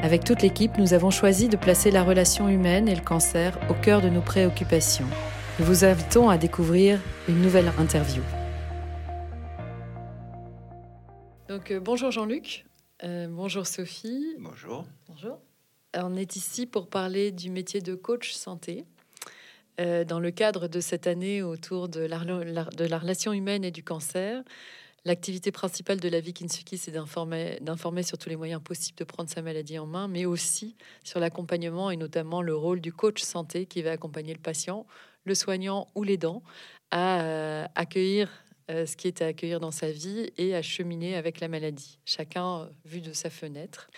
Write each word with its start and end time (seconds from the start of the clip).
avec 0.00 0.24
toute 0.24 0.42
l'équipe, 0.42 0.76
nous 0.78 0.92
avons 0.92 1.10
choisi 1.10 1.48
de 1.48 1.56
placer 1.56 1.90
la 1.90 2.04
relation 2.04 2.48
humaine 2.48 2.88
et 2.88 2.94
le 2.94 3.00
cancer 3.00 3.58
au 3.70 3.74
cœur 3.74 4.02
de 4.02 4.08
nos 4.08 4.20
préoccupations. 4.20 5.06
Nous 5.58 5.64
vous 5.64 5.84
invitons 5.84 6.28
à 6.28 6.36
découvrir 6.36 7.00
une 7.28 7.40
nouvelle 7.40 7.72
interview. 7.78 8.22
Donc 11.48 11.70
euh, 11.70 11.80
bonjour 11.80 12.10
Jean-Luc, 12.10 12.66
euh, 13.04 13.26
bonjour 13.30 13.66
Sophie. 13.66 14.36
Bonjour. 14.38 14.84
Bonjour. 15.08 15.38
On 15.96 16.14
est 16.14 16.36
ici 16.36 16.66
pour 16.66 16.88
parler 16.88 17.32
du 17.32 17.50
métier 17.50 17.80
de 17.80 17.94
coach 17.94 18.32
santé. 18.32 18.84
Euh, 19.80 20.04
dans 20.04 20.20
le 20.20 20.30
cadre 20.30 20.68
de 20.68 20.80
cette 20.80 21.06
année 21.06 21.42
autour 21.42 21.88
de 21.88 22.00
la, 22.00 22.18
de 22.18 22.84
la 22.84 22.98
relation 22.98 23.32
humaine 23.32 23.62
et 23.62 23.70
du 23.70 23.82
cancer, 23.82 24.42
L'activité 25.06 25.52
principale 25.52 26.00
de 26.00 26.08
la 26.08 26.18
vie 26.18 26.32
Kinsuki, 26.32 26.78
c'est 26.78 26.90
d'informer 26.90 28.02
sur 28.02 28.18
tous 28.18 28.28
les 28.28 28.34
moyens 28.34 28.60
possibles 28.60 28.98
de 28.98 29.04
prendre 29.04 29.30
sa 29.30 29.40
maladie 29.40 29.78
en 29.78 29.86
main, 29.86 30.08
mais 30.08 30.24
aussi 30.24 30.74
sur 31.04 31.20
l'accompagnement 31.20 31.92
et 31.92 31.96
notamment 31.96 32.42
le 32.42 32.56
rôle 32.56 32.80
du 32.80 32.92
coach 32.92 33.22
santé 33.22 33.66
qui 33.66 33.82
va 33.82 33.92
accompagner 33.92 34.34
le 34.34 34.40
patient, 34.40 34.84
le 35.22 35.36
soignant 35.36 35.86
ou 35.94 36.02
l'aidant 36.02 36.42
à 36.90 37.20
euh, 37.20 37.66
accueillir 37.76 38.28
euh, 38.68 38.84
ce 38.84 38.96
qui 38.96 39.06
est 39.06 39.22
à 39.22 39.26
accueillir 39.26 39.60
dans 39.60 39.70
sa 39.70 39.92
vie 39.92 40.32
et 40.38 40.56
à 40.56 40.62
cheminer 40.62 41.14
avec 41.14 41.38
la 41.38 41.46
maladie, 41.46 42.00
chacun 42.04 42.62
euh, 42.62 42.66
vu 42.84 43.00
de 43.00 43.12
sa 43.12 43.30
fenêtre. 43.30 43.88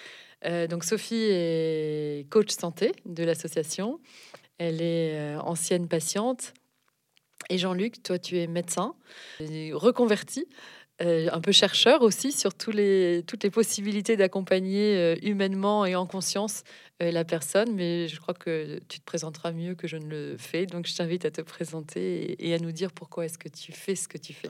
donc 0.68 0.84
Sophie 0.84 1.24
est 1.30 2.28
coach 2.28 2.50
santé 2.50 2.92
de 3.06 3.24
l'association. 3.24 3.98
Elle 4.58 4.82
est 4.82 5.36
ancienne 5.36 5.88
patiente. 5.88 6.52
Et 7.48 7.56
Jean-Luc, 7.56 8.02
toi, 8.02 8.18
tu 8.18 8.38
es 8.38 8.46
médecin, 8.46 8.94
reconverti 9.40 10.46
euh, 11.00 11.28
un 11.30 11.40
peu 11.40 11.52
chercheur 11.52 12.02
aussi 12.02 12.32
sur 12.32 12.54
tous 12.54 12.72
les, 12.72 13.22
toutes 13.24 13.44
les 13.44 13.50
possibilités 13.50 14.16
d'accompagner 14.16 14.96
euh, 14.96 15.14
humainement 15.22 15.86
et 15.86 15.94
en 15.94 16.06
conscience 16.06 16.64
euh, 17.00 17.12
la 17.12 17.24
personne, 17.24 17.72
mais 17.72 18.08
je 18.08 18.18
crois 18.18 18.34
que 18.34 18.80
tu 18.88 18.98
te 18.98 19.04
présenteras 19.04 19.52
mieux 19.52 19.76
que 19.76 19.86
je 19.86 19.96
ne 19.96 20.06
le 20.06 20.36
fais. 20.38 20.66
Donc 20.66 20.88
je 20.88 20.96
t'invite 20.96 21.24
à 21.24 21.30
te 21.30 21.40
présenter 21.40 22.34
et, 22.44 22.52
à 22.52 22.58
nous 22.58 22.72
dire 22.72 22.90
pourquoi 22.90 23.26
est-ce 23.26 23.38
que 23.38 23.48
tu 23.48 23.70
fais 23.70 23.94
ce 23.94 24.08
que 24.08 24.18
tu 24.18 24.32
fais. 24.32 24.48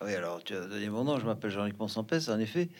Ah 0.00 0.06
oui, 0.06 0.14
alors 0.14 0.42
tu 0.42 0.56
as 0.56 0.64
donné 0.64 0.88
mon 0.88 1.04
nom, 1.04 1.18
je 1.18 1.26
m'appelle 1.26 1.50
Jean-Luc 1.50 1.78
Monsampès. 1.78 2.30
En 2.30 2.38
effet, 2.38 2.70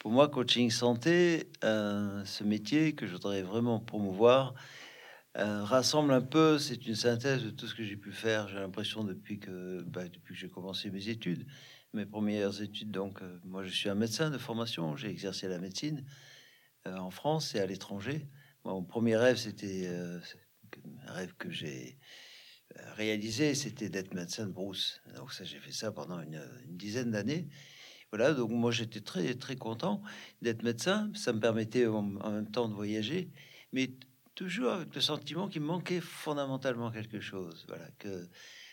pour 0.00 0.10
moi, 0.10 0.28
coaching 0.28 0.70
santé, 0.70 1.48
ce 1.62 2.44
métier 2.44 2.94
que 2.94 3.06
je 3.06 3.12
voudrais 3.12 3.40
vraiment 3.40 3.80
promouvoir, 3.80 4.52
rassemble 5.34 6.12
un 6.12 6.20
peu, 6.20 6.58
c'est 6.58 6.86
une 6.86 6.94
synthèse 6.94 7.42
de 7.42 7.50
tout 7.50 7.66
ce 7.66 7.74
que 7.74 7.84
j'ai 7.84 7.96
pu 7.96 8.12
faire, 8.12 8.48
j'ai 8.48 8.58
l'impression, 8.58 9.02
depuis 9.02 9.38
que, 9.38 9.82
bah, 9.82 10.04
depuis 10.04 10.34
que 10.34 10.40
j'ai 10.40 10.48
commencé 10.48 10.90
mes 10.90 11.08
études 11.08 11.46
mes 11.92 12.06
premières 12.06 12.62
études. 12.62 12.90
Donc, 12.90 13.22
euh, 13.22 13.38
moi, 13.44 13.64
je 13.64 13.70
suis 13.70 13.88
un 13.88 13.94
médecin 13.94 14.30
de 14.30 14.38
formation. 14.38 14.96
J'ai 14.96 15.08
exercé 15.08 15.48
la 15.48 15.58
médecine 15.58 16.04
euh, 16.86 16.96
en 16.96 17.10
France 17.10 17.54
et 17.54 17.60
à 17.60 17.66
l'étranger. 17.66 18.28
Mon 18.64 18.82
premier 18.82 19.16
rêve, 19.16 19.36
c'était 19.36 19.86
euh, 19.86 20.20
un 21.06 21.12
rêve 21.12 21.34
que 21.38 21.50
j'ai 21.50 21.98
réalisé, 22.94 23.56
c'était 23.56 23.88
d'être 23.88 24.14
médecin 24.14 24.46
de 24.46 24.52
brousse. 24.52 25.02
Donc, 25.16 25.32
ça, 25.32 25.44
j'ai 25.44 25.58
fait 25.58 25.72
ça 25.72 25.90
pendant 25.90 26.20
une, 26.20 26.40
dizaine 26.68 27.10
d'années. 27.10 27.48
Voilà, 28.12 28.32
donc 28.32 28.50
moi, 28.50 28.70
j'étais 28.70 29.00
très, 29.00 29.34
très 29.34 29.56
content 29.56 30.02
d'être 30.42 30.62
médecin. 30.62 31.10
Ça 31.14 31.32
me 31.32 31.40
permettait 31.40 31.86
en, 31.86 32.16
en 32.16 32.30
même 32.30 32.50
temps 32.50 32.68
de 32.68 32.74
voyager, 32.74 33.30
mais 33.72 33.90
toujours 34.34 34.70
avec 34.70 34.94
le 34.94 35.00
sentiment 35.00 35.48
qu'il 35.48 35.62
manquait 35.62 36.00
fondamentalement 36.00 36.90
quelque 36.90 37.20
chose. 37.20 37.64
Voilà, 37.68 37.88
que 37.98 38.28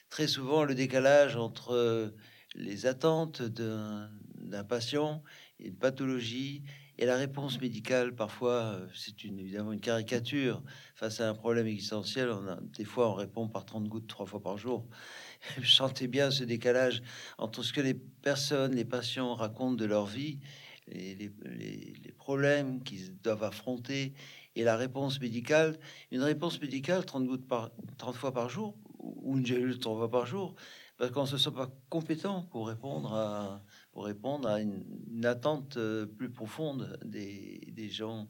très 0.09 0.27
souvent, 0.27 0.63
le 0.63 0.75
décalage 0.75 1.35
entre 1.35 2.13
les 2.55 2.85
attentes 2.85 3.41
d'un 3.41 4.63
patient, 4.67 5.23
une 5.59 5.75
pathologie 5.75 6.63
et 6.97 7.05
la 7.05 7.15
réponse 7.15 7.59
médicale. 7.61 8.15
Parfois, 8.15 8.53
euh, 8.53 8.87
c'est 8.95 9.23
évidemment 9.25 9.71
une 9.71 9.79
caricature 9.79 10.63
face 10.95 11.21
à 11.21 11.29
un 11.29 11.35
problème 11.35 11.67
existentiel. 11.67 12.29
Des 12.75 12.85
fois, 12.85 13.09
on 13.09 13.13
répond 13.13 13.47
par 13.47 13.65
30 13.65 13.87
gouttes 13.87 14.07
trois 14.07 14.25
fois 14.25 14.41
par 14.41 14.57
jour. 14.57 14.85
Je 15.61 15.71
sentais 15.71 16.07
bien 16.07 16.31
ce 16.31 16.43
décalage 16.43 17.03
entre 17.37 17.63
ce 17.63 17.73
que 17.73 17.81
les 17.81 17.93
personnes, 17.93 18.75
les 18.75 18.85
patients 18.85 19.35
racontent 19.35 19.75
de 19.75 19.85
leur 19.85 20.05
vie, 20.05 20.39
les, 20.87 21.31
les 21.45 22.13
problèmes 22.17 22.81
qu'ils 22.81 23.15
doivent 23.21 23.43
affronter 23.43 24.13
et 24.55 24.63
la 24.63 24.75
réponse 24.75 25.21
médicale. 25.21 25.77
Une 26.11 26.23
réponse 26.23 26.59
médicale, 26.59 27.05
30 27.05 27.27
gouttes 27.27 27.47
par 27.47 27.71
30 27.97 28.15
fois 28.15 28.33
par 28.33 28.49
jour, 28.49 28.75
ou 28.99 29.37
une 29.37 29.45
gélule 29.45 29.77
30 29.77 29.97
fois 29.97 30.09
par 30.09 30.25
jour, 30.25 30.55
parce 30.97 31.11
qu'on 31.11 31.23
ne 31.23 31.27
se 31.27 31.37
sent 31.37 31.51
pas 31.51 31.71
compétent 31.89 32.43
pour 32.51 32.67
répondre 32.67 33.13
à, 33.13 33.63
pour 33.91 34.05
répondre 34.05 34.47
à 34.47 34.61
une, 34.61 35.25
attente 35.25 35.77
euh, 35.77 36.05
plus 36.05 36.29
profonde 36.29 36.99
des, 37.03 37.71
des 37.71 37.89
gens 37.89 38.27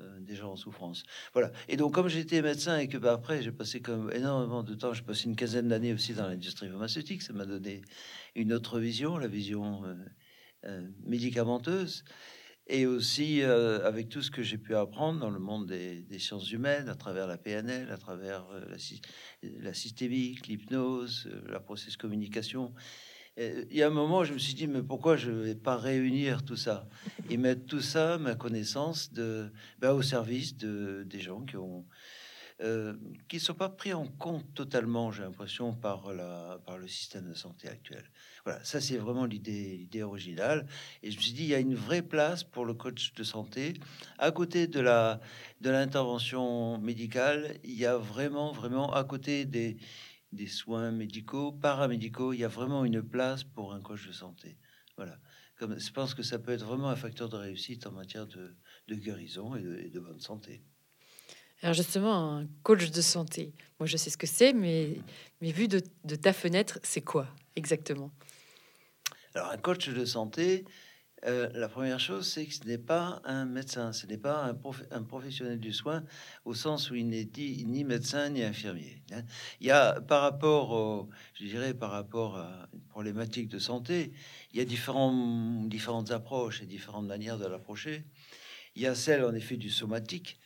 euh, 0.00 0.20
des 0.20 0.34
gens 0.34 0.52
en 0.52 0.56
souffrance. 0.56 1.02
Voilà. 1.32 1.50
Et 1.68 1.76
donc, 1.76 1.94
comme 1.94 2.08
j'étais 2.08 2.42
médecin 2.42 2.78
et 2.78 2.88
que 2.88 2.96
bah, 2.96 3.12
après, 3.12 3.42
j'ai 3.42 3.52
passé 3.52 3.80
comme 3.80 4.10
énormément 4.12 4.62
de 4.62 4.74
temps, 4.74 4.92
j'ai 4.92 5.02
passé 5.02 5.26
une 5.26 5.36
quinzaine 5.36 5.68
d'années 5.68 5.92
aussi 5.92 6.14
dans 6.14 6.26
l'industrie 6.26 6.68
pharmaceutique, 6.68 7.22
ça 7.22 7.32
m'a 7.32 7.44
donné 7.44 7.82
une 8.34 8.52
autre 8.52 8.78
vision, 8.78 9.18
la 9.18 9.26
vision 9.26 9.82
euh, 10.64 10.88
médicamenteuse 11.04 12.04
et 12.70 12.86
aussi 12.86 13.42
euh, 13.42 13.84
avec 13.84 14.08
tout 14.08 14.22
ce 14.22 14.30
que 14.30 14.42
j'ai 14.42 14.56
pu 14.56 14.76
apprendre 14.76 15.18
dans 15.18 15.30
le 15.30 15.40
monde 15.40 15.66
des, 15.66 16.18
sciences 16.18 16.50
humaines, 16.52 16.88
à 16.88 16.94
travers 16.94 17.26
la 17.26 17.36
PNL, 17.36 17.90
à 17.90 17.96
travers 17.96 18.46
euh, 18.52 18.64
la, 19.42 19.74
systémique, 19.74 20.46
l'hypnose, 20.46 21.28
euh, 21.30 21.42
la 21.50 21.60
process 21.60 21.96
communication. 21.96 22.72
il 23.36 23.76
y 23.76 23.82
a 23.82 23.88
un 23.88 23.90
moment, 23.90 24.22
je 24.22 24.34
me 24.34 24.38
suis 24.38 24.54
dit, 24.54 24.68
mais 24.68 24.82
pourquoi 24.82 25.16
je 25.16 25.30
ne 25.30 25.42
vais 25.42 25.54
pas 25.54 25.76
réunir 25.76 26.44
tout 26.44 26.56
ça? 26.56 26.88
Et 27.28 27.36
mettre 27.36 27.66
tout 27.66 27.80
ça, 27.80 28.18
ma 28.18 28.36
connaissance, 28.36 29.12
de, 29.12 29.50
ben, 29.80 29.92
au 29.92 30.02
service 30.02 30.56
de, 30.56 31.04
des 31.06 31.20
gens 31.20 31.40
qui 31.42 31.56
ont 31.56 31.84
qui 33.28 33.36
ne 33.36 33.40
sont 33.40 33.54
pas 33.54 33.70
pris 33.70 33.94
en 33.94 34.06
compte 34.06 34.52
totalement, 34.52 35.10
j'ai 35.12 35.22
l'impression, 35.22 35.72
par, 35.72 36.12
le 36.12 36.88
système 36.88 37.28
de 37.28 37.34
santé 37.34 37.68
actuel. 37.68 38.04
Voilà, 38.44 38.62
ça 38.64 38.80
c'est 38.80 38.98
vraiment 38.98 39.24
l'idée, 39.24 40.02
originale. 40.02 40.66
Et 41.02 41.10
je 41.10 41.16
me 41.16 41.22
suis 41.22 41.32
dit, 41.32 41.44
il 41.44 41.48
y 41.48 41.54
a 41.54 41.58
une 41.58 41.74
vraie 41.74 42.02
place 42.02 42.44
pour 42.44 42.66
le 42.66 42.74
coach 42.74 43.14
de 43.14 43.24
santé. 43.24 43.74
À 44.18 44.30
côté 44.30 44.66
de 44.66 44.80
l'intervention 45.62 46.78
médicale, 46.78 47.58
il 47.64 47.78
y 47.78 47.86
a 47.86 47.96
vraiment, 47.96 48.52
vraiment, 48.52 48.92
à 48.92 49.04
côté 49.04 49.46
des, 49.46 49.78
soins 50.46 50.90
médicaux, 50.90 51.52
paramédicaux, 51.52 52.34
il 52.34 52.40
y 52.40 52.44
a 52.44 52.48
vraiment 52.48 52.84
une 52.84 53.02
place 53.02 53.42
pour 53.42 53.72
un 53.72 53.80
coach 53.80 54.06
de 54.06 54.12
santé. 54.12 54.58
Voilà. 54.96 55.18
Comme, 55.56 55.78
je 55.78 55.92
pense 55.92 56.14
que 56.14 56.22
ça 56.22 56.38
peut 56.38 56.52
être 56.52 56.64
vraiment 56.64 56.88
un 56.88 56.96
facteur 56.96 57.28
de 57.30 57.36
réussite 57.36 57.86
en 57.86 57.92
matière 57.92 58.26
de, 58.26 58.54
guérison 58.88 59.54
et 59.56 59.88
de 59.88 60.00
bonne 60.00 60.20
santé. 60.20 60.62
Alors 61.62 61.74
justement, 61.74 62.38
un 62.38 62.46
coach 62.62 62.90
de 62.90 63.00
santé, 63.02 63.52
moi 63.78 63.86
je 63.86 63.96
sais 63.96 64.10
ce 64.10 64.16
que 64.16 64.26
c'est, 64.26 64.52
mais, 64.52 64.96
mais 65.40 65.52
vu 65.52 65.68
de, 65.68 65.82
de 66.04 66.14
ta 66.16 66.32
fenêtre, 66.32 66.78
c'est 66.82 67.02
quoi 67.02 67.26
exactement? 67.54 68.10
Alors 69.34 69.50
un 69.50 69.58
coach 69.58 69.88
de 69.88 70.04
santé, 70.06 70.64
euh, 71.26 71.50
la 71.52 71.68
première 71.68 72.00
chose, 72.00 72.26
c'est 72.32 72.46
que 72.46 72.54
ce 72.54 72.64
n'est 72.64 72.78
pas 72.78 73.20
un 73.24 73.44
médecin, 73.44 73.92
ce 73.92 74.06
n'est 74.06 74.16
pas 74.16 74.46
un, 74.46 74.58
un, 74.90 75.02
professionnel 75.02 75.60
du 75.60 75.72
soin 75.72 76.02
au 76.46 76.54
sens 76.54 76.90
où 76.90 76.94
il 76.94 77.08
n'est 77.08 77.26
dit 77.26 77.64
ni 77.66 77.84
médecin 77.84 78.30
ni 78.30 78.42
infirmier. 78.42 79.02
Hein. 79.12 79.22
Il 79.60 79.66
y 79.66 79.70
a 79.70 80.00
par 80.00 80.22
rapport, 80.22 80.70
au, 80.70 81.10
je 81.34 81.44
dirais, 81.44 81.74
par 81.74 81.90
rapport 81.90 82.38
à 82.38 82.68
une 82.72 82.80
problématique 82.88 83.48
de 83.48 83.58
santé, 83.58 84.12
il 84.52 84.58
y 84.58 84.62
a 84.62 84.64
différents, 84.64 85.62
différentes 85.66 86.10
approches 86.10 86.62
et 86.62 86.66
différentes 86.66 87.06
manières 87.06 87.36
de 87.36 87.46
l'approcher. 87.46 88.04
Il 88.74 88.80
y 88.80 88.86
a 88.86 88.94
celle 88.94 89.22
en 89.22 89.34
effet 89.34 89.58
du 89.58 89.68
somatique 89.68 90.40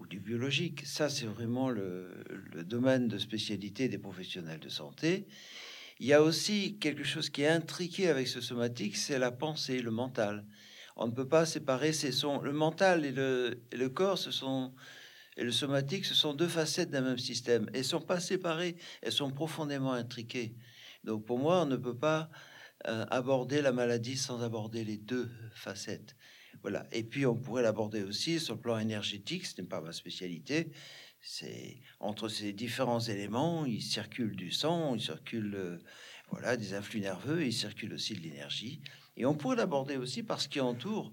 ou 0.00 0.06
du 0.06 0.18
biologique. 0.18 0.86
Ça, 0.86 1.10
c'est 1.10 1.26
vraiment 1.26 1.68
le, 1.68 2.24
domaine 2.64 3.06
de 3.06 3.18
spécialité 3.18 3.88
des 3.88 3.98
professionnels 3.98 4.60
de 4.60 4.68
santé. 4.68 5.26
Il 5.98 6.06
y 6.06 6.14
a 6.14 6.22
aussi 6.22 6.78
quelque 6.78 7.04
chose 7.04 7.28
qui 7.28 7.42
est 7.42 7.48
intriqué 7.48 8.08
avec 8.08 8.26
ce 8.26 8.40
somatique, 8.40 8.96
c'est 8.96 9.18
la 9.18 9.30
pensée, 9.30 9.82
le 9.82 9.90
mental. 9.90 10.46
On 10.96 11.06
ne 11.06 11.12
peut 11.12 11.28
pas 11.28 11.44
séparer 11.44 11.92
ces 11.92 12.12
sons. 12.12 12.40
Le 12.40 12.52
mental 12.52 13.04
et 13.04 13.12
le, 13.12 13.62
le 13.72 13.88
corps, 13.90 14.18
ce 14.18 14.30
sont 14.30 14.72
et 15.36 15.44
le 15.44 15.52
somatique, 15.52 16.04
ce 16.04 16.14
sont 16.14 16.34
deux 16.34 16.48
facettes 16.48 16.90
d'un 16.90 17.02
même 17.02 17.18
système. 17.18 17.70
Elles 17.72 17.84
sont 17.84 18.00
pas 18.00 18.20
séparées, 18.20 18.76
elles 19.00 19.12
sont 19.12 19.30
profondément 19.30 19.92
intriquées. 19.92 20.54
Donc 21.04 21.24
pour 21.24 21.38
moi, 21.38 21.62
on 21.62 21.66
ne 21.66 21.76
peut 21.76 21.96
pas 21.96 22.30
euh, 22.86 23.06
aborder 23.10 23.62
la 23.62 23.72
maladie 23.72 24.16
sans 24.16 24.42
aborder 24.42 24.84
les 24.84 24.96
deux 24.96 25.30
facettes. 25.54 26.16
Voilà. 26.62 26.86
Et 26.92 27.02
puis 27.02 27.26
on 27.26 27.36
pourrait 27.36 27.62
l'aborder 27.62 28.02
aussi 28.02 28.40
sur 28.40 28.54
le 28.54 28.60
plan 28.60 28.78
énergétique, 28.78 29.46
ce 29.46 29.60
n'est 29.60 29.66
pas 29.66 29.80
ma 29.80 29.92
spécialité, 29.92 30.70
c'est 31.20 31.78
entre 32.00 32.28
ces 32.28 32.52
différents 32.52 33.00
éléments, 33.00 33.64
il 33.66 33.82
circule 33.82 34.36
du 34.36 34.50
sang, 34.50 34.94
il 34.94 35.00
circule 35.00 35.54
euh, 35.54 35.78
voilà 36.30 36.56
des 36.56 36.74
influx 36.74 37.00
nerveux, 37.00 37.44
il 37.44 37.52
circule 37.52 37.94
aussi 37.94 38.14
de 38.14 38.20
l'énergie. 38.20 38.80
Et 39.16 39.26
on 39.26 39.34
pourrait 39.34 39.56
l'aborder 39.56 39.96
aussi 39.96 40.22
par 40.22 40.40
ce 40.40 40.48
qui 40.48 40.60
entoure 40.60 41.12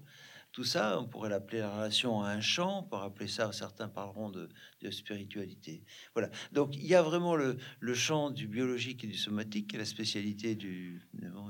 tout 0.58 0.64
ça. 0.64 0.98
On 1.00 1.06
pourrait 1.06 1.28
l'appeler 1.28 1.60
la 1.60 1.70
relation 1.70 2.20
à 2.20 2.30
un 2.30 2.40
champ, 2.40 2.82
pour 2.82 3.00
appeler 3.00 3.28
ça, 3.28 3.52
certains 3.52 3.86
parleront 3.86 4.28
de, 4.28 4.48
spiritualité. 4.90 5.84
Voilà. 6.14 6.30
Donc 6.50 6.74
il 6.74 6.84
y 6.84 6.96
a 6.96 7.02
vraiment 7.02 7.36
le, 7.36 7.58
le, 7.78 7.94
champ 7.94 8.30
du 8.30 8.48
biologique 8.48 9.04
et 9.04 9.06
du 9.06 9.16
somatique, 9.16 9.70
qui 9.70 9.76
est 9.76 9.78
la 9.78 9.84
spécialité 9.84 10.56
du, 10.56 11.00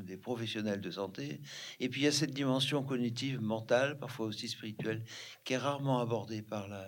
des 0.05 0.19
professionnels 0.19 0.83
de 0.83 0.91
santé. 0.91 1.41
Et 1.81 1.89
puis 1.89 2.03
il 2.03 2.05
y 2.05 2.07
a 2.07 2.13
cette 2.13 2.35
dimension 2.35 2.83
cognitive, 2.83 3.41
mentale, 3.41 3.99
parfois 3.99 4.27
aussi 4.27 4.47
spirituelle, 4.47 5.03
qui 5.45 5.55
est 5.55 5.59
rarement 5.59 6.01
abordée 6.01 6.43
par 6.43 6.69
la 6.69 6.85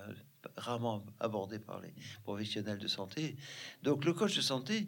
rarement 0.57 1.07
abordé 1.21 1.59
par 1.59 1.81
les 1.81 1.95
professionnels 2.23 2.79
de 2.79 2.89
santé. 2.89 3.37
Donc 3.83 4.05
le 4.05 4.13
coach 4.13 4.37
de 4.37 4.43
santé 4.43 4.87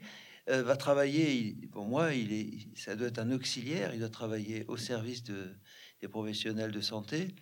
euh, 0.51 0.63
va 0.63 0.77
travailler, 0.77 1.57
pour 1.71 1.87
moi, 1.87 2.15
il 2.15 2.33
est, 2.33 2.69
ça 2.75 2.97
doit 2.97 3.09
être 3.09 3.21
un 3.21 3.31
auxiliaire, 3.31 3.95
il 3.95 4.01
doit 4.01 4.09
travailler 4.09 4.65
au 4.67 4.77
service 4.77 5.23
de, 5.23 5.55
des 6.03 6.09
professionnels 6.09 6.73
de 6.73 6.81
santé 6.81 7.35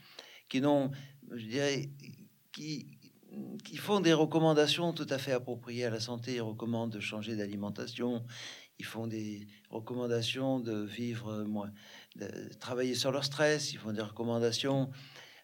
qui 0.48 0.62
font 3.76 4.00
des 4.00 4.12
recommandations 4.12 4.92
tout 4.92 5.06
à 5.08 5.18
fait 5.18 5.32
appropriées 5.32 5.86
à 5.86 5.90
la 5.90 6.00
santé. 6.00 6.34
Ils 6.36 6.42
recommandent 6.42 6.92
de 6.92 7.00
changer 7.00 7.36
d'alimentation, 7.36 8.24
ils 8.78 8.84
font 8.84 9.06
des 9.06 9.46
recommandations 9.70 10.60
de 10.60 10.84
vivre 10.84 11.44
moins, 11.44 11.72
de 12.16 12.52
travailler 12.60 12.94
sur 12.94 13.12
leur 13.12 13.24
stress, 13.24 13.72
ils 13.72 13.78
font 13.78 13.92
des 13.92 14.02
recommandations 14.02 14.90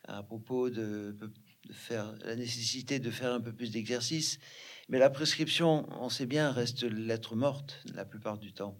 à 0.04 0.22
propos 0.22 0.70
de 0.70 1.16
de 1.66 1.72
faire 1.72 2.14
la 2.24 2.36
nécessité 2.36 2.98
de 2.98 3.10
faire 3.10 3.32
un 3.32 3.40
peu 3.40 3.52
plus 3.52 3.70
d'exercice. 3.70 4.38
Mais 4.88 4.98
la 5.00 5.10
prescription, 5.10 5.86
on 6.00 6.08
sait 6.08 6.26
bien, 6.26 6.52
reste 6.52 6.84
lettre 6.84 7.34
morte 7.34 7.82
la 7.94 8.04
plupart 8.04 8.38
du 8.38 8.52
temps. 8.52 8.78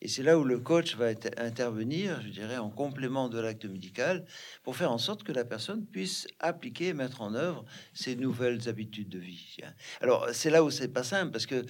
Et 0.00 0.06
c'est 0.06 0.22
là 0.22 0.38
où 0.38 0.44
le 0.44 0.60
coach 0.60 0.94
va 0.94 1.08
intervenir, 1.36 2.22
je 2.22 2.28
dirais, 2.28 2.58
en 2.58 2.70
complément 2.70 3.28
de 3.28 3.40
l'acte 3.40 3.64
médical, 3.64 4.24
pour 4.62 4.76
faire 4.76 4.92
en 4.92 4.98
sorte 4.98 5.24
que 5.24 5.32
la 5.32 5.44
personne 5.44 5.84
puisse 5.84 6.28
appliquer, 6.38 6.92
mettre 6.92 7.22
en 7.22 7.34
œuvre 7.34 7.64
ces 7.92 8.14
nouvelles 8.14 8.68
habitudes 8.68 9.08
de 9.08 9.18
vie. 9.18 9.56
Alors 10.00 10.28
c'est 10.32 10.50
là 10.50 10.62
où 10.62 10.70
c'est 10.70 10.92
pas 10.92 11.02
simple, 11.02 11.32
parce 11.32 11.46
que 11.46 11.64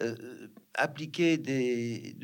euh, 0.00 0.48
appliquer 0.74 1.36
des, 1.36 2.16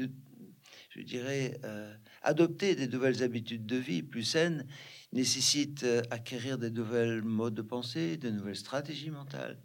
je 0.90 1.02
dirais, 1.02 1.58
euh, 1.64 1.94
adopter 2.22 2.74
des 2.74 2.88
nouvelles 2.88 3.22
habitudes 3.22 3.66
de 3.66 3.76
vie 3.76 4.02
plus 4.02 4.24
saines, 4.24 4.66
nécessite 5.12 5.82
euh, 5.84 6.02
acquérir 6.10 6.58
des 6.58 6.70
nouvelles 6.70 7.22
modes 7.22 7.54
de 7.54 7.62
pensée, 7.62 8.16
de 8.16 8.30
nouvelles 8.30 8.56
stratégies 8.56 9.10
mentales. 9.10 9.58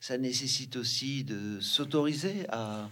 Ça 0.00 0.18
nécessite 0.18 0.76
aussi 0.76 1.24
de 1.24 1.60
s'autoriser 1.60 2.46
à 2.48 2.90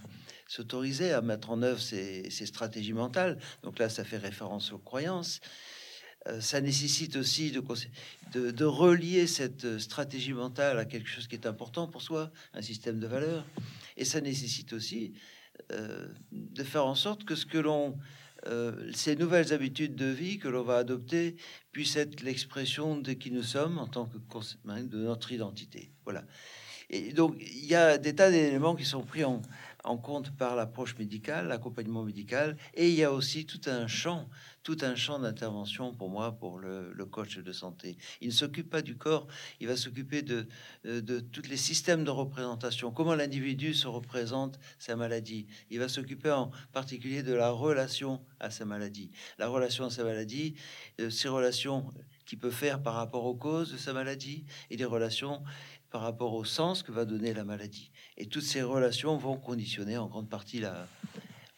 s'autoriser 0.51 1.13
à 1.13 1.21
mettre 1.21 1.49
en 1.49 1.61
œuvre 1.61 1.79
ces, 1.79 2.29
stratégies 2.29 2.91
mentales. 2.91 3.39
Donc 3.63 3.79
là, 3.79 3.87
ça 3.87 4.03
fait 4.03 4.17
référence 4.17 4.73
aux 4.73 4.79
croyances. 4.79 5.39
Euh, 6.27 6.41
ça 6.41 6.59
nécessite 6.59 7.15
aussi 7.15 7.51
de, 7.51 8.65
relier 8.65 9.27
cette 9.27 9.79
stratégie 9.79 10.33
mentale 10.33 10.77
à 10.77 10.83
quelque 10.83 11.07
chose 11.07 11.27
qui 11.27 11.35
est 11.35 11.47
important 11.47 11.87
pour 11.87 12.01
soi, 12.01 12.31
un 12.53 12.61
système 12.61 12.99
de 12.99 13.07
valeurs. 13.07 13.45
Et 13.95 14.03
ça 14.03 14.19
nécessite 14.19 14.73
aussi 14.73 15.13
euh, 15.71 16.07
de 16.33 16.63
faire 16.65 16.85
en 16.85 16.95
sorte 16.95 17.23
que 17.23 17.35
ce 17.35 17.45
que 17.45 17.57
l'on 17.57 17.97
euh, 18.47 18.91
ces 18.93 19.15
nouvelles 19.15 19.53
habitudes 19.53 19.95
de 19.95 20.05
vie 20.05 20.39
que 20.39 20.47
l'on 20.47 20.63
va 20.63 20.77
adopter 20.77 21.35
puissent 21.71 21.95
être 21.95 22.21
l'expression 22.21 22.97
de 22.97 23.13
qui 23.13 23.31
nous 23.31 23.43
sommes 23.43 23.77
en 23.77 23.87
tant 23.87 24.05
que 24.05 24.17
de 24.17 24.97
notre 24.97 25.31
identité. 25.31 25.91
Voilà. 26.03 26.23
Et 26.93 27.13
donc, 27.13 27.35
il 27.39 27.65
y 27.65 27.75
a 27.75 27.97
des 27.97 28.13
tas 28.13 28.29
d'éléments 28.29 28.75
qui 28.75 28.83
sont 28.83 29.03
pris 29.03 29.23
en, 29.23 29.41
en 29.83 29.97
compte 29.97 30.35
par 30.35 30.55
l'approche 30.55 30.97
médicale, 30.97 31.47
l'accompagnement 31.47 32.03
médical, 32.03 32.57
et 32.73 32.89
il 32.89 32.95
y 32.95 33.03
a 33.03 33.11
aussi 33.11 33.45
tout 33.45 33.61
un 33.65 33.87
champ, 33.87 34.29
tout 34.63 34.77
un 34.81 34.95
champ 34.95 35.19
d'intervention 35.19 35.93
pour 35.93 36.09
moi, 36.09 36.33
pour 36.33 36.59
le, 36.59 36.93
coach 37.11 37.39
de 37.39 37.51
santé. 37.51 37.97
Il 38.21 38.27
ne 38.27 38.33
s'occupe 38.33 38.69
pas 38.69 38.81
du 38.81 38.95
corps, 38.95 39.27
il 39.59 39.67
va 39.67 39.75
s'occuper 39.75 40.21
de, 40.21 40.47
de, 40.85 41.19
tous 41.19 41.47
les 41.49 41.57
systèmes 41.57 42.03
de 42.03 42.11
représentation, 42.11 42.91
comment 42.91 43.15
l'individu 43.15 43.73
se 43.73 43.87
représente 43.87 44.59
sa 44.79 44.95
maladie. 44.95 45.47
Il 45.69 45.79
va 45.79 45.89
s'occuper 45.89 46.31
en 46.31 46.51
particulier 46.71 47.23
de 47.23 47.33
la 47.33 47.49
relation 47.49 48.23
à 48.39 48.49
sa 48.49 48.65
maladie. 48.65 49.11
La 49.39 49.47
relation 49.47 49.85
à 49.85 49.89
sa 49.89 50.03
maladie, 50.03 50.55
euh, 50.99 51.09
ces 51.09 51.27
relations 51.27 51.93
qu'il 52.25 52.39
peut 52.39 52.51
faire 52.51 52.81
par 52.81 52.93
rapport 52.93 53.25
aux 53.25 53.35
causes 53.35 53.73
de 53.73 53.77
sa 53.77 53.93
maladie 53.93 54.45
et 54.69 54.77
les 54.77 54.85
relations 54.85 55.43
par 55.89 56.01
rapport 56.01 56.33
au 56.33 56.45
sens 56.45 56.83
que 56.83 56.91
va 56.91 57.03
donner 57.05 57.33
la 57.33 57.43
maladie. 57.43 57.90
Et 58.21 58.27
toutes 58.27 58.43
ces 58.43 58.61
relations 58.61 59.17
vont 59.17 59.35
conditionner 59.35 59.97
en 59.97 60.05
grande 60.05 60.29
partie 60.29 60.59
la, 60.59 60.87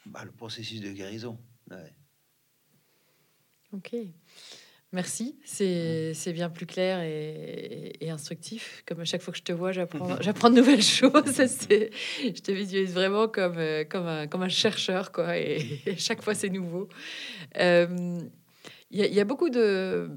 bah, 0.06 0.24
le 0.24 0.32
processus 0.32 0.80
de 0.80 0.94
guérison. 0.94 1.38
Ok. 3.74 3.94
Merci, 4.94 5.36
c'est 5.44 6.32
bien 6.32 6.50
plus 6.50 6.66
clair 6.66 7.02
et, 7.02 8.10
instructif. 8.10 8.82
Comme 8.86 9.02
à 9.02 9.06
chaque 9.06 9.22
fois 9.22 9.34
que 9.34 9.40
je 9.40 9.44
te 9.44 9.52
vois, 9.52 9.74
j'apprends 9.74 10.00
de 10.50 10.56
nouvelles 10.56 10.82
choses. 10.82 11.12
je 11.36 12.42
te 12.42 12.52
visualise 12.54 12.94
vraiment 12.94 13.28
comme, 13.28 13.58
euh, 13.58 13.84
comme, 13.84 14.08
un, 14.08 14.28
comme 14.28 14.44
un 14.44 14.50
chercheur, 14.50 15.12
quoi. 15.12 15.38
Et, 15.38 15.82
chaque 15.98 16.22
fois, 16.22 16.34
c'est 16.34 16.50
nouveau. 16.50 16.88
Euh, 17.58 18.22
il 18.90 19.00
y, 19.00 19.20
a 19.20 19.26
beaucoup 19.26 19.50
de, 19.50 20.12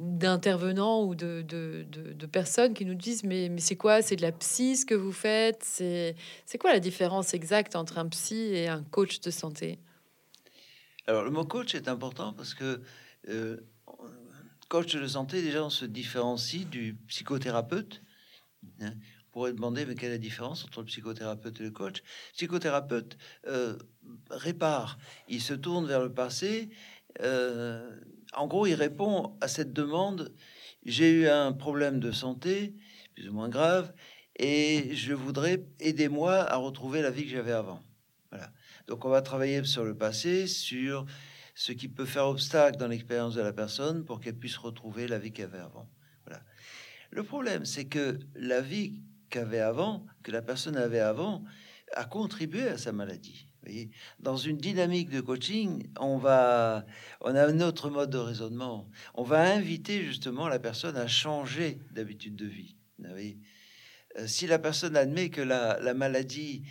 d'intervenants 0.00 1.04
ou 1.04 1.14
de, 1.14 1.44
de, 1.46 1.84
de, 1.90 2.26
personnes 2.26 2.72
qui 2.72 2.86
nous 2.86 2.94
disent 2.94 3.22
mais, 3.22 3.50
mais 3.50 3.60
c'est 3.60 3.76
quoi? 3.76 4.00
C'est 4.00 4.16
de 4.16 4.22
la 4.22 4.32
psy 4.32 4.76
ce 4.76 4.86
que 4.86 4.94
vous 4.94 5.12
faites? 5.12 5.62
C'est 5.62 6.58
quoi 6.58 6.72
la 6.72 6.80
différence 6.80 7.34
exacte 7.34 7.76
entre 7.76 7.98
un 7.98 8.08
psy 8.08 8.54
et 8.54 8.68
un 8.68 8.82
coach 8.82 9.20
de 9.20 9.30
santé? 9.30 9.78
Alors 11.06 11.22
le 11.22 11.30
mot 11.30 11.44
coach 11.44 11.74
est 11.74 11.86
important 11.88 12.32
parce 12.32 12.54
que 12.54 12.80
euh, 13.28 13.58
coach 14.70 14.94
de 14.94 15.06
santé, 15.06 15.42
déjà 15.42 15.62
on 15.62 15.70
se 15.70 15.84
différencie 15.84 16.66
du 16.66 16.96
psychothérapeute. 17.08 18.02
Hein. 18.80 18.92
pourrait 19.32 19.52
demander 19.52 19.86
mais 19.86 19.94
quelle 19.94 20.10
est 20.10 20.14
la 20.14 20.18
différence 20.18 20.64
entre 20.64 20.80
le 20.80 20.86
psychothérapeute 20.86 21.60
et 21.60 21.64
le 21.64 21.70
coach? 21.70 22.02
Psychothérapeute 22.34 23.18
euh, 23.46 23.76
répare, 24.30 24.98
il 25.28 25.42
se 25.42 25.54
tourne 25.54 25.86
vers 25.86 26.00
le 26.00 26.12
passé. 26.12 26.70
Euh, 27.20 27.98
en 28.34 28.46
gros, 28.46 28.66
il 28.66 28.74
répond 28.74 29.36
à 29.40 29.48
cette 29.48 29.72
demande. 29.72 30.34
J'ai 30.84 31.10
eu 31.10 31.28
un 31.28 31.52
problème 31.52 32.00
de 32.00 32.12
santé, 32.12 32.74
plus 33.14 33.28
ou 33.28 33.32
moins 33.32 33.48
grave, 33.48 33.92
et 34.36 34.94
je 34.94 35.12
voudrais 35.12 35.66
aider 35.80 36.08
moi 36.08 36.36
à 36.50 36.56
retrouver 36.56 37.02
la 37.02 37.10
vie 37.10 37.24
que 37.24 37.30
j'avais 37.30 37.52
avant. 37.52 37.82
Voilà. 38.30 38.52
Donc, 38.86 39.04
on 39.04 39.08
va 39.08 39.22
travailler 39.22 39.64
sur 39.64 39.84
le 39.84 39.96
passé, 39.96 40.46
sur 40.46 41.06
ce 41.54 41.72
qui 41.72 41.88
peut 41.88 42.06
faire 42.06 42.26
obstacle 42.26 42.78
dans 42.78 42.88
l'expérience 42.88 43.34
de 43.34 43.42
la 43.42 43.52
personne 43.52 44.04
pour 44.04 44.20
qu'elle 44.20 44.38
puisse 44.38 44.56
retrouver 44.56 45.08
la 45.08 45.18
vie 45.18 45.32
qu'elle 45.32 45.46
avait 45.46 45.58
avant. 45.58 45.90
Voilà. 46.24 46.42
Le 47.10 47.22
problème, 47.24 47.64
c'est 47.64 47.86
que 47.86 48.18
la 48.34 48.60
vie 48.60 49.02
qu'avait 49.28 49.60
avant, 49.60 50.06
que 50.22 50.30
la 50.30 50.42
personne 50.42 50.76
avait 50.76 51.00
avant, 51.00 51.44
a 51.94 52.04
contribué 52.04 52.68
à 52.68 52.78
sa 52.78 52.92
maladie 52.92 53.49
dans 54.18 54.36
une 54.36 54.56
dynamique 54.56 55.10
de 55.10 55.20
coaching, 55.20 55.88
on 55.98 56.16
va, 56.16 56.86
on 57.20 57.34
a 57.34 57.46
un 57.46 57.60
autre 57.60 57.90
mode 57.90 58.10
de 58.10 58.18
raisonnement. 58.18 58.88
On 59.14 59.22
va 59.22 59.52
inviter 59.52 60.02
justement 60.02 60.48
la 60.48 60.58
personne 60.58 60.96
à 60.96 61.06
changer 61.06 61.78
d'habitude 61.92 62.36
de 62.36 62.46
vie. 62.46 62.76
euh, 64.18 64.26
si 64.26 64.46
la 64.46 64.58
personne 64.58 64.96
admet 64.96 65.30
que 65.30 65.40
la, 65.40 65.94
maladie 65.94 66.64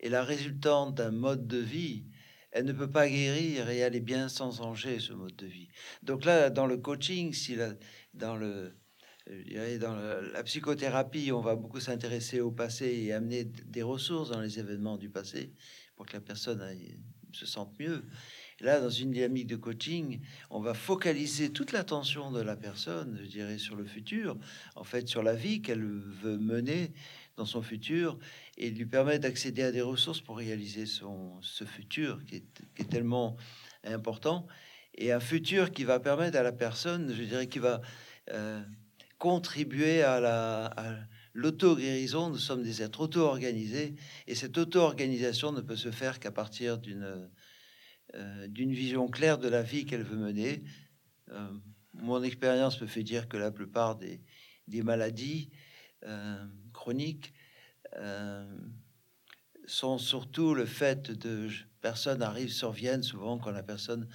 est 0.00 0.08
la 0.08 0.24
résultante 0.24 0.96
d'un 0.96 1.10
mode 1.10 1.46
de 1.46 1.58
vie, 1.58 2.04
elle 2.50 2.66
ne 2.66 2.72
peut 2.72 2.90
pas 2.90 3.08
guérir 3.08 3.70
et 3.70 3.78
est 3.78 4.00
bien 4.00 4.28
sans 4.28 4.58
danger, 4.58 5.00
ce 5.00 5.12
mode 5.14 5.36
de 5.36 5.46
vie. 5.46 5.68
Donc 6.02 6.24
là, 6.24 6.50
dans 6.50 6.66
le 6.66 6.76
coaching, 6.76 7.32
si 7.32 7.56
dans 8.14 8.36
le 8.36 8.74
dans 9.78 9.94
la, 9.94 10.42
psychothérapie, 10.42 11.30
on 11.32 11.40
va 11.40 11.54
beaucoup 11.54 11.80
s'intéresser 11.80 12.40
au 12.40 12.50
passé 12.50 12.86
et 12.86 13.12
amener 13.12 13.44
des 13.44 13.82
ressources 13.82 14.30
dans 14.30 14.40
les 14.40 14.58
événements 14.58 14.96
du 14.96 15.10
passé 15.10 15.52
pour 15.96 16.06
que 16.06 16.14
la 16.14 16.20
personne 16.20 16.62
se 17.32 17.46
sente 17.46 17.78
mieux. 17.78 18.04
là, 18.60 18.80
dans 18.80 18.90
une 18.90 19.10
dynamique 19.10 19.46
de 19.46 19.56
coaching, 19.56 20.20
on 20.50 20.60
va 20.60 20.74
focaliser 20.74 21.50
toute 21.50 21.72
l'attention 21.72 22.30
de 22.30 22.40
la 22.40 22.56
personne, 22.56 23.18
je 23.22 23.28
dirais, 23.28 23.58
sur 23.58 23.74
le 23.74 23.84
futur, 23.84 24.36
en 24.76 24.84
fait, 24.84 25.08
sur 25.08 25.22
la 25.22 25.34
vie 25.34 25.62
qu'elle 25.62 25.82
veut 25.82 26.38
mener 26.38 26.92
dans 27.36 27.46
son 27.46 27.62
futur 27.62 28.18
et 28.58 28.70
lui 28.70 28.86
permettre 28.86 29.22
d'accéder 29.22 29.62
à 29.62 29.72
des 29.72 29.80
ressources 29.80 30.20
pour 30.20 30.36
réaliser 30.36 30.86
son, 30.86 31.40
ce 31.40 31.64
futur 31.64 32.22
qui 32.24 32.36
est, 32.36 32.88
tellement 32.88 33.36
important 33.84 34.46
et 34.94 35.12
un 35.12 35.20
futur 35.20 35.72
qui 35.72 35.84
va 35.84 35.98
permettre 35.98 36.38
à 36.38 36.42
la 36.42 36.52
personne, 36.52 37.12
je 37.12 37.22
dirais, 37.22 37.46
qui 37.46 37.58
va 37.58 37.80
euh, 38.30 38.62
contribuer 39.18 40.02
à 40.02 40.20
la 40.20 41.08
l'auto-guérison. 41.34 42.30
Nous 42.30 42.38
sommes 42.38 42.62
des 42.62 42.82
êtres 42.82 43.00
auto-organisés 43.00 43.94
et 44.26 44.34
cette 44.34 44.58
auto-organisation 44.58 45.52
ne 45.52 45.60
peut 45.60 45.76
se 45.76 45.90
faire 45.90 46.20
qu'à 46.20 46.30
partir 46.30 46.78
d'une 46.78 47.30
euh, 48.14 48.48
vision 48.54 49.08
claire 49.08 49.38
de 49.38 49.48
la 49.48 49.62
vie 49.62 49.84
qu'elle 49.84 50.02
veut 50.02 50.16
mener. 50.16 50.62
Euh, 51.30 51.50
mon 51.94 52.22
expérience 52.22 52.80
me 52.80 52.86
fait 52.86 53.02
dire 53.02 53.28
que 53.28 53.36
la 53.36 53.50
plupart 53.50 53.96
des, 53.96 54.20
des 54.68 54.82
maladies 54.82 55.50
euh, 56.04 56.44
chroniques 56.72 57.32
sont 59.66 59.98
surtout 59.98 60.54
le 60.54 60.64
fait 60.64 61.10
de 61.10 61.48
personnes 61.82 62.22
arrivent, 62.22 62.52
surviennent 62.52 63.02
souvent 63.02 63.36
quand 63.36 63.50
la 63.50 63.62
personne 63.62 64.08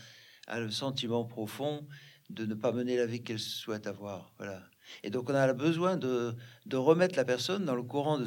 a 0.48 0.60
le 0.60 0.72
sentiment 0.72 1.26
profond 1.26 1.88
de 2.30 2.46
ne 2.46 2.56
pas 2.56 2.72
mener 2.72 2.98
la 2.98 3.06
vie 3.06 3.24
qu'elle 3.24 3.40
souhaite 3.40 3.86
avoir. 3.88 4.34
Voilà. 4.38 4.68
Et 5.04 5.10
donc 5.10 5.30
on 5.30 5.36
a 5.36 5.54
besoin 5.54 5.98
de, 5.98 6.36
remettre 6.74 7.16
la 7.16 7.26
personne 7.26 7.66
dans 7.66 7.76
le 7.76 7.84
courant 7.84 8.20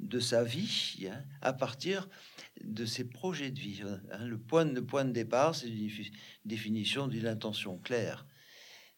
de, 0.00 0.20
sa 0.20 0.44
vie 0.44 1.08
hein, 1.10 1.22
à 1.42 1.52
partir 1.52 2.08
de 2.62 2.84
ses 2.84 3.04
projets 3.04 3.50
de 3.50 3.58
vie. 3.58 3.82
Hein. 3.84 4.26
Le, 4.26 4.38
point, 4.38 4.64
de 4.64 4.80
point 4.80 5.04
de 5.04 5.12
départ, 5.12 5.54
c'est 5.54 5.68
une 5.68 5.90
définition 6.44 7.08
d'une 7.08 7.26
intention 7.26 7.78
claire. 7.78 8.26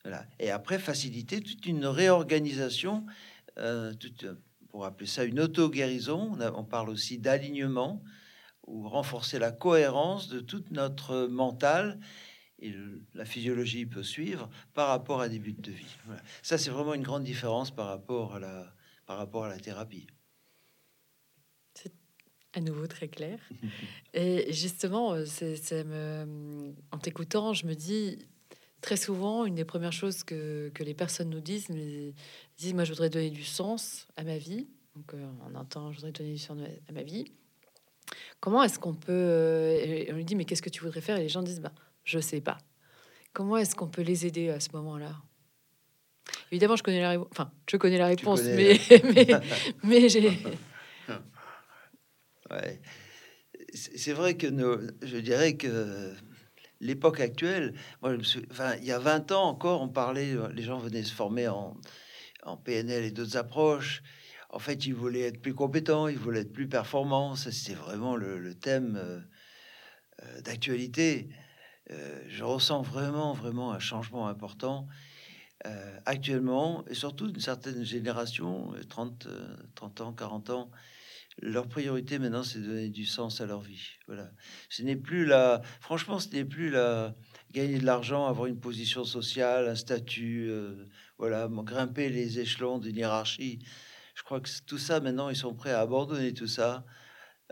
Voilà. 0.04 0.24
Et 0.38 0.50
après, 0.50 0.78
faciliter 0.78 1.40
toute 1.40 1.66
une 1.66 1.86
réorganisation, 1.86 3.04
euh, 3.58 3.92
pour 4.70 4.84
appeler 4.84 5.06
ça 5.06 5.24
une 5.24 5.40
auto-guérison. 5.40 6.36
On, 6.38 6.40
on, 6.40 6.64
parle 6.64 6.90
aussi 6.90 7.18
d'alignement 7.18 8.02
ou 8.66 8.88
renforcer 8.88 9.38
la 9.38 9.52
cohérence 9.52 10.28
de 10.28 10.40
toute 10.40 10.70
notre 10.70 11.26
mental 11.26 11.98
la 13.14 13.24
physiologie 13.24 13.86
peut 13.86 14.02
suivre 14.02 14.48
par 14.74 14.88
rapport 14.88 15.20
à 15.20 15.28
des 15.28 15.38
buts 15.38 15.52
de 15.58 15.72
vie. 15.72 15.96
Ça, 16.42 16.58
c'est 16.58 16.70
vraiment 16.70 16.94
une 16.94 17.02
grande 17.02 17.24
différence 17.24 17.70
par 17.70 17.86
rapport 17.86 18.34
à 18.34 18.38
la, 18.38 18.72
par 19.06 19.18
rapport 19.18 19.44
à 19.44 19.48
la 19.48 19.58
thérapie. 19.58 20.06
C'est 21.74 21.92
à 22.54 22.60
nouveau 22.60 22.86
très 22.86 23.08
clair. 23.08 23.38
et 24.14 24.52
justement, 24.52 25.12
euh, 25.12 25.24
c'est, 25.26 25.84
me, 25.84 26.74
en 26.90 26.98
t'écoutant, 26.98 27.52
je 27.52 27.66
me 27.66 27.74
dis 27.74 28.26
très 28.80 28.96
souvent, 28.96 29.44
une 29.44 29.54
des 29.54 29.64
premières 29.64 29.92
choses 29.92 30.22
que, 30.22 30.70
que 30.74 30.82
les 30.82 30.94
personnes 30.94 31.30
nous 31.30 31.40
disent, 31.40 31.68
mais 31.70 32.14
disent, 32.56 32.74
moi, 32.74 32.84
je 32.84 32.92
voudrais 32.92 33.10
donner 33.10 33.30
du 33.30 33.44
sens 33.44 34.06
à 34.16 34.24
ma 34.24 34.38
vie. 34.38 34.68
Donc, 34.94 35.12
euh, 35.12 35.26
on 35.46 35.54
entend, 35.54 35.92
je 35.92 35.96
voudrais 35.96 36.12
donner 36.12 36.32
du 36.32 36.38
sens 36.38 36.58
à 36.88 36.92
ma 36.92 37.02
vie. 37.02 37.32
Comment 38.40 38.62
est-ce 38.62 38.78
qu'on 38.78 38.94
peut... 38.94 39.12
Euh, 39.12 40.04
on 40.10 40.14
lui 40.14 40.24
dit, 40.24 40.36
mais 40.36 40.44
qu'est-ce 40.44 40.62
que 40.62 40.70
tu 40.70 40.82
voudrais 40.82 41.00
faire? 41.00 41.16
Et 41.16 41.22
les 41.22 41.28
gens 41.28 41.42
disent, 41.42 41.60
bah, 41.60 41.72
je 42.06 42.18
sais 42.18 42.40
pas. 42.40 42.56
Comment 43.34 43.58
est-ce 43.58 43.74
qu'on 43.74 43.88
peut 43.88 44.02
les 44.02 44.24
aider 44.24 44.48
à 44.48 44.60
ce 44.60 44.70
moment-là? 44.72 45.14
Évidemment, 46.50 46.76
je 46.76 46.82
connais 46.82 47.02
la 47.02 47.10
réponse. 47.10 47.28
Enfin, 47.32 47.52
je 47.70 47.76
connais 47.76 47.98
la 47.98 48.06
réponse, 48.06 48.42
mais, 48.42 48.80
mais, 49.14 49.28
mais 49.84 50.08
j'ai. 50.08 50.32
Ouais. 52.48 52.80
C'est 53.74 54.12
vrai 54.12 54.36
que 54.36 54.46
nous, 54.46 54.78
je 55.02 55.16
dirais 55.16 55.56
que 55.56 56.14
l'époque 56.80 57.18
actuelle, 57.18 57.74
moi, 58.00 58.16
enfin, 58.52 58.76
il 58.76 58.84
y 58.84 58.92
a 58.92 59.00
20 59.00 59.32
ans 59.32 59.48
encore, 59.48 59.82
on 59.82 59.88
parlait, 59.88 60.36
les 60.54 60.62
gens 60.62 60.78
venaient 60.78 61.02
se 61.02 61.12
former 61.12 61.48
en, 61.48 61.76
en 62.44 62.56
PNL 62.56 63.02
et 63.04 63.10
d'autres 63.10 63.36
approches. 63.36 64.04
En 64.50 64.60
fait, 64.60 64.86
ils 64.86 64.94
voulaient 64.94 65.22
être 65.22 65.42
plus 65.42 65.54
compétents, 65.54 66.06
ils 66.06 66.18
voulaient 66.18 66.42
être 66.42 66.52
plus 66.52 66.68
performants. 66.68 67.34
C'est 67.34 67.74
vraiment 67.74 68.14
le, 68.14 68.38
le 68.38 68.54
thème 68.54 68.96
euh, 68.96 69.20
euh, 70.22 70.40
d'actualité. 70.42 71.28
Euh, 71.90 72.20
je 72.28 72.42
ressens 72.42 72.82
vraiment, 72.82 73.32
vraiment 73.32 73.72
un 73.72 73.78
changement 73.78 74.26
important 74.28 74.88
euh, 75.66 75.98
actuellement, 76.04 76.84
et 76.88 76.94
surtout 76.94 77.30
d'une 77.30 77.40
certaine 77.40 77.84
génération, 77.84 78.72
30, 78.88 79.26
euh, 79.26 79.56
30 79.74 80.00
ans, 80.00 80.12
40 80.12 80.50
ans. 80.50 80.70
Leur 81.42 81.68
priorité 81.68 82.18
maintenant, 82.18 82.42
c'est 82.42 82.60
de 82.60 82.66
donner 82.66 82.88
du 82.88 83.04
sens 83.04 83.40
à 83.40 83.46
leur 83.46 83.60
vie. 83.60 83.90
Voilà. 84.06 84.30
Ce 84.70 84.82
n'est 84.82 84.96
plus 84.96 85.26
la, 85.26 85.60
franchement, 85.80 86.18
ce 86.18 86.30
n'est 86.30 86.46
plus 86.46 86.70
la 86.70 87.14
gagner 87.52 87.78
de 87.78 87.84
l'argent, 87.84 88.26
avoir 88.26 88.46
une 88.46 88.58
position 88.58 89.04
sociale, 89.04 89.68
un 89.68 89.74
statut, 89.74 90.50
voilà, 91.18 91.46
grimper 91.50 92.08
les 92.08 92.38
échelons 92.38 92.78
d'une 92.78 92.96
hiérarchie. 92.96 93.58
Je 94.14 94.22
crois 94.22 94.40
que 94.40 94.48
tout 94.66 94.78
ça, 94.78 95.00
maintenant, 95.00 95.28
ils 95.28 95.36
sont 95.36 95.54
prêts 95.54 95.72
à 95.72 95.80
abandonner 95.80 96.32
tout 96.32 96.46
ça 96.46 96.86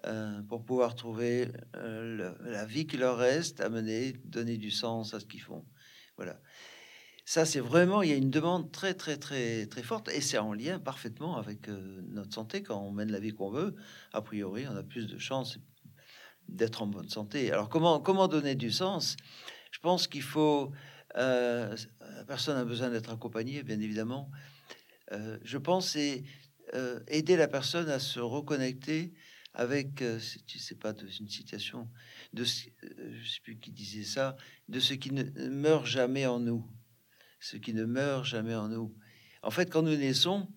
euh, 0.07 0.43
pour 0.49 0.65
pouvoir 0.65 0.97
trouver 0.97 1.49
euh, 1.77 2.35
la 2.41 2.67
vie 2.67 2.87
qui 2.87 2.97
leur 2.97 3.17
reste 3.17 3.61
à 3.61 3.71
mener, 3.71 4.13
donner 4.25 4.59
du 4.59 4.71
sens 4.71 5.15
à 5.15 5.21
ce 5.21 5.25
qu'ils 5.25 5.41
font. 5.41 5.65
Voilà. 6.17 6.39
Ça, 7.25 7.47
c'est 7.47 7.61
vraiment, 7.61 8.03
il 8.03 8.11
y 8.11 8.13
a 8.13 8.17
une 8.17 8.29
demande 8.29 8.71
très, 8.71 8.93
très, 8.93 9.17
très, 9.17 9.67
très 9.67 9.83
forte 9.83 10.11
et 10.11 10.21
c'est 10.21 10.37
en 10.37 10.53
lien 10.53 10.79
parfaitement 10.79 11.39
avec 11.39 11.69
euh, 11.69 12.03
notre 12.09 12.35
santé. 12.35 12.63
Quand 12.63 12.83
on 12.83 12.91
mène 12.91 13.11
la 13.13 13.21
vie 13.21 13.33
qu'on 13.33 13.51
veut, 13.51 13.77
a 14.13 14.21
priori, 14.21 14.67
on 14.69 14.77
a 14.77 14.83
plus 14.83 15.07
de 15.07 15.17
chances 15.17 15.59
d'être 16.49 16.83
en 16.83 16.87
bonne 16.87 17.09
santé. 17.09 17.51
Alors, 17.51 17.71
comment, 17.71 17.99
comment 18.01 18.29
donner 18.29 18.57
du 18.57 18.71
sens? 18.71 19.17
Je 19.71 19.79
pense 19.79 20.07
qu'il 20.07 20.23
faut. 20.23 20.73
la 21.15 21.77
personne 22.27 22.59
a 22.59 22.65
besoin 22.65 22.91
d'être 22.91 23.11
accompagnée, 23.11 23.63
bien 23.63 23.81
évidemment. 23.81 24.31
je 25.11 25.57
pense 25.57 25.91
c'est 25.91 26.25
aider 27.09 27.37
la 27.37 27.49
personne 27.49 27.89
à 27.89 27.99
se 27.99 28.21
reconnecter 28.21 29.15
avec, 29.55 30.03
euh, 30.03 30.19
tu 30.47 30.59
sais 30.59 30.75
pas, 30.75 30.93
de, 30.93 31.07
une 31.21 31.29
citation 31.29 31.89
de, 32.33 32.43
euh, 32.43 33.19
je 33.23 33.31
sais 33.31 33.41
plus 33.43 33.57
qui 33.59 33.71
disait 33.71 34.05
ça, 34.05 34.37
de 34.69 34.81
ce 34.81 34.95
qui 34.95 35.13
ne 35.13 35.23
meurt 35.49 35.87
jamais 35.87 36.27
en 36.27 36.41
nous, 36.41 36.69
ce 37.41 37.57
qui 37.57 37.73
ne 37.73 37.85
meurt 37.85 38.25
jamais 38.25 38.55
en 38.55 38.69
nous. 38.69 38.95
En 39.43 39.51
fait, 39.51 39.71
quand 39.71 39.83
nous 39.83 39.97
naissons, 39.97 40.49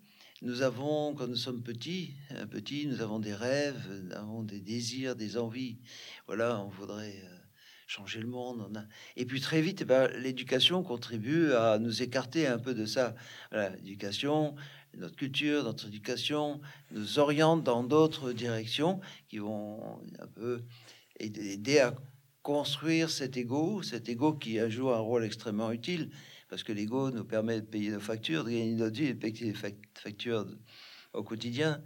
nous 0.41 0.63
avons, 0.63 1.13
quand 1.13 1.27
nous 1.27 1.35
sommes 1.35 1.63
petits, 1.63 2.15
un 2.31 2.47
petit, 2.47 2.87
nous 2.87 3.01
avons 3.01 3.19
des 3.19 3.33
rêves, 3.33 3.87
nous 4.03 4.13
avons 4.13 4.43
des 4.43 4.61
désirs, 4.61 5.15
des 5.15 5.37
envies. 5.37 5.79
Voilà, 6.25 6.59
on 6.61 6.69
voudrait 6.69 7.21
euh, 7.23 7.37
changer 7.85 8.19
le 8.19 8.27
monde. 8.27 8.87
Et 9.15 9.25
puis 9.25 9.41
très 9.41 9.61
vite, 9.61 9.81
eh 9.81 9.85
ben, 9.85 10.07
l'éducation 10.17 10.81
contribue 10.83 11.51
à 11.53 11.77
nous 11.77 12.01
écarter 12.01 12.47
un 12.47 12.57
peu 12.57 12.73
de 12.73 12.85
ça. 12.85 13.15
l'éducation, 13.51 14.55
notre 14.97 15.15
culture, 15.15 15.63
notre 15.63 15.87
éducation 15.87 16.59
nous 16.91 17.19
oriente 17.19 17.63
dans 17.63 17.83
d'autres 17.83 18.31
directions 18.33 18.99
qui 19.29 19.37
vont 19.37 20.01
un 20.19 20.27
peu 20.27 20.63
aider 21.19 21.79
à 21.79 21.95
construire 22.41 23.09
cet 23.09 23.37
ego, 23.37 23.81
cet 23.83 24.09
ego 24.09 24.33
qui 24.33 24.59
a 24.59 24.69
joué 24.69 24.93
un 24.93 24.99
rôle 24.99 25.23
extrêmement 25.23 25.71
utile 25.71 26.09
parce 26.49 26.63
que 26.63 26.71
l'ego 26.71 27.11
nous 27.11 27.25
permet 27.25 27.61
de 27.61 27.65
payer 27.65 27.91
nos 27.91 27.99
factures, 27.99 28.43
de 28.43 28.49
gagner 28.49 28.75
notre 28.75 28.97
vie, 28.97 29.13
de 29.13 29.19
payer 29.19 29.51
des 29.51 29.57
factures 29.93 30.45
au 31.13 31.23
quotidien. 31.23 31.81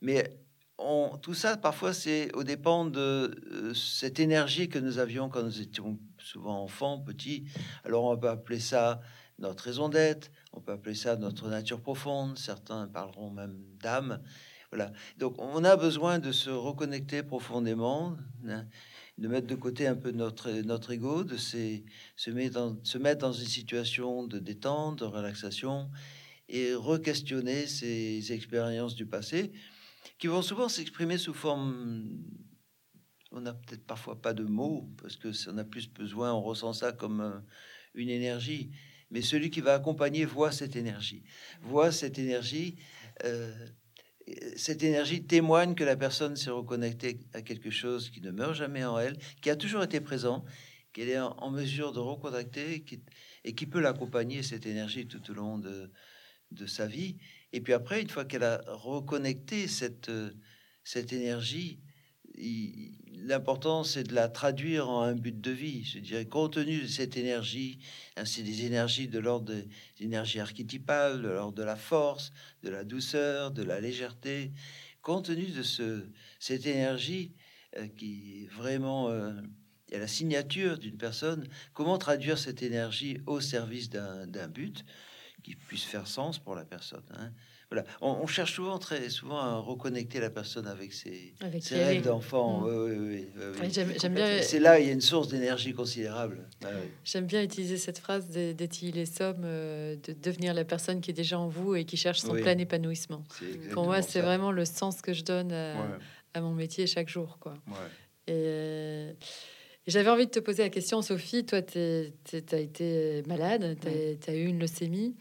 Mais 0.00 0.40
on, 0.78 1.18
tout 1.20 1.34
ça, 1.34 1.56
parfois, 1.56 1.92
c'est 1.92 2.34
au 2.34 2.44
dépend 2.44 2.84
de 2.84 3.00
euh, 3.00 3.74
cette 3.74 4.20
énergie 4.20 4.68
que 4.68 4.78
nous 4.78 4.98
avions 4.98 5.28
quand 5.28 5.42
nous 5.42 5.60
étions 5.60 5.98
souvent 6.18 6.62
enfants, 6.62 6.98
petits. 7.00 7.44
Alors, 7.84 8.04
on 8.04 8.16
peut 8.16 8.28
appeler 8.28 8.60
ça 8.60 9.00
notre 9.38 9.64
raison 9.64 9.88
d'être, 9.88 10.30
on 10.52 10.60
peut 10.60 10.72
appeler 10.72 10.94
ça 10.94 11.16
notre 11.16 11.48
nature 11.48 11.80
profonde, 11.80 12.38
certains 12.38 12.86
parleront 12.88 13.30
même 13.30 13.58
d'âme. 13.80 14.22
Voilà. 14.70 14.92
Donc 15.18 15.36
on 15.38 15.62
a 15.64 15.76
besoin 15.76 16.18
de 16.18 16.32
se 16.32 16.50
reconnecter 16.50 17.22
profondément, 17.22 18.16
hein, 18.48 18.66
de 19.18 19.28
mettre 19.28 19.46
de 19.46 19.54
côté 19.54 19.86
un 19.86 19.94
peu 19.94 20.10
notre, 20.10 20.50
notre 20.62 20.92
ego, 20.92 21.24
de 21.24 21.36
se, 21.36 22.30
mettre 22.30 23.20
dans, 23.20 23.32
une 23.32 23.46
situation 23.46 24.26
de 24.26 24.38
détente, 24.38 25.00
de 25.00 25.04
relaxation, 25.04 25.90
et 26.48 26.74
re-questionner 26.74 27.66
ces 27.66 28.32
expériences 28.32 28.94
du 28.94 29.06
passé 29.06 29.52
qui 30.18 30.28
vont 30.28 30.42
souvent 30.42 30.68
s'exprimer 30.68 31.18
sous 31.18 31.34
forme 31.34 32.08
on 33.32 33.40
n'a 33.40 33.52
peut-être 33.52 33.84
parfois 33.84 34.20
pas 34.20 34.32
de 34.32 34.44
mots 34.44 34.88
parce 35.00 35.16
que 35.16 35.28
on 35.50 35.58
a 35.58 35.64
plus 35.64 35.88
besoin, 35.88 36.32
on 36.32 36.42
ressent 36.42 36.72
ça 36.72 36.92
comme 36.92 37.20
euh, 37.20 37.38
une 37.94 38.08
énergie 38.08 38.70
mais 39.10 39.22
celui 39.22 39.50
qui 39.50 39.60
va 39.60 39.74
accompagner 39.74 40.24
voit 40.24 40.52
cette 40.52 40.76
énergie, 40.76 41.22
voit 41.62 41.92
cette 41.92 42.18
énergie, 42.18 42.76
euh, 43.24 43.54
cette 44.56 44.82
énergie 44.82 45.24
témoigne 45.24 45.74
que 45.74 45.84
la 45.84 45.96
personne 45.96 46.36
s'est 46.36 46.50
reconnectée 46.50 47.20
à 47.32 47.42
quelque 47.42 47.70
chose 47.70 48.10
qui 48.10 48.20
ne 48.20 48.30
meurt 48.30 48.54
jamais 48.54 48.84
en 48.84 48.98
elle, 48.98 49.16
qui 49.40 49.50
a 49.50 49.56
toujours 49.56 49.84
été 49.84 50.00
présent, 50.00 50.44
qu'elle 50.92 51.08
est 51.08 51.20
en, 51.20 51.50
mesure 51.50 51.92
de 51.92 52.00
recontacter 52.00 52.82
qui, 52.82 53.02
et 53.44 53.54
qui 53.54 53.66
peut 53.66 53.80
l'accompagner, 53.80 54.42
cette 54.42 54.66
énergie, 54.66 55.06
tout 55.06 55.30
au 55.30 55.34
long 55.34 55.58
de, 55.58 55.92
de 56.50 56.66
sa 56.66 56.86
vie. 56.86 57.18
Et 57.52 57.60
puis 57.60 57.72
après, 57.72 58.02
une 58.02 58.08
fois 58.08 58.24
qu'elle 58.24 58.42
a 58.42 58.62
reconnecté 58.66 59.68
cette, 59.68 60.10
cette 60.82 61.12
énergie, 61.12 61.80
l'important 62.36 63.84
c'est 63.84 64.04
de 64.04 64.14
la 64.14 64.28
traduire 64.28 64.88
en 64.88 65.02
un 65.02 65.14
but 65.14 65.40
de 65.40 65.50
vie. 65.50 65.84
Je 65.84 65.98
dirais, 65.98 66.26
compte 66.26 66.54
tenu 66.54 66.82
de 66.82 66.86
cette 66.86 67.16
énergie, 67.16 67.78
hein, 68.16 68.24
c'est 68.24 68.42
des 68.42 68.64
énergies 68.64 69.08
de 69.08 69.18
l'ordre 69.18 69.52
des 69.52 69.68
énergies 70.00 70.40
archétypales, 70.40 71.22
de 71.22 71.28
l'ordre 71.28 71.56
de 71.56 71.62
la 71.62 71.76
force, 71.76 72.32
de 72.62 72.70
la 72.70 72.84
douceur, 72.84 73.50
de 73.50 73.62
la 73.62 73.80
légèreté. 73.80 74.52
Compte 75.02 75.26
tenu 75.26 75.46
de 75.46 75.62
ce, 75.62 76.06
cette 76.38 76.66
énergie 76.66 77.32
euh, 77.76 77.86
qui 77.88 78.42
est 78.42 78.46
vraiment 78.48 79.08
euh, 79.08 79.32
la 79.90 80.08
signature 80.08 80.78
d'une 80.78 80.96
personne, 80.96 81.48
comment 81.72 81.98
traduire 81.98 82.38
cette 82.38 82.62
énergie 82.62 83.18
au 83.26 83.40
service 83.40 83.88
d'un 83.88 84.48
but 84.48 84.84
qui 85.42 85.54
puisse 85.54 85.84
faire 85.84 86.06
sens 86.06 86.38
pour 86.38 86.54
la 86.54 86.64
personne 86.64 87.04
hein? 87.10 87.32
Voilà. 87.70 87.84
On, 88.00 88.26
cherche 88.28 88.54
souvent, 88.54 88.78
très 88.78 89.08
souvent, 89.10 89.38
à 89.38 89.56
reconnecter 89.56 90.20
la 90.20 90.30
personne 90.30 90.68
avec 90.68 90.92
ses, 90.92 91.34
rêves 91.72 92.02
d'enfant. 92.02 92.64
J'aime 93.70 94.14
bien. 94.14 94.40
C'est 94.42 94.60
là, 94.60 94.78
il 94.78 94.86
y 94.86 94.90
a 94.90 94.92
une 94.92 95.00
source 95.00 95.28
d'énergie 95.28 95.72
considérable. 95.72 96.48
J'aime 97.04 97.26
bien 97.26 97.42
utiliser 97.42 97.76
cette 97.76 97.98
phrase 97.98 98.28
d'étiller 98.28 98.92
les 98.92 99.06
sommes, 99.06 99.42
euh, 99.44 99.96
de 99.96 100.12
devenir 100.12 100.54
la 100.54 100.64
personne 100.64 101.00
qui 101.00 101.10
est 101.10 101.14
déjà 101.14 101.38
en 101.38 101.48
vous 101.48 101.74
et 101.74 101.84
qui 101.84 101.96
cherche 101.96 102.20
son 102.20 102.34
plein 102.34 102.56
épanouissement. 102.56 103.24
Pour 103.72 103.84
moi, 103.84 104.00
c'est 104.00 104.20
vraiment 104.20 104.52
le 104.52 104.64
sens 104.64 105.02
que 105.02 105.12
je 105.12 105.24
donne 105.24 105.52
à, 105.52 106.40
mon 106.40 106.52
métier 106.52 106.86
chaque 106.86 107.08
jour, 107.08 107.38
quoi. 107.40 107.54
Et, 108.28 109.08
j'avais 109.88 110.10
envie 110.10 110.26
de 110.26 110.32
te 110.32 110.40
poser 110.40 110.64
la 110.64 110.68
question, 110.68 111.00
Sophie. 111.00 111.44
Toi, 111.44 111.62
tu 111.62 111.78
as 111.78 112.58
été 112.58 113.22
malade, 113.26 113.76
tu 113.80 114.30
as, 114.30 114.34
eu 114.34 114.46
une 114.46 114.60
leucémie. 114.60 115.16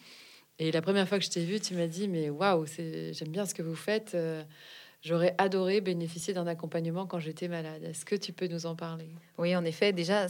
Et 0.60 0.72
la 0.72 0.82
première 0.82 1.08
fois 1.08 1.20
que 1.20 1.26
je 1.26 1.30
t'ai 1.30 1.44
vu, 1.44 1.60
tu 1.60 1.74
m'as 1.76 1.88
dit, 1.88 2.08
mais 2.08 2.30
waouh, 2.30 2.66
j'aime 2.66 3.30
bien 3.30 3.46
ce 3.46 3.54
que 3.54 3.62
vous 3.62 3.76
faites. 3.76 4.16
Euh, 4.16 4.44
j'aurais 5.02 5.36
adoré 5.38 5.82
bénéficier 5.82 6.34
d'un 6.34 6.48
accompagnement 6.48 7.06
quand 7.06 7.20
j'étais 7.20 7.48
malade. 7.50 7.84
Est-ce 7.84 8.06
que 8.06 8.16
tu 8.16 8.32
peux 8.32 8.48
nous 8.48 8.66
en 8.66 8.76
parler? 8.76 9.10
Oui, 9.38 9.56
en 9.56 9.66
effet, 9.66 9.92
déjà, 9.92 10.28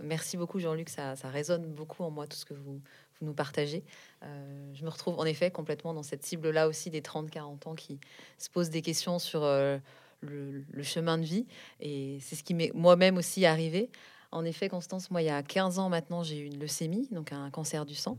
merci 0.00 0.36
beaucoup 0.38 0.58
Jean-Luc, 0.58 0.88
ça, 0.88 1.14
résonne 1.24 1.66
beaucoup 1.66 2.04
en 2.04 2.10
moi, 2.10 2.26
tout 2.26 2.38
ce 2.38 2.46
que 2.46 2.54
vous, 2.54 2.80
nous 3.20 3.34
partagez. 3.34 3.84
Euh, 4.22 4.72
je 4.74 4.84
me 4.84 4.90
retrouve 4.90 5.18
en 5.18 5.24
effet 5.24 5.50
complètement 5.50 5.94
dans 5.94 6.02
cette 6.02 6.24
cible-là 6.24 6.68
aussi 6.68 6.90
des 6.90 7.00
30-40 7.00 7.68
ans 7.68 7.74
qui 7.74 7.98
se 8.38 8.50
posent 8.50 8.70
des 8.70 8.82
questions 8.82 9.18
sur 9.18 9.42
euh, 9.42 9.78
le, 10.20 10.82
chemin 10.82 11.18
de 11.18 11.24
vie. 11.24 11.46
Et 11.80 12.18
c'est 12.20 12.36
ce 12.36 12.44
qui 12.44 12.54
m'est 12.54 12.72
moi-même 12.74 13.16
aussi 13.16 13.46
arrivé. 13.46 13.90
En 14.36 14.44
effet, 14.44 14.68
Constance, 14.68 15.10
moi, 15.10 15.22
il 15.22 15.24
y 15.24 15.30
a 15.30 15.42
15 15.42 15.78
ans 15.78 15.88
maintenant, 15.88 16.22
j'ai 16.22 16.36
eu 16.38 16.44
une 16.44 16.58
leucémie, 16.58 17.08
donc 17.10 17.32
un 17.32 17.48
cancer 17.50 17.86
du 17.86 17.94
sang. 17.94 18.18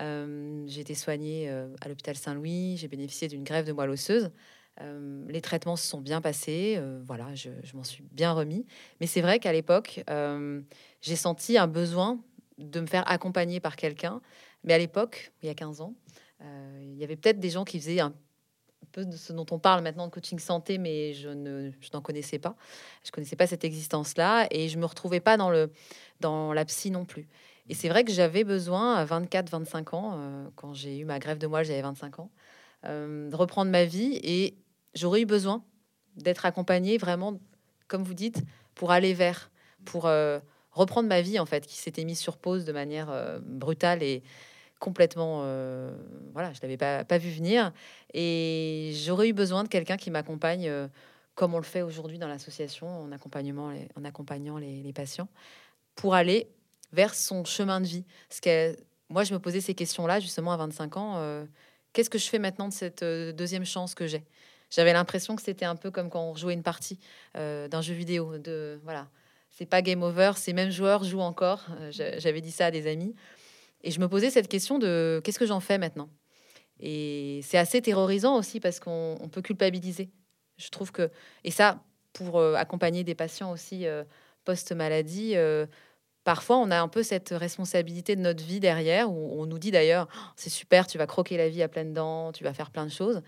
Euh, 0.00 0.64
j'ai 0.66 0.80
été 0.80 0.96
soignée 0.96 1.48
euh, 1.48 1.68
à 1.80 1.88
l'hôpital 1.88 2.16
Saint-Louis, 2.16 2.76
j'ai 2.78 2.88
bénéficié 2.88 3.28
d'une 3.28 3.44
grève 3.44 3.64
de 3.64 3.70
moelle 3.70 3.90
osseuse. 3.90 4.32
Euh, 4.80 5.24
les 5.28 5.40
traitements 5.40 5.76
se 5.76 5.86
sont 5.86 6.00
bien 6.00 6.20
passés, 6.20 6.82
voilà, 7.04 7.32
je, 7.36 7.50
m'en 7.74 7.84
suis 7.84 8.02
bien 8.10 8.32
remis. 8.32 8.66
Mais 9.00 9.06
c'est 9.06 9.20
vrai 9.20 9.38
qu'à 9.38 9.52
l'époque, 9.52 10.02
j'ai 11.00 11.16
senti 11.16 11.56
un 11.56 11.68
besoin 11.68 12.20
de 12.58 12.80
me 12.80 12.86
faire 12.86 13.08
accompagner 13.08 13.60
par 13.60 13.76
quelqu'un. 13.76 14.20
Mais 14.64 14.74
à 14.74 14.78
l'époque, 14.78 15.32
il 15.42 15.46
y 15.46 15.48
a 15.48 15.54
15 15.54 15.80
ans, 15.80 15.94
il 16.40 16.96
y 16.96 17.04
avait 17.04 17.16
peut-être 17.16 17.38
des 17.38 17.50
gens 17.50 17.64
qui 17.64 17.78
faisaient 17.78 18.00
un 18.00 18.14
peu 18.92 19.04
de 19.04 19.16
ce 19.16 19.32
dont 19.32 19.46
on 19.50 19.58
parle 19.58 19.82
maintenant 19.82 20.06
de 20.06 20.12
coaching 20.12 20.38
santé, 20.38 20.78
mais 20.78 21.14
je 21.14 21.28
ne 21.28 21.70
je 21.80 21.88
n'en 21.92 22.00
connaissais 22.00 22.38
pas. 22.38 22.56
Je 23.04 23.10
connaissais 23.10 23.36
pas 23.36 23.46
cette 23.46 23.64
existence-là 23.64 24.46
et 24.50 24.68
je 24.68 24.78
me 24.78 24.86
retrouvais 24.86 25.20
pas 25.20 25.36
dans 25.36 25.50
le 25.50 25.70
dans 26.20 26.52
la 26.52 26.64
psy 26.64 26.90
non 26.90 27.04
plus. 27.04 27.28
Et 27.68 27.74
c'est 27.74 27.88
vrai 27.88 28.04
que 28.04 28.12
j'avais 28.12 28.44
besoin 28.44 28.94
à 28.94 29.04
24-25 29.04 29.94
ans, 29.94 30.14
euh, 30.16 30.48
quand 30.56 30.74
j'ai 30.74 30.98
eu 30.98 31.04
ma 31.04 31.18
grève 31.18 31.38
de 31.38 31.46
moelle, 31.46 31.64
j'avais 31.64 31.82
25 31.82 32.18
ans, 32.18 32.30
euh, 32.84 33.30
de 33.30 33.36
reprendre 33.36 33.70
ma 33.70 33.84
vie 33.84 34.18
et 34.22 34.56
j'aurais 34.94 35.22
eu 35.22 35.26
besoin 35.26 35.64
d'être 36.16 36.44
accompagnée 36.44 36.98
vraiment, 36.98 37.38
comme 37.88 38.02
vous 38.02 38.14
dites, 38.14 38.42
pour 38.74 38.90
aller 38.90 39.14
vers, 39.14 39.50
pour 39.84 40.06
euh, 40.06 40.40
reprendre 40.72 41.08
ma 41.08 41.20
vie 41.20 41.38
en 41.38 41.46
fait, 41.46 41.66
qui 41.66 41.76
s'était 41.76 42.04
mise 42.04 42.18
sur 42.18 42.36
pause 42.36 42.64
de 42.64 42.72
manière 42.72 43.40
brutale 43.42 44.02
et 44.02 44.22
complètement, 44.82 45.38
voilà, 46.32 46.52
je 46.52 46.58
l'avais 46.62 46.76
pas, 46.76 47.18
vu 47.18 47.30
venir. 47.30 47.72
Et 48.12 48.92
j'aurais 49.04 49.28
eu 49.28 49.32
besoin 49.32 49.62
de 49.62 49.68
quelqu'un 49.68 49.96
qui 49.96 50.10
m'accompagne 50.10 50.68
comme 51.34 51.54
on 51.54 51.58
le 51.58 51.64
fait 51.64 51.82
aujourd'hui 51.82 52.18
dans 52.18 52.28
l'association, 52.28 52.86
en, 52.88 53.12
accompagnement, 53.12 53.72
en 53.96 54.04
accompagnant 54.04 54.58
les, 54.58 54.92
patients, 54.92 55.28
pour 55.94 56.14
aller 56.14 56.48
vers 56.92 57.14
son 57.14 57.44
chemin 57.44 57.80
de 57.80 57.86
vie. 57.86 58.04
Que 58.42 58.76
moi, 59.08 59.24
je 59.24 59.32
me 59.32 59.38
posais 59.38 59.60
ces 59.60 59.74
questions-là 59.74 60.20
justement 60.20 60.52
à 60.52 60.56
25 60.56 60.96
ans. 60.96 61.14
Euh, 61.16 61.44
qu'est-ce 61.92 62.10
que 62.10 62.18
je 62.18 62.28
fais 62.28 62.38
maintenant 62.38 62.68
de 62.68 62.72
cette 62.72 63.02
euh, 63.02 63.32
deuxième 63.32 63.64
chance 63.64 63.94
que 63.94 64.06
j'ai? 64.06 64.24
J'avais 64.70 64.92
l'impression 64.92 65.36
que 65.36 65.42
c'était 65.42 65.66
un 65.66 65.76
peu 65.76 65.90
comme 65.90 66.08
quand 66.08 66.22
on 66.22 66.34
jouait 66.34 66.54
une 66.54 66.62
partie 66.62 66.98
euh, 67.36 67.68
d'un 67.68 67.82
jeu 67.82 67.92
vidéo. 67.92 68.38
De 68.38 68.80
voilà, 68.84 69.08
c'est 69.50 69.66
pas 69.66 69.82
game 69.82 70.02
over, 70.02 70.32
ces 70.36 70.54
mêmes 70.54 70.70
joueurs 70.70 71.04
jouent 71.04 71.20
encore. 71.20 71.66
J'avais 71.90 72.40
dit 72.40 72.50
ça 72.50 72.66
à 72.66 72.70
des 72.70 72.86
amis, 72.86 73.14
et 73.82 73.90
je 73.90 74.00
me 74.00 74.08
posais 74.08 74.30
cette 74.30 74.48
question 74.48 74.78
de 74.78 75.20
qu'est-ce 75.24 75.38
que 75.38 75.46
j'en 75.46 75.60
fais 75.60 75.78
maintenant? 75.78 76.08
Et 76.80 77.40
c'est 77.44 77.58
assez 77.58 77.80
terrorisant 77.80 78.36
aussi 78.36 78.60
parce 78.60 78.80
qu'on 78.80 79.28
peut 79.30 79.42
culpabiliser. 79.42 80.10
Je 80.56 80.68
trouve 80.68 80.92
que 80.92 81.10
et 81.44 81.50
ça 81.50 81.82
pour 82.12 82.42
accompagner 82.42 83.04
des 83.04 83.14
patients 83.14 83.52
aussi 83.52 83.86
post 84.44 84.72
maladie 84.72 85.36
parfois 86.24 86.58
on 86.58 86.70
a 86.70 86.80
un 86.80 86.88
peu 86.88 87.02
cette 87.02 87.30
responsabilité 87.30 88.16
de 88.16 88.20
notre 88.20 88.44
vie 88.44 88.60
derrière, 88.60 89.10
où 89.10 89.40
on 89.40 89.46
nous 89.46 89.58
dit 89.58 89.70
d'ailleurs, 89.70 90.08
oh, 90.14 90.18
c'est 90.36 90.50
super, 90.50 90.86
tu 90.86 90.98
vas 90.98 91.06
croquer 91.06 91.36
la 91.36 91.48
vie 91.48 91.62
à 91.62 91.68
pleines 91.68 91.92
dents, 91.92 92.32
tu 92.32 92.44
vas 92.44 92.54
faire 92.54 92.70
plein 92.70 92.84
de 92.84 92.90
choses. 92.90 93.22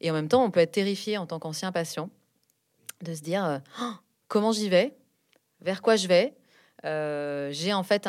Et 0.00 0.10
en 0.10 0.14
même 0.14 0.28
temps, 0.28 0.44
on 0.44 0.50
peut 0.50 0.60
être 0.60 0.72
terrifié 0.72 1.18
en 1.18 1.26
tant 1.26 1.38
qu'ancien 1.38 1.72
patient 1.72 2.10
de 3.02 3.14
se 3.14 3.22
dire, 3.22 3.44
euh, 3.44 3.58
oh, 3.80 3.92
comment 4.28 4.52
j'y 4.52 4.68
vais, 4.68 4.96
vers 5.60 5.82
quoi 5.82 5.96
je 5.96 6.08
vais? 6.08 6.34
Euh, 6.84 7.50
j'ai 7.52 7.72
en 7.72 7.84
fait 7.84 8.08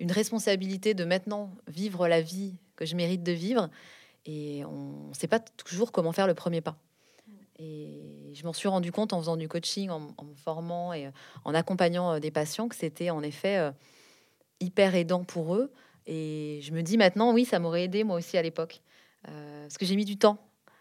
une 0.00 0.12
responsabilité 0.12 0.94
de 0.94 1.04
maintenant 1.04 1.50
vivre 1.66 2.08
la 2.08 2.20
vie 2.20 2.54
que 2.76 2.86
je 2.86 2.94
mérite 2.96 3.22
de 3.22 3.32
vivre. 3.32 3.68
Et 4.26 4.64
on 4.64 5.08
ne 5.08 5.14
sait 5.14 5.26
pas 5.26 5.40
toujours 5.40 5.92
comment 5.92 6.12
faire 6.12 6.26
le 6.26 6.34
premier 6.34 6.60
pas. 6.60 6.76
Et 7.58 8.32
je 8.34 8.44
m'en 8.44 8.52
suis 8.52 8.68
rendu 8.68 8.92
compte 8.92 9.12
en 9.12 9.18
faisant 9.18 9.36
du 9.36 9.48
coaching, 9.48 9.90
en, 9.90 10.00
me 10.00 10.34
formant 10.36 10.92
et 10.92 11.06
euh, 11.06 11.10
en 11.44 11.54
accompagnant 11.54 12.12
euh, 12.12 12.18
des 12.20 12.30
patients 12.30 12.68
que 12.68 12.76
c'était 12.76 13.10
en 13.10 13.22
effet 13.22 13.58
euh, 13.58 13.72
hyper 14.60 14.94
aidant 14.94 15.24
pour 15.24 15.56
eux. 15.56 15.72
Et 16.06 16.60
je 16.62 16.72
me 16.72 16.82
dis 16.82 16.96
maintenant, 16.96 17.32
oui, 17.32 17.44
ça 17.44 17.58
m'aurait 17.58 17.84
aidé 17.84 18.04
moi 18.04 18.16
aussi 18.16 18.38
à 18.38 18.42
l'époque. 18.42 18.80
parce 19.24 19.76
que 19.76 19.84
j'ai 19.84 19.96
mis 19.96 20.04
du 20.04 20.16
temps 20.16 20.38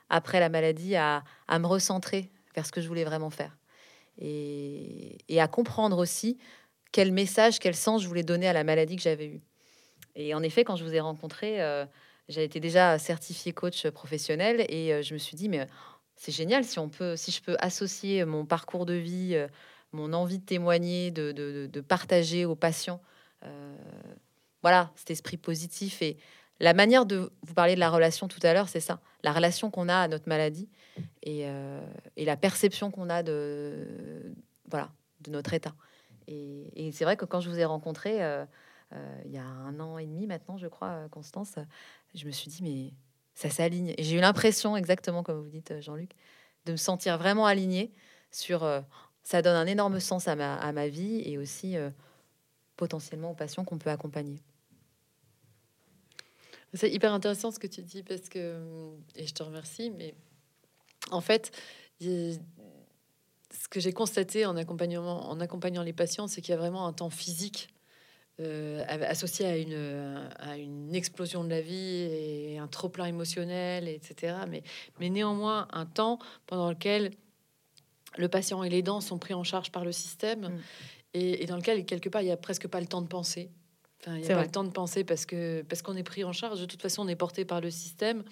après 0.10 0.40
la 0.40 0.50
maladie 0.50 0.96
à, 0.96 1.24
à, 1.48 1.60
me 1.60 1.68
recentrer 1.68 2.32
vers 2.56 2.66
ce 2.66 2.72
que 2.72 2.80
je 2.80 2.88
voulais 2.88 3.04
vraiment 3.04 3.30
faire. 3.30 3.58
Et, 4.20 5.18
et, 5.28 5.42
à 5.42 5.48
comprendre 5.48 5.98
aussi 5.98 6.38
quel 6.92 7.12
message, 7.12 7.60
quel 7.60 7.76
sens 7.76 8.02
je 8.02 8.08
voulais 8.08 8.24
donner 8.24 8.48
à 8.48 8.54
la 8.54 8.64
maladie 8.64 8.96
que 8.96 9.02
j'avais 9.02 9.28
eue. 9.28 9.42
Et 10.16 10.34
en 10.34 10.42
effet, 10.44 10.64
quand 10.64 10.76
je 10.76 10.84
vous 10.84 10.96
ai 10.96 11.00
rencontré, 11.00 11.60
j'ai 12.28 12.44
été 12.44 12.60
déjà 12.60 12.98
certifié 12.98 13.54
coach 13.54 13.88
professionnel 13.88 14.66
et 14.70 15.04
je 15.04 15.14
me 15.14 15.20
suis 15.20 15.36
dit, 15.36 15.48
mais 15.48 15.68
c'est 16.18 16.32
génial 16.32 16.66
si 16.66 16.80
on 16.80 16.90
peut, 16.90 17.16
si 17.16 17.32
je 17.32 17.42
peux 17.42 17.56
associer 17.60 18.26
mon 18.26 18.46
parcours 18.46 18.86
de 18.86 18.94
vie, 18.94 19.36
euh, 19.36 19.48
mon 19.94 20.12
envie 20.14 20.40
de 20.40 20.46
témoigner, 20.46 21.12
de, 21.12 21.82
partager 21.88 22.44
aux 22.44 22.56
patients, 22.56 23.02
euh, 23.46 23.78
voilà, 24.64 24.92
cet 24.96 25.12
esprit 25.12 25.38
positif 25.38 26.02
et 26.02 26.18
la 26.60 26.74
manière 26.74 27.06
de 27.06 27.32
vous 27.44 27.54
parler 27.54 27.76
de 27.76 27.80
la 27.80 27.92
relation 27.92 28.28
tout 28.28 28.40
à 28.42 28.52
l'heure, 28.52 28.68
c'est 28.68 28.80
ça, 28.80 29.00
la 29.24 29.32
relation 29.32 29.70
qu'on 29.70 29.88
a 29.88 29.96
à 29.96 30.08
notre 30.08 30.28
maladie 30.28 30.68
et, 31.22 31.44
euh, 31.46 31.80
la 32.18 32.36
perception 32.36 32.90
qu'on 32.90 33.10
a 33.10 33.22
de 33.22 34.34
voilà 34.70 34.90
de 35.22 35.32
notre 35.32 35.54
état. 35.54 35.74
Et, 36.28 36.92
c'est 36.92 37.06
vrai 37.06 37.18
que 37.18 37.26
quand 37.26 37.40
je 37.40 37.50
vous 37.50 37.60
ai 37.60 37.66
rencontré 37.66 38.18
il 39.26 39.32
y 39.32 39.38
a 39.38 39.46
un 39.46 39.80
an 39.80 39.98
et 39.98 40.06
demi 40.06 40.28
maintenant, 40.28 40.58
je 40.58 40.68
crois, 40.68 41.08
Constance, 41.10 41.56
je 42.16 42.26
me 42.26 42.32
suis 42.32 42.50
dit 42.50 42.64
mais 42.64 42.94
ça 43.38 43.52
s'aligne. 43.52 43.94
J'ai 44.00 44.16
eu 44.18 44.20
l'impression, 44.20 44.76
exactement 44.76 45.22
comme 45.22 45.40
vous 45.40 45.50
dites, 45.50 45.80
Jean-Luc, 45.80 46.12
de 46.66 46.72
me 46.72 46.78
sentir 46.78 47.18
vraiment 47.18 47.46
alignée 47.46 47.94
sur. 48.32 48.64
Euh, 48.64 48.82
ça 49.24 49.42
donne 49.42 49.56
un 49.56 49.68
énorme 49.68 50.00
sens 50.00 50.28
à 50.28 50.36
ma, 50.36 50.56
à 50.56 50.72
ma 50.72 50.88
vie 50.88 51.22
et 51.26 51.38
aussi 51.38 51.76
euh, 51.76 51.90
potentiellement 52.78 53.32
aux 53.32 53.36
patients 53.36 53.66
qu'on 53.66 53.78
peut 53.78 53.90
accompagner. 53.90 54.42
C'est 56.74 56.90
hyper 56.90 57.14
intéressant 57.14 57.52
ce 57.52 57.60
que 57.60 57.68
tu 57.68 57.82
dis 57.84 58.04
parce 58.04 58.30
que, 58.30 58.90
et 59.16 59.28
je 59.28 59.34
te 59.34 59.44
remercie, 59.44 59.92
mais 59.92 60.16
en 61.12 61.22
fait, 61.22 61.52
ce 63.52 63.68
que 63.68 63.80
j'ai 63.80 63.94
constaté 63.94 64.46
en, 64.46 64.58
accompagnement, 64.58 65.30
en 65.30 65.40
accompagnant 65.40 65.84
les 65.84 65.94
patients, 65.94 66.28
c'est 66.28 66.42
qu'il 66.42 66.52
y 66.52 66.56
a 66.56 66.58
vraiment 66.58 66.88
un 66.88 66.94
temps 66.94 67.10
physique 67.10 67.70
euh, 68.40 68.84
associé 68.88 69.46
à 69.48 69.58
une, 69.58 70.30
à 70.38 70.58
une 70.58 70.94
explosion 70.94 71.44
de 71.44 71.50
la 71.50 71.62
vie 71.62 71.74
et 71.76 72.60
un 72.60 72.68
trop 72.68 72.88
plein 72.88 73.06
émotionnel, 73.06 73.88
etc. 73.88 74.36
Mais, 74.48 74.62
mais 75.00 75.10
néanmoins, 75.10 75.68
un 75.72 75.88
temps 75.88 76.20
pendant 76.46 76.70
lequel 76.70 77.12
le 78.16 78.28
patient 78.28 78.64
et 78.64 78.70
les 78.70 78.84
dents 78.84 79.02
sont 79.02 79.18
pris 79.18 79.34
en 79.34 79.44
charge 79.44 79.72
par 79.72 79.84
le 79.84 79.92
système 79.92 80.42
mm. 80.42 80.60
et, 81.16 81.46
dans 81.48 81.56
lequel, 81.56 81.84
quelque 81.86 82.10
part, 82.10 82.22
il 82.22 82.26
n'y 82.26 82.32
a 82.32 82.38
presque 82.38 82.68
pas 82.68 82.80
le 82.80 82.86
temps 82.86 83.02
de 83.02 83.08
penser. 83.08 83.50
Enfin, 84.02 84.18
il 84.18 84.22
n'y 84.22 84.32
a 84.32 84.36
pas 84.36 84.44
le 84.44 84.52
temps 84.52 84.64
de 84.64 84.70
penser 84.70 85.04
parce 85.04 85.26
que 85.26 85.64
parce 85.64 85.82
qu'on 85.82 85.96
est 85.96 86.04
pris 86.04 86.24
en 86.24 86.32
charge. 86.32 86.60
De 86.62 86.66
toute 86.66 86.82
façon, 86.82 87.02
on 87.04 87.08
est 87.08 87.16
porté 87.16 87.44
par 87.44 87.60
le 87.60 87.72
système. 87.72 88.24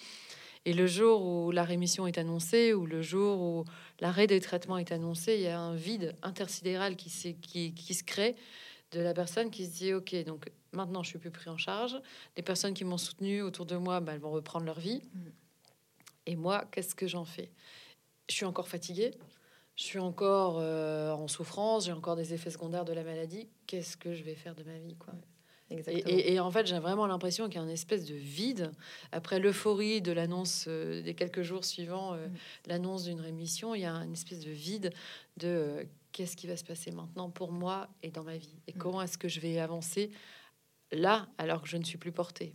Et 0.66 0.74
le 0.74 0.86
jour 0.88 1.26
où 1.26 1.52
la 1.52 1.64
rémission 1.64 2.06
est 2.06 2.18
annoncée, 2.18 2.74
ou 2.74 2.86
le 2.86 3.02
jour 3.02 3.40
où 3.40 3.66
l'arrêt 4.00 4.28
des 4.28 4.40
traitements 4.40 4.78
est 4.78 4.92
annoncé, 4.92 5.36
il 5.36 5.42
y 5.42 5.48
a 5.48 5.60
un 5.60 5.76
vide 5.76 6.16
intersidéral 6.22 6.96
qui, 6.96 7.36
qui, 7.42 7.74
qui 7.74 7.94
se 7.94 8.04
crée 8.04 8.36
de 8.92 9.02
la 9.02 9.14
personne 9.14 9.50
qui 9.52 9.66
se 9.66 9.78
dit 9.78 9.94
ok 9.94 10.16
donc 10.26 10.52
maintenant 10.72 11.04
je 11.04 11.10
suis 11.10 11.20
plus 11.20 11.32
pris 11.32 11.50
en 11.50 11.58
charge. 11.58 12.00
Les 12.38 12.44
personnes 12.44 12.74
qui 12.74 12.84
m'ont 12.84 12.98
soutenu 12.98 13.42
autour 13.42 13.66
de 13.66 13.76
moi 13.76 14.00
bah, 14.00 14.14
elles 14.14 14.20
vont 14.20 14.32
reprendre 14.32 14.66
leur 14.66 14.80
vie. 14.80 15.02
Mm. 15.14 15.20
et 16.28 16.36
moi 16.36 16.66
qu'est-ce 16.72 16.96
que 16.96 17.08
j'en 17.08 17.26
fais? 17.26 17.52
Je 18.30 18.36
suis 18.36 18.46
encore 18.46 18.68
fatiguée. 18.68 19.12
Je 19.76 19.84
suis 19.84 20.00
encore 20.00 20.58
euh, 20.60 21.12
en 21.12 21.28
souffrance. 21.28 21.86
J'ai 21.86 21.92
encore 21.92 22.16
des 22.16 22.34
effets 22.34 22.50
secondaires 22.50 22.86
de 22.86 22.94
la 22.94 23.04
maladie. 23.04 23.50
Qu'est-ce 23.68 23.98
que 23.98 24.14
je 24.14 24.24
vais 24.24 24.36
faire 24.36 24.56
de 24.56 24.64
ma 24.64 24.78
vie 24.78 24.96
quoi? 24.96 25.14
Et, 25.70 26.40
en 26.40 26.52
fait, 26.52 26.68
j'ai 26.68 26.78
vraiment 26.78 27.08
l'impression 27.08 27.46
qu'il 27.46 27.56
y 27.56 27.60
a 27.60 27.64
une 27.64 27.70
espèce 27.72 28.06
de 28.06 28.14
vide 28.14 28.72
après 29.12 29.40
l'euphorie 29.40 30.02
de 30.02 30.12
l'annonce 30.12 30.66
euh, 30.68 31.02
des 31.02 31.16
quelques 31.16 31.42
jours 31.42 31.66
suivants, 31.66 32.14
euh, 32.14 32.28
mm. 32.28 32.34
l'annonce 32.68 33.04
d'une 33.06 33.20
rémission. 33.20 33.74
Il 33.74 33.82
y 33.82 33.86
a 33.86 33.94
une 33.96 34.14
espèce 34.14 34.42
de 34.42 34.52
vide 34.52 34.92
de 35.38 35.88
qu'est-ce 36.12 36.36
qui 36.36 36.46
va 36.46 36.56
se 36.56 36.64
passer 36.64 36.92
maintenant 36.92 37.32
pour 37.32 37.52
moi 37.52 37.90
et 38.04 38.12
dans 38.12 38.24
ma 38.24 38.38
vie? 38.38 38.60
Et 38.68 38.74
mm. 38.74 38.78
comment 38.78 39.02
est-ce 39.02 39.18
que 39.18 39.28
je 39.28 39.40
vais 39.40 39.60
avancer 39.60 40.12
là 40.92 41.28
alors 41.40 41.64
que 41.64 41.68
je 41.68 41.78
ne 41.78 41.84
suis 41.84 41.98
plus 41.98 42.12
portée? 42.12 42.54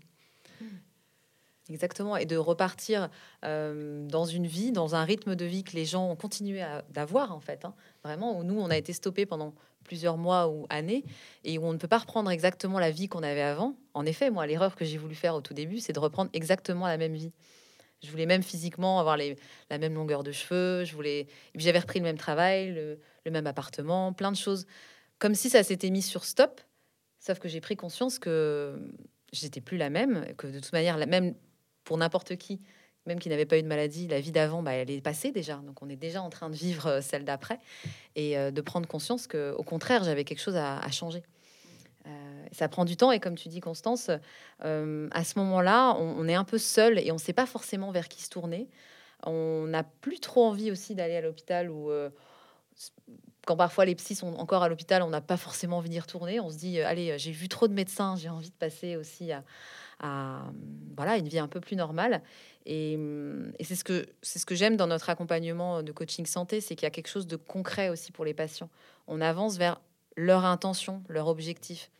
Exactement, 1.70 2.16
et 2.16 2.26
de 2.26 2.36
repartir 2.36 3.08
euh, 3.44 4.04
dans 4.08 4.24
une 4.24 4.46
vie, 4.46 4.72
dans 4.72 4.96
un 4.96 5.04
rythme 5.04 5.36
de 5.36 5.44
vie 5.44 5.62
que 5.62 5.76
les 5.76 5.84
gens 5.84 6.10
ont 6.10 6.16
continué 6.16 6.64
d'avoir 6.90 7.32
en 7.32 7.38
fait. 7.38 7.64
Hein. 7.64 7.74
Vraiment, 8.02 8.36
où 8.36 8.42
nous, 8.42 8.58
on 8.58 8.70
a 8.70 8.76
été 8.76 8.92
stoppés 8.92 9.24
pendant 9.24 9.54
plusieurs 9.84 10.16
mois 10.16 10.48
ou 10.48 10.66
années 10.68 11.04
et 11.44 11.58
où 11.58 11.64
on 11.64 11.72
ne 11.72 11.78
peut 11.78 11.88
pas 11.88 11.98
reprendre 11.98 12.28
exactement 12.30 12.80
la 12.80 12.90
vie 12.90 13.08
qu'on 13.08 13.22
avait 13.22 13.42
avant. 13.42 13.76
En 13.94 14.04
effet, 14.04 14.30
moi, 14.30 14.46
l'erreur 14.48 14.74
que 14.74 14.84
j'ai 14.84 14.98
voulu 14.98 15.14
faire 15.14 15.36
au 15.36 15.40
tout 15.40 15.54
début, 15.54 15.78
c'est 15.78 15.92
de 15.92 16.00
reprendre 16.00 16.30
exactement 16.32 16.88
la 16.88 16.96
même 16.96 17.14
vie. 17.14 17.32
Je 18.02 18.10
voulais 18.10 18.26
même 18.26 18.42
physiquement 18.42 18.98
avoir 18.98 19.16
la 19.16 19.78
même 19.78 19.94
longueur 19.94 20.24
de 20.24 20.32
cheveux. 20.32 20.84
Je 20.84 20.94
voulais, 20.94 21.28
j'avais 21.54 21.78
repris 21.78 22.00
le 22.00 22.04
même 22.04 22.18
travail, 22.18 22.72
le, 22.72 22.98
le 23.24 23.30
même 23.30 23.46
appartement, 23.46 24.12
plein 24.12 24.32
de 24.32 24.36
choses, 24.36 24.66
comme 25.20 25.36
si 25.36 25.50
ça 25.50 25.62
s'était 25.62 25.90
mis 25.90 26.02
sur 26.02 26.24
stop. 26.24 26.60
Sauf 27.20 27.38
que 27.38 27.48
j'ai 27.48 27.60
pris 27.60 27.76
conscience 27.76 28.18
que 28.18 28.76
j'étais 29.32 29.60
plus 29.60 29.76
la 29.76 29.90
même, 29.90 30.24
que 30.36 30.46
de 30.46 30.58
toute 30.58 30.72
manière, 30.72 30.96
la 30.96 31.06
même 31.06 31.34
pour 31.84 31.96
n'importe 31.98 32.36
qui, 32.36 32.60
même 33.06 33.18
qui 33.18 33.28
n'avait 33.28 33.46
pas 33.46 33.58
eu 33.58 33.62
de 33.62 33.66
maladie, 33.66 34.06
la 34.08 34.20
vie 34.20 34.32
d'avant, 34.32 34.62
bah, 34.62 34.72
elle 34.72 34.90
est 34.90 35.00
passée 35.00 35.32
déjà. 35.32 35.56
Donc 35.56 35.82
on 35.82 35.88
est 35.88 35.96
déjà 35.96 36.22
en 36.22 36.30
train 36.30 36.50
de 36.50 36.54
vivre 36.54 36.86
euh, 36.86 37.00
celle 37.00 37.24
d'après 37.24 37.58
et 38.14 38.36
euh, 38.36 38.50
de 38.50 38.60
prendre 38.60 38.86
conscience 38.86 39.26
que, 39.26 39.52
au 39.56 39.62
contraire, 39.62 40.04
j'avais 40.04 40.24
quelque 40.24 40.40
chose 40.40 40.56
à, 40.56 40.90
changer. 40.90 41.22
Euh, 42.06 42.44
ça 42.52 42.68
prend 42.68 42.84
du 42.84 42.96
temps 42.96 43.10
et 43.12 43.20
comme 43.20 43.36
tu 43.36 43.48
dis, 43.48 43.60
Constance, 43.60 44.10
à 44.60 45.24
ce 45.24 45.38
moment-là, 45.38 45.94
on, 45.98 46.28
est 46.28 46.34
un 46.34 46.44
peu 46.44 46.58
seul 46.58 46.98
et 46.98 47.10
on 47.10 47.14
ne 47.14 47.20
sait 47.20 47.32
pas 47.32 47.46
forcément 47.46 47.90
vers 47.90 48.08
qui 48.08 48.22
se 48.22 48.30
tourner. 48.30 48.68
On 49.24 49.66
n'a 49.66 49.82
plus 49.82 50.18
trop 50.18 50.46
envie 50.46 50.70
aussi 50.70 50.94
d'aller 50.94 51.16
à 51.16 51.20
l'hôpital 51.20 51.70
ou 51.70 51.90
quand 53.46 53.56
parfois 53.56 53.84
les 53.84 53.94
psys 53.94 54.14
sont 54.14 54.34
encore 54.34 54.62
à 54.62 54.68
l'hôpital, 54.68 55.02
on 55.02 55.10
n'a 55.10 55.20
pas 55.20 55.36
forcément 55.36 55.78
envie 55.78 55.90
d'y 55.90 56.00
retourner. 56.00 56.40
On 56.40 56.50
se 56.50 56.56
dit, 56.56 56.80
allez, 56.80 57.18
j'ai 57.18 57.32
vu 57.32 57.48
trop 57.48 57.68
de 57.68 57.74
médecins, 57.74 58.16
j'ai 58.16 58.30
envie 58.30 58.50
de 58.50 58.54
passer 58.54 58.96
aussi 58.96 59.30
à, 59.32 59.44
voilà, 60.00 61.16
une 61.16 61.28
vie 61.28 61.38
un 61.38 61.48
peu 61.48 61.60
plus 61.60 61.76
normale. 61.76 62.22
Et, 62.66 62.98
c'est 63.60 63.74
ce 63.74 63.84
que, 63.84 64.06
ce 64.22 64.44
que 64.44 64.54
j'aime 64.54 64.76
dans 64.76 64.86
notre 64.86 65.10
accompagnement 65.10 65.82
de 65.82 65.92
coaching 65.92 66.26
santé, 66.26 66.60
c'est 66.60 66.74
qu'il 66.74 66.84
y 66.84 66.86
a 66.86 66.90
quelque 66.90 67.08
chose 67.08 67.26
de 67.26 67.36
concret 67.36 67.88
aussi 67.88 68.12
pour 68.12 68.24
les 68.24 68.34
patients. 68.34 68.70
On 69.06 69.20
avance 69.20 69.56
vers 69.56 69.80
leur 70.16 70.44
intention, 70.44 71.02
leur 71.08 71.28
objectif. 71.28 71.90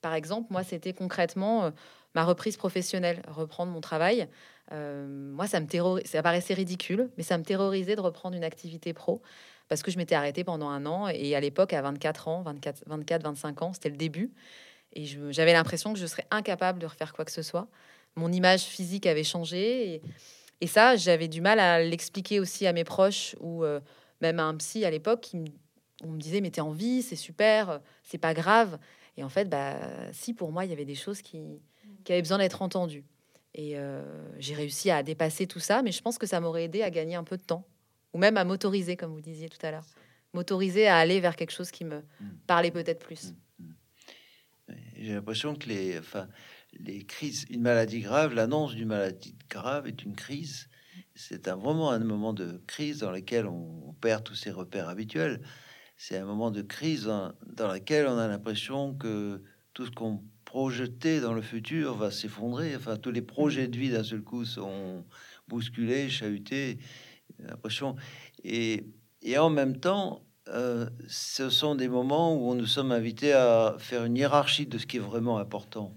Par 0.00 0.14
exemple, 0.14 0.48
moi, 0.50 0.62
c'était 0.62 0.92
concrètement 0.92 1.64
euh, 1.64 1.70
ma 2.14 2.24
reprise 2.24 2.56
professionnelle, 2.56 3.22
reprendre 3.28 3.72
mon 3.72 3.80
travail. 3.80 4.28
Euh, 4.72 5.06
moi, 5.08 5.46
ça 5.46 5.60
me 5.60 5.66
terrorisait, 5.66 6.06
ça 6.06 6.22
paraissait 6.22 6.54
ridicule, 6.54 7.10
mais 7.16 7.22
ça 7.22 7.36
me 7.38 7.44
terrorisait 7.44 7.96
de 7.96 8.00
reprendre 8.00 8.36
une 8.36 8.44
activité 8.44 8.92
pro 8.92 9.20
parce 9.68 9.82
que 9.82 9.90
je 9.90 9.98
m'étais 9.98 10.14
arrêtée 10.14 10.42
pendant 10.42 10.68
un 10.68 10.86
an. 10.86 11.08
Et 11.08 11.34
à 11.36 11.40
l'époque, 11.40 11.72
à 11.72 11.82
24 11.82 12.28
ans, 12.28 12.42
24, 12.42 12.84
24 12.86 13.22
25 13.22 13.62
ans, 13.62 13.72
c'était 13.72 13.88
le 13.88 13.96
début. 13.96 14.32
Et 14.92 15.04
j'avais 15.30 15.52
l'impression 15.52 15.92
que 15.92 15.98
je 15.98 16.06
serais 16.06 16.26
incapable 16.30 16.78
de 16.78 16.86
refaire 16.86 17.12
quoi 17.12 17.24
que 17.24 17.30
ce 17.30 17.42
soit. 17.42 17.68
Mon 18.16 18.32
image 18.32 18.62
physique 18.62 19.06
avait 19.06 19.24
changé. 19.24 20.02
Et, 20.60 20.66
ça, 20.66 20.96
j'avais 20.96 21.28
du 21.28 21.40
mal 21.40 21.58
à 21.58 21.82
l'expliquer 21.82 22.40
aussi 22.40 22.66
à 22.66 22.72
mes 22.72 22.84
proches 22.84 23.34
ou 23.40 23.64
euh, 23.64 23.80
même 24.20 24.38
à 24.40 24.44
un 24.44 24.56
psy 24.56 24.84
à 24.84 24.90
l'époque 24.90 25.20
qui 25.20 25.38
me, 25.38 25.46
on 26.02 26.08
me 26.08 26.18
disait 26.18 26.40
Mais 26.40 26.50
t'es 26.50 26.60
en 26.60 26.72
vie, 26.72 27.02
c'est 27.02 27.16
super, 27.16 27.80
c'est 28.02 28.18
pas 28.18 28.34
grave. 28.34 28.78
Et 29.16 29.24
en 29.24 29.28
fait, 29.28 29.48
bah, 29.48 29.78
si 30.12 30.34
pour 30.34 30.52
moi, 30.52 30.64
il 30.64 30.70
y 30.70 30.74
avait 30.74 30.84
des 30.84 30.94
choses 30.94 31.22
qui, 31.22 31.60
qui 32.04 32.12
avaient 32.12 32.22
besoin 32.22 32.38
d'être 32.38 32.62
entendues. 32.62 33.04
Et 33.54 33.76
euh, 33.76 34.02
j'ai 34.38 34.54
réussi 34.54 34.90
à 34.90 35.02
dépasser 35.02 35.46
tout 35.46 35.60
ça, 35.60 35.82
mais 35.82 35.92
je 35.92 36.02
pense 36.02 36.18
que 36.18 36.26
ça 36.26 36.40
m'aurait 36.40 36.64
aidé 36.64 36.82
à 36.82 36.90
gagner 36.90 37.16
un 37.16 37.24
peu 37.24 37.36
de 37.36 37.42
temps 37.42 37.64
ou 38.12 38.18
même 38.18 38.36
à 38.36 38.44
m'autoriser, 38.44 38.96
comme 38.96 39.12
vous 39.12 39.20
disiez 39.20 39.48
tout 39.48 39.64
à 39.64 39.70
l'heure. 39.70 39.86
M'autoriser 40.32 40.86
à 40.86 40.96
aller 40.96 41.20
vers 41.20 41.36
quelque 41.36 41.52
chose 41.52 41.70
qui 41.70 41.84
me 41.84 41.98
mm. 41.98 42.04
parlait 42.46 42.70
peut-être 42.70 43.00
plus. 43.00 43.34
J'ai 45.00 45.14
l'impression 45.14 45.54
que 45.54 45.66
les, 45.66 45.98
enfin, 45.98 46.28
les 46.74 47.04
crises, 47.04 47.46
une 47.48 47.62
maladie 47.62 48.00
grave, 48.00 48.34
l'annonce 48.34 48.74
d'une 48.74 48.88
maladie 48.88 49.34
grave 49.48 49.86
est 49.86 50.02
une 50.02 50.14
crise. 50.14 50.68
C'est 51.14 51.48
un, 51.48 51.56
vraiment 51.56 51.90
un 51.90 51.98
moment 52.00 52.34
de 52.34 52.60
crise 52.66 52.98
dans 52.98 53.10
lequel 53.10 53.46
on, 53.46 53.94
perd 54.02 54.24
tous 54.24 54.34
ses 54.34 54.50
repères 54.50 54.90
habituels. 54.90 55.40
C'est 55.96 56.18
un 56.18 56.26
moment 56.26 56.50
de 56.50 56.60
crise 56.60 57.04
dans, 57.04 57.32
dans 57.46 57.72
lequel 57.72 58.06
on 58.08 58.18
a 58.18 58.28
l'impression 58.28 58.94
que 58.94 59.42
tout 59.72 59.86
ce 59.86 59.90
qu'on 59.90 60.22
projetait 60.44 61.20
dans 61.20 61.32
le 61.32 61.42
futur 61.42 61.94
va 61.94 62.10
s'effondrer. 62.10 62.76
Enfin, 62.76 62.98
tous 62.98 63.10
les 63.10 63.22
projets 63.22 63.68
de 63.68 63.78
vie 63.78 63.90
d'un 63.90 64.04
seul 64.04 64.20
coup 64.20 64.44
sont 64.44 65.06
bousculés, 65.48 66.10
chahutés 66.10 66.78
l'impression. 67.38 67.96
Et, 68.44 68.84
et 69.22 69.38
en 69.38 69.48
même 69.48 69.80
temps, 69.80 70.22
euh, 70.52 70.88
ce 71.08 71.48
sont 71.50 71.74
des 71.74 71.88
moments 71.88 72.36
où 72.36 72.54
nous 72.54 72.66
sommes 72.66 72.92
invités 72.92 73.32
à 73.32 73.76
faire 73.78 74.04
une 74.04 74.16
hiérarchie 74.16 74.66
de 74.66 74.78
ce 74.78 74.86
qui 74.86 74.96
est 74.96 75.00
vraiment 75.00 75.38
important. 75.38 75.96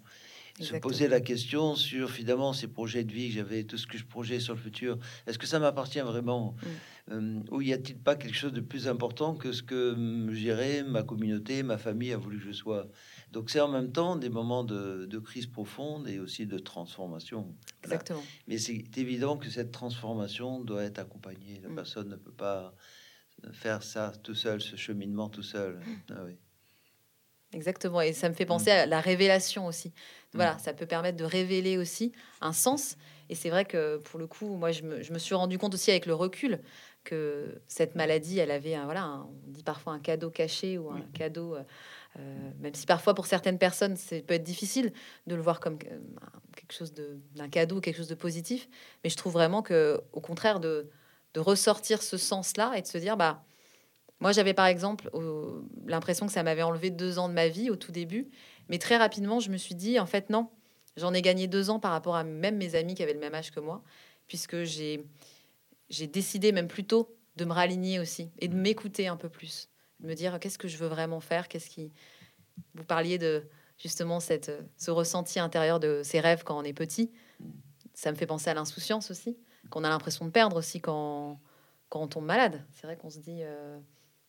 Se 0.59 0.75
poser 0.77 1.07
la 1.07 1.19
question 1.19 1.75
sur 1.75 2.11
finalement 2.11 2.53
ces 2.53 2.67
projets 2.67 3.03
de 3.03 3.11
vie 3.11 3.29
que 3.29 3.35
j'avais, 3.35 3.63
tout 3.63 3.77
ce 3.77 3.87
que 3.87 3.97
je 3.97 4.05
projetais 4.05 4.39
sur 4.39 4.53
le 4.53 4.59
futur. 4.59 4.99
Est-ce 5.25 5.39
que 5.39 5.47
ça 5.47 5.57
m'appartient 5.57 5.99
vraiment? 5.99 6.55
Mm. 7.07 7.13
euh, 7.13 7.39
Ou 7.49 7.61
y 7.61 7.73
a-t-il 7.73 7.97
pas 7.97 8.15
quelque 8.15 8.37
chose 8.37 8.53
de 8.53 8.61
plus 8.61 8.87
important 8.87 9.33
que 9.33 9.51
ce 9.51 9.63
que 9.63 9.95
je 10.29 10.39
dirais 10.39 10.83
ma 10.83 11.01
communauté, 11.01 11.63
ma 11.63 11.79
famille 11.79 12.13
a 12.13 12.17
voulu 12.17 12.37
que 12.37 12.45
je 12.45 12.51
sois? 12.51 12.87
Donc 13.31 13.49
c'est 13.49 13.61
en 13.61 13.67
même 13.67 13.91
temps 13.91 14.15
des 14.15 14.29
moments 14.29 14.63
de, 14.63 15.19
crise 15.25 15.47
profonde 15.47 16.07
et 16.07 16.19
aussi 16.19 16.45
de 16.45 16.59
transformation. 16.59 17.55
Exactement. 17.83 18.21
Mais 18.47 18.59
c'est 18.59 18.95
évident 18.97 19.37
que 19.37 19.49
cette 19.49 19.71
transformation 19.71 20.59
doit 20.59 20.83
être 20.83 20.99
accompagnée. 20.99 21.61
La 21.63 21.69
mm. 21.69 21.75
personne 21.75 22.09
ne 22.09 22.15
peut 22.15 22.31
pas 22.31 22.75
faire 23.51 23.83
ça 23.83 24.13
tout 24.23 24.35
seul, 24.35 24.61
ce 24.61 24.75
cheminement 24.75 25.29
tout 25.29 25.43
seul. 25.43 25.75
Mm. 25.75 25.99
Ah 26.11 26.23
oui. 26.25 26.37
Exactement. 27.53 28.01
Et 28.01 28.13
ça 28.13 28.29
me 28.29 28.33
fait 28.33 28.45
penser 28.45 28.71
mm. 28.71 28.73
à 28.73 28.85
la 28.85 29.01
révélation 29.01 29.65
aussi. 29.67 29.93
Voilà, 30.33 30.57
ça 30.57 30.73
peut 30.73 30.87
permettre 30.87 31.17
de 31.17 31.25
révéler 31.25 31.77
aussi 31.77 32.11
un 32.41 32.53
sens. 32.53 32.97
Et 33.29 33.35
c'est 33.35 33.49
vrai 33.49 33.65
que 33.65 33.97
pour 33.97 34.19
le 34.19 34.25
coup, 34.25 34.55
moi, 34.55 34.71
je 34.71 34.81
me, 34.81 35.01
je 35.01 35.13
me, 35.13 35.19
suis 35.19 35.35
rendu 35.35 35.57
compte 35.57 35.75
aussi 35.75 35.91
avec 35.91 36.05
le 36.05 36.15
recul 36.15 36.59
que 37.03 37.61
cette 37.67 37.95
maladie, 37.95 38.39
elle 38.39 38.51
avait 38.51 38.75
un, 38.75 38.85
voilà, 38.85 39.25
on 39.47 39.51
dit 39.51 39.63
parfois 39.63 39.93
un 39.93 39.99
cadeau 39.99 40.29
caché 40.29 40.77
ou 40.77 40.89
un 40.89 41.01
cadeau. 41.13 41.55
Euh, 41.55 41.63
euh, 42.19 42.51
même 42.59 42.75
si 42.75 42.85
parfois 42.85 43.13
pour 43.13 43.25
certaines 43.25 43.57
personnes, 43.57 43.95
c'est 43.95 44.21
peut 44.21 44.35
être 44.35 44.43
difficile 44.43 44.93
de 45.25 45.35
le 45.35 45.41
voir 45.41 45.59
comme 45.59 45.77
euh, 45.91 45.99
quelque 46.55 46.73
chose 46.73 46.93
d'un 46.93 47.49
cadeau, 47.49 47.81
quelque 47.81 47.97
chose 47.97 48.07
de 48.07 48.15
positif. 48.15 48.69
Mais 49.03 49.09
je 49.09 49.17
trouve 49.17 49.33
vraiment 49.33 49.61
que, 49.61 50.01
au 50.11 50.21
contraire, 50.21 50.59
de, 50.59 50.89
de 51.33 51.39
ressortir 51.39 52.01
ce 52.01 52.17
sens-là 52.17 52.73
et 52.75 52.81
de 52.81 52.87
se 52.87 52.97
dire, 52.97 53.17
bah, 53.17 53.43
moi, 54.19 54.31
j'avais 54.31 54.53
par 54.53 54.67
exemple 54.67 55.09
l'impression 55.85 56.25
que 56.27 56.31
ça 56.31 56.43
m'avait 56.43 56.63
enlevé 56.63 56.89
deux 56.89 57.19
ans 57.19 57.27
de 57.27 57.33
ma 57.33 57.47
vie 57.47 57.69
au 57.69 57.75
tout 57.75 57.91
début, 57.91 58.29
mais 58.69 58.77
très 58.77 58.97
rapidement, 58.97 59.39
je 59.39 59.49
me 59.49 59.57
suis 59.57 59.75
dit, 59.75 59.99
en 59.99 60.05
fait, 60.05 60.29
non, 60.29 60.49
j'en 60.95 61.13
ai 61.13 61.21
gagné 61.21 61.47
deux 61.47 61.69
ans 61.69 61.79
par 61.79 61.91
rapport 61.91 62.15
à 62.15 62.23
même 62.23 62.57
mes 62.57 62.75
amis 62.75 62.95
qui 62.95 63.03
avaient 63.03 63.13
le 63.13 63.19
même 63.19 63.33
âge 63.33 63.51
que 63.51 63.59
moi, 63.59 63.83
puisque 64.27 64.63
j'ai 64.63 65.05
j'ai 65.89 66.07
décidé 66.07 66.51
même 66.51 66.67
plus 66.67 66.85
tôt 66.85 67.15
de 67.35 67.45
me 67.45 67.51
raligner 67.51 67.99
aussi 67.99 68.31
et 68.39 68.47
de 68.47 68.55
m'écouter 68.55 69.07
un 69.07 69.17
peu 69.17 69.29
plus 69.29 69.69
me 69.99 70.13
dire 70.13 70.39
qu'est-ce 70.39 70.57
que 70.57 70.67
je 70.67 70.77
veux 70.77 70.87
vraiment 70.87 71.19
faire, 71.19 71.47
qu'est-ce 71.47 71.69
qui... 71.69 71.91
Vous 72.75 72.83
parliez 72.83 73.17
de 73.17 73.43
justement 73.77 74.19
cette, 74.19 74.51
ce 74.77 74.91
ressenti 74.91 75.39
intérieur 75.39 75.79
de 75.79 76.01
ses 76.03 76.19
rêves 76.19 76.43
quand 76.43 76.57
on 76.57 76.63
est 76.63 76.73
petit. 76.73 77.11
Ça 77.93 78.11
me 78.11 78.17
fait 78.17 78.27
penser 78.27 78.49
à 78.49 78.53
l'insouciance 78.53 79.09
aussi, 79.11 79.37
qu'on 79.69 79.83
a 79.83 79.89
l'impression 79.89 80.25
de 80.25 80.31
perdre 80.31 80.57
aussi 80.57 80.81
quand, 80.81 81.39
quand 81.89 82.01
on 82.01 82.07
tombe 82.07 82.25
malade. 82.25 82.63
C'est 82.71 82.87
vrai 82.87 82.97
qu'on 82.97 83.09
se 83.09 83.19
dit, 83.19 83.39
euh, 83.41 83.77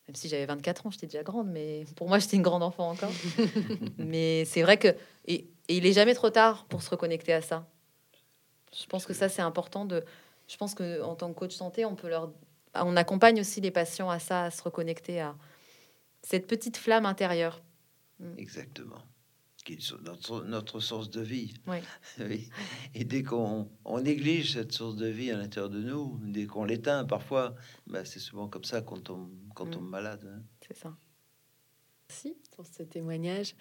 même 0.07 0.15
si 0.15 0.27
j'avais 0.27 0.45
24 0.45 0.85
ans, 0.85 0.91
j'étais 0.91 1.07
déjà 1.07 1.23
grande, 1.23 1.49
mais 1.49 1.85
pour 1.95 2.07
moi, 2.07 2.19
j'étais 2.19 2.37
une 2.37 2.43
grande 2.43 2.63
enfant 2.63 2.89
encore. 2.89 3.11
mais 3.97 4.45
c'est 4.45 4.61
vrai 4.61 4.77
que. 4.77 4.89
Et, 5.25 5.47
et, 5.67 5.77
il 5.77 5.85
est 5.85 5.93
jamais 5.93 6.13
trop 6.13 6.29
tard 6.29 6.65
pour 6.65 6.81
se 6.81 6.89
reconnecter 6.89 7.33
à 7.33 7.41
ça. 7.41 7.67
Je 8.77 8.85
pense 8.87 9.05
que 9.05 9.13
ça, 9.13 9.29
c'est 9.29 9.41
important 9.41 9.85
de. 9.85 10.03
Je 10.47 10.57
pense 10.57 10.75
que 10.75 11.01
en 11.01 11.15
tant 11.15 11.33
que 11.33 11.39
coach 11.39 11.55
santé, 11.55 11.85
on 11.85 11.95
peut 11.95 12.09
leur. 12.09 12.31
On 12.75 12.97
accompagne 12.97 13.39
aussi 13.39 13.61
les 13.61 13.71
patients 13.71 14.09
à 14.09 14.19
ça, 14.19 14.43
à 14.43 14.51
se 14.51 14.61
reconnecter 14.61 15.21
à 15.21 15.35
cette 16.21 16.45
petite 16.45 16.77
flamme 16.77 17.05
intérieure. 17.05 17.61
Mm. 18.19 18.37
Exactement. 18.37 19.01
Qui 19.65 19.73
est 19.73 19.93
notre, 20.03 20.43
notre 20.43 20.79
source 20.79 21.09
de 21.09 21.21
vie. 21.21 21.53
oui. 22.19 22.49
Et 22.93 23.03
dès 23.03 23.23
qu'on 23.23 23.67
on 23.83 23.99
néglige 23.99 24.53
cette 24.53 24.71
source 24.71 24.95
de 24.95 25.07
vie 25.07 25.31
à 25.31 25.37
l'intérieur 25.37 25.69
de 25.69 25.81
nous, 25.81 26.19
dès 26.23 26.45
qu'on 26.45 26.63
l'éteint 26.63 27.03
parfois, 27.03 27.55
bah, 27.87 28.05
c'est 28.05 28.19
souvent 28.19 28.47
comme 28.47 28.63
ça 28.63 28.81
qu'on 28.81 28.99
tombe, 28.99 29.29
quand 29.55 29.65
on 29.65 29.71
tombe 29.71 29.89
malade. 29.89 30.31
Hein. 30.31 30.43
C'est 30.65 30.77
ça. 30.77 30.95
Merci 32.07 32.37
pour 32.55 32.65
ce 32.67 32.83
témoignage. 32.83 33.55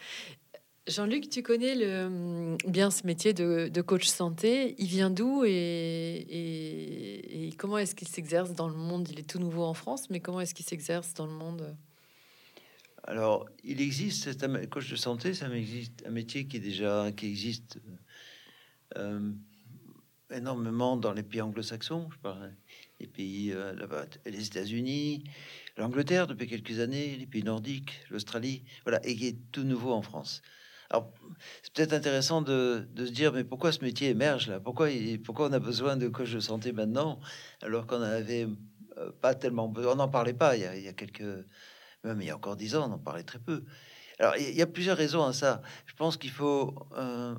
Jean-Luc, 0.87 1.31
tu 1.31 1.43
connais 1.43 1.75
le, 1.75 2.59
bien 2.69 2.90
ce 2.90 3.07
métier 3.07 3.33
de, 3.33 3.69
de 3.73 3.81
coach 3.81 4.07
santé. 4.07 4.75
Il 4.77 4.87
vient 4.87 5.09
d'où 5.09 5.45
et, 5.45 5.51
et, 5.51 7.47
et, 7.47 7.53
comment 7.53 7.79
est-ce 7.79 7.95
qu'il 7.95 8.09
s'exerce 8.09 8.53
dans 8.53 8.69
le 8.69 8.77
monde? 8.77 9.09
Il 9.11 9.19
est 9.19 9.29
tout 9.29 9.38
nouveau 9.38 9.62
en 9.62 9.73
France, 9.73 10.11
mais 10.11 10.21
comment 10.21 10.43
est-ce 10.43 10.53
qu'il 10.53 10.67
s'exerce 10.67 11.14
dans 11.14 11.25
le 11.25 11.33
monde? 11.33 11.75
Alors, 13.07 13.47
il 13.62 13.83
existe, 13.83 14.25
c'est 14.25 14.45
un 14.45 14.67
coach 14.67 14.90
de 14.90 14.97
santé, 14.97 15.33
existe 15.53 16.03
un 16.07 16.11
métier 16.11 16.47
qui 16.47 16.59
déjà 16.59 17.12
qui 17.12 17.27
existe 17.27 17.79
euh, 18.97 19.31
énormément 20.31 20.97
dans 20.97 21.12
les 21.12 21.23
pays 21.23 21.43
anglo-saxons. 21.43 22.09
Je 22.11 22.19
parle 22.19 22.55
les 23.01 23.07
pays, 23.07 23.53
euh, 23.53 23.75
les 24.25 24.47
États-Unis, 24.47 25.25
l'Angleterre 25.77 26.27
depuis 26.27 26.47
quelques 26.47 26.81
années, 26.81 27.17
les 27.17 27.27
pays 27.27 27.43
nordiques, 27.43 28.01
l'Australie, 28.09 28.64
voilà, 28.85 29.07
et 29.07 29.14
qui 29.14 29.27
est 29.27 29.38
tout 29.53 29.64
nouveau 29.64 29.93
en 29.93 30.01
France. 30.01 30.40
Alors, 30.88 31.12
c'est 31.62 31.75
peut-être 31.75 31.93
intéressant 31.93 32.40
de, 32.40 32.88
se 32.97 33.11
dire, 33.11 33.35
mais 33.35 33.45
pourquoi 33.45 33.73
ce 33.73 33.85
métier 33.85 34.09
émerge 34.09 34.49
là? 34.49 34.61
Pourquoi, 34.61 34.88
pourquoi 35.25 35.51
on 35.51 35.53
a 35.53 35.59
besoin 35.59 35.99
de 35.99 36.09
coach 36.09 36.33
de 36.33 36.40
santé 36.40 36.73
maintenant, 36.73 37.21
alors 37.61 37.87
qu'on 37.87 38.01
avait 38.01 38.47
euh, 38.97 39.11
pas 39.21 39.35
tellement, 39.35 39.71
on 39.77 39.95
n'en 39.95 40.09
parlait 40.09 40.33
pas 40.33 40.57
il 40.57 40.83
y 40.83 40.88
a 40.88 40.93
quelques 40.95 41.45
même 42.05 42.21
il 42.21 42.27
y 42.27 42.31
a 42.31 42.37
encore 42.37 42.57
dix 42.57 42.77
ans, 42.77 42.88
on 42.88 42.93
en 42.93 42.99
parlait 42.99 43.23
très 43.23 43.38
peu. 43.38 43.64
Alors, 44.19 44.37
il 44.37 44.55
y 44.55 44.62
a 44.62 44.67
plusieurs 44.67 44.97
raisons 44.97 45.25
à 45.25 45.33
ça. 45.33 45.62
Je 45.87 45.95
pense 45.95 46.17
qu'il 46.17 46.31
faut... 46.31 46.75
Euh, 46.97 47.35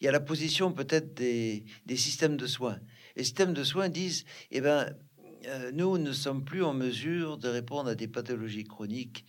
il 0.00 0.04
y 0.04 0.08
a 0.08 0.12
la 0.12 0.20
position 0.20 0.72
peut-être 0.72 1.14
des, 1.14 1.64
systèmes 1.96 2.36
de 2.36 2.46
soins. 2.46 2.78
Les 3.16 3.24
systèmes 3.24 3.52
de 3.52 3.64
soins 3.64 3.88
disent, 3.88 4.24
eh 4.52 4.60
ben, 4.60 4.94
euh, 5.46 5.72
nous 5.72 5.98
ne 5.98 6.12
sommes 6.12 6.44
plus 6.44 6.62
en 6.62 6.72
mesure 6.72 7.36
de 7.36 7.48
répondre 7.48 7.88
à 7.88 7.94
des 7.96 8.06
pathologies 8.06 8.64
chroniques 8.64 9.24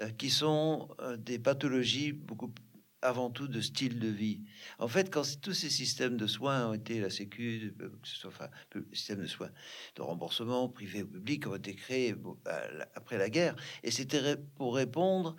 euh, 0.00 0.10
qui 0.10 0.30
sont 0.30 0.88
des 1.18 1.38
pathologies 1.38 2.12
beaucoup 2.12 2.52
avant 3.02 3.30
tout 3.30 3.48
de 3.48 3.60
style 3.60 3.98
de 3.98 4.08
vie. 4.08 4.40
En 4.78 4.88
fait, 4.88 5.12
quand 5.12 5.22
tous 5.40 5.52
ces 5.52 5.70
systèmes 5.70 6.16
de 6.16 6.26
soins 6.26 6.68
ont 6.68 6.74
été 6.74 7.00
la 7.00 7.10
Sécu, 7.10 7.74
euh, 7.80 7.88
que 7.88 8.08
ce 8.08 8.16
soit 8.16 8.30
enfin, 8.30 8.48
système 8.92 9.20
de 9.20 9.26
soins 9.26 9.50
de 9.96 10.02
remboursement 10.02 10.68
privé 10.68 11.02
ou 11.02 11.06
public 11.06 11.46
ont 11.46 11.56
été 11.56 11.74
créés 11.74 12.14
après 12.94 13.18
la 13.18 13.28
guerre, 13.28 13.56
et 13.82 13.90
c'était 13.90 14.36
pour 14.56 14.74
répondre 14.74 15.36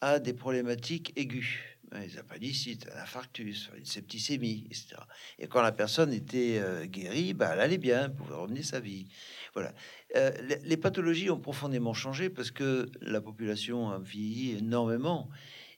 à 0.00 0.18
des 0.18 0.34
problématiques 0.34 1.12
aiguës 1.16 1.74
les 2.00 2.18
appendicites, 2.18 2.88
un 2.94 3.02
infarctus, 3.02 3.70
une 3.76 3.84
septicémie, 3.84 4.66
etc. 4.66 4.96
Et 5.38 5.46
quand 5.46 5.62
la 5.62 5.72
personne 5.72 6.12
était 6.12 6.58
euh, 6.58 6.86
guérie, 6.86 7.34
bah, 7.34 7.50
elle 7.52 7.60
allait 7.60 7.78
bien, 7.78 8.10
pouvait 8.10 8.34
revenir 8.34 8.64
sa 8.64 8.80
vie. 8.80 9.06
Voilà. 9.54 9.72
Euh, 10.16 10.30
les, 10.42 10.58
les, 10.58 10.76
pathologies 10.76 11.30
ont 11.30 11.38
profondément 11.38 11.94
changé 11.94 12.30
parce 12.30 12.50
que 12.50 12.90
la 13.00 13.20
population 13.20 13.90
a 13.90 13.98
vieilli 13.98 14.56
énormément 14.56 15.28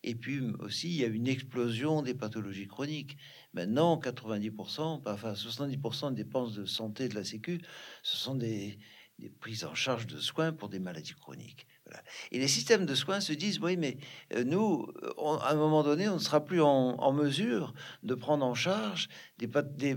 et 0.06 0.14
puis 0.14 0.40
aussi, 0.60 0.88
il 0.88 0.96
y 0.96 1.04
a 1.04 1.08
une 1.08 1.26
explosion 1.26 2.00
des 2.00 2.14
pathologies 2.14 2.68
chroniques. 2.68 3.16
Maintenant, 3.54 3.98
90%, 3.98 5.02
enfin 5.04 5.32
70% 5.32 6.14
des 6.14 6.22
dépenses 6.22 6.54
de 6.54 6.64
santé 6.64 7.08
de 7.08 7.16
la 7.16 7.24
Sécu, 7.24 7.60
ce 8.04 8.16
sont 8.16 8.36
des, 8.36 8.78
des 9.18 9.30
prises 9.30 9.64
en 9.64 9.74
charge 9.74 10.06
de 10.06 10.18
soins 10.18 10.52
pour 10.52 10.68
des 10.68 10.78
maladies 10.78 11.14
chroniques. 11.14 11.66
Et 12.32 12.38
les 12.38 12.48
systèmes 12.48 12.86
de 12.86 12.94
soins 12.94 13.20
se 13.20 13.32
disent, 13.32 13.60
oui, 13.60 13.76
mais 13.76 13.96
euh, 14.34 14.44
nous, 14.44 14.86
à 15.42 15.52
un 15.52 15.54
moment 15.54 15.82
donné, 15.82 16.08
on 16.08 16.14
ne 16.14 16.20
sera 16.20 16.44
plus 16.44 16.60
en, 16.60 17.12
mesure 17.12 17.72
de 18.02 18.14
prendre 18.14 18.44
en 18.44 18.54
charge 18.54 19.08
des, 19.38 19.96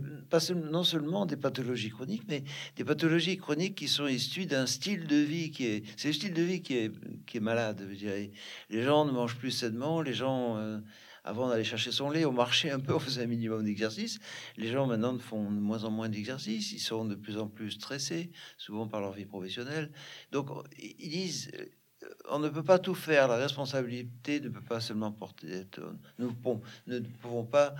non 0.55 0.83
seulement 0.83 1.25
des 1.25 1.37
pathologies 1.37 1.89
chroniques, 1.89 2.23
mais 2.27 2.43
des 2.75 2.83
pathologies 2.83 3.37
chroniques 3.37 3.75
qui 3.75 3.87
sont 3.87 4.07
issues 4.07 4.45
d'un 4.45 4.65
style 4.65 5.07
de 5.07 5.15
vie 5.15 5.51
qui 5.51 5.65
est, 5.65 5.83
c'est 5.97 6.09
le 6.09 6.13
style 6.13 6.33
de 6.33 6.41
vie 6.41 6.61
qui 6.61 6.77
est, 6.77 6.91
qui 7.25 7.37
est 7.37 7.41
malade. 7.41 7.85
Je 7.91 7.95
dirais. 7.95 8.31
Les 8.69 8.83
gens 8.83 9.05
ne 9.05 9.11
mangent 9.11 9.37
plus 9.37 9.51
sainement, 9.51 10.01
les 10.01 10.13
gens 10.13 10.57
euh, 10.57 10.79
avant 11.23 11.49
d'aller 11.49 11.63
chercher 11.63 11.91
son 11.91 12.09
lait, 12.09 12.25
au 12.25 12.31
marché 12.31 12.71
un 12.71 12.79
peu, 12.79 12.93
on 12.93 12.99
faisait 12.99 13.23
un 13.23 13.27
minimum 13.27 13.63
d'exercice. 13.63 14.19
Les 14.57 14.69
gens 14.69 14.87
maintenant 14.87 15.17
font 15.19 15.51
de 15.51 15.59
moins 15.59 15.83
en 15.83 15.91
moins 15.91 16.09
d'exercice. 16.09 16.71
Ils 16.71 16.79
sont 16.79 17.05
de 17.05 17.15
plus 17.15 17.37
en 17.37 17.47
plus 17.47 17.71
stressés, 17.71 18.31
souvent 18.57 18.87
par 18.87 19.01
leur 19.01 19.13
vie 19.13 19.25
professionnelle. 19.25 19.91
Donc, 20.31 20.47
ils 20.77 21.09
disent, 21.09 21.51
on 22.29 22.39
ne 22.39 22.49
peut 22.49 22.63
pas 22.63 22.79
tout 22.79 22.95
faire. 22.95 23.27
La 23.27 23.37
responsabilité 23.37 24.39
ne 24.39 24.49
peut 24.49 24.63
pas 24.63 24.79
seulement 24.79 25.11
porter. 25.11 25.65
Nous, 26.17 26.33
ne 26.87 26.99
pouvons 26.99 27.45
pas 27.45 27.75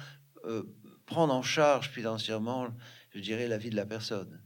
euh, 0.45 0.63
prendre 1.05 1.34
en 1.34 1.41
charge 1.41 1.89
financièrement, 1.89 2.67
je 3.13 3.19
dirais, 3.19 3.47
la 3.47 3.58
vie 3.58 3.69
de 3.69 3.75
la 3.75 3.86
personne. 3.86 4.39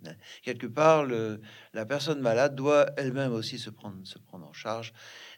Quelque 0.43 0.67
part, 0.67 1.05
la 1.05 1.86
personne 1.86 2.19
malade 2.21 2.55
doit 2.55 2.89
elle-même 2.97 3.33
aussi 3.33 3.59
se 3.59 3.69
prendre, 3.69 4.05
se 4.05 4.17
prendre 4.17 4.47
en 4.47 4.53
charge 4.53 4.93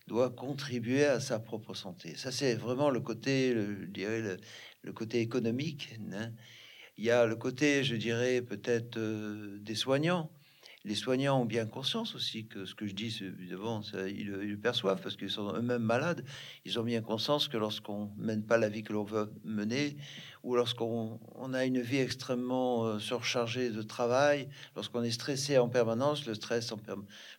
doit 0.07 0.29
contribuer 0.29 1.05
à 1.05 1.19
sa 1.19 1.39
propre 1.39 1.73
santé. 1.73 2.15
Ça, 2.15 2.31
c'est 2.31 2.55
vraiment 2.55 2.89
le 2.89 2.99
côté, 2.99 3.53
le, 3.53 3.81
je 3.81 3.85
dirais, 3.87 4.37
le, 4.83 4.93
côté 4.93 5.19
économique. 5.19 5.97
Hein. 6.13 6.31
Il 6.97 7.05
y 7.05 7.11
a 7.11 7.25
le 7.25 7.35
côté, 7.35 7.83
je 7.83 7.95
dirais, 7.95 8.41
peut-être 8.41 8.97
euh, 8.97 9.57
des 9.59 9.75
soignants. 9.75 10.29
Les 10.85 10.93
soignants 10.93 11.41
ont 11.41 11.45
bien 11.45 11.65
conscience 11.65 12.13
aussi 12.13 12.45
que 12.45 12.65
ce 12.65 12.75
que 12.75 12.85
je 12.85 12.93
dis, 12.93 13.17
évidemment, 13.21 13.81
ils, 14.07 14.19
ils, 14.19 14.27
le 14.27 14.57
perçoivent 14.57 15.01
parce 15.01 15.15
qu'ils 15.15 15.31
sont 15.31 15.51
eux-mêmes 15.55 15.81
malades. 15.81 16.23
Ils 16.63 16.79
ont 16.79 16.83
bien 16.83 17.01
conscience 17.01 17.47
que 17.47 17.57
lorsqu'on 17.57 18.11
mène 18.17 18.45
pas 18.45 18.59
la 18.59 18.69
vie 18.69 18.83
que 18.83 18.93
l'on 18.93 19.03
veut 19.03 19.33
mener, 19.43 19.97
ou 20.45 20.55
lorsqu'on 20.55 21.19
a 21.53 21.65
une 21.65 21.81
vie 21.81 21.97
extrêmement 21.97 22.85
euh, 22.85 22.99
surchargée 22.99 23.71
de 23.71 23.81
travail, 23.81 24.47
lorsqu'on 24.75 25.01
est 25.01 25.09
stressé 25.09 25.57
en 25.57 25.69
permanence, 25.69 26.27
le 26.27 26.35
stress, 26.35 26.71
en 26.71 26.77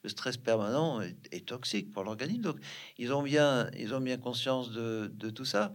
stress 0.07 0.37
permanent 0.37 1.01
est, 1.01 1.47
toxique 1.47 1.93
pour 1.93 2.03
l'organisme. 2.03 2.43
Donc, 2.43 2.57
ils 2.99 3.13
ont 3.13 3.23
bien, 3.23 3.71
ils 3.79 3.95
ont 3.95 4.01
bien 4.01 4.17
conscience 4.17 4.73
de, 4.73 5.31
tout 5.31 5.45
ça. 5.45 5.73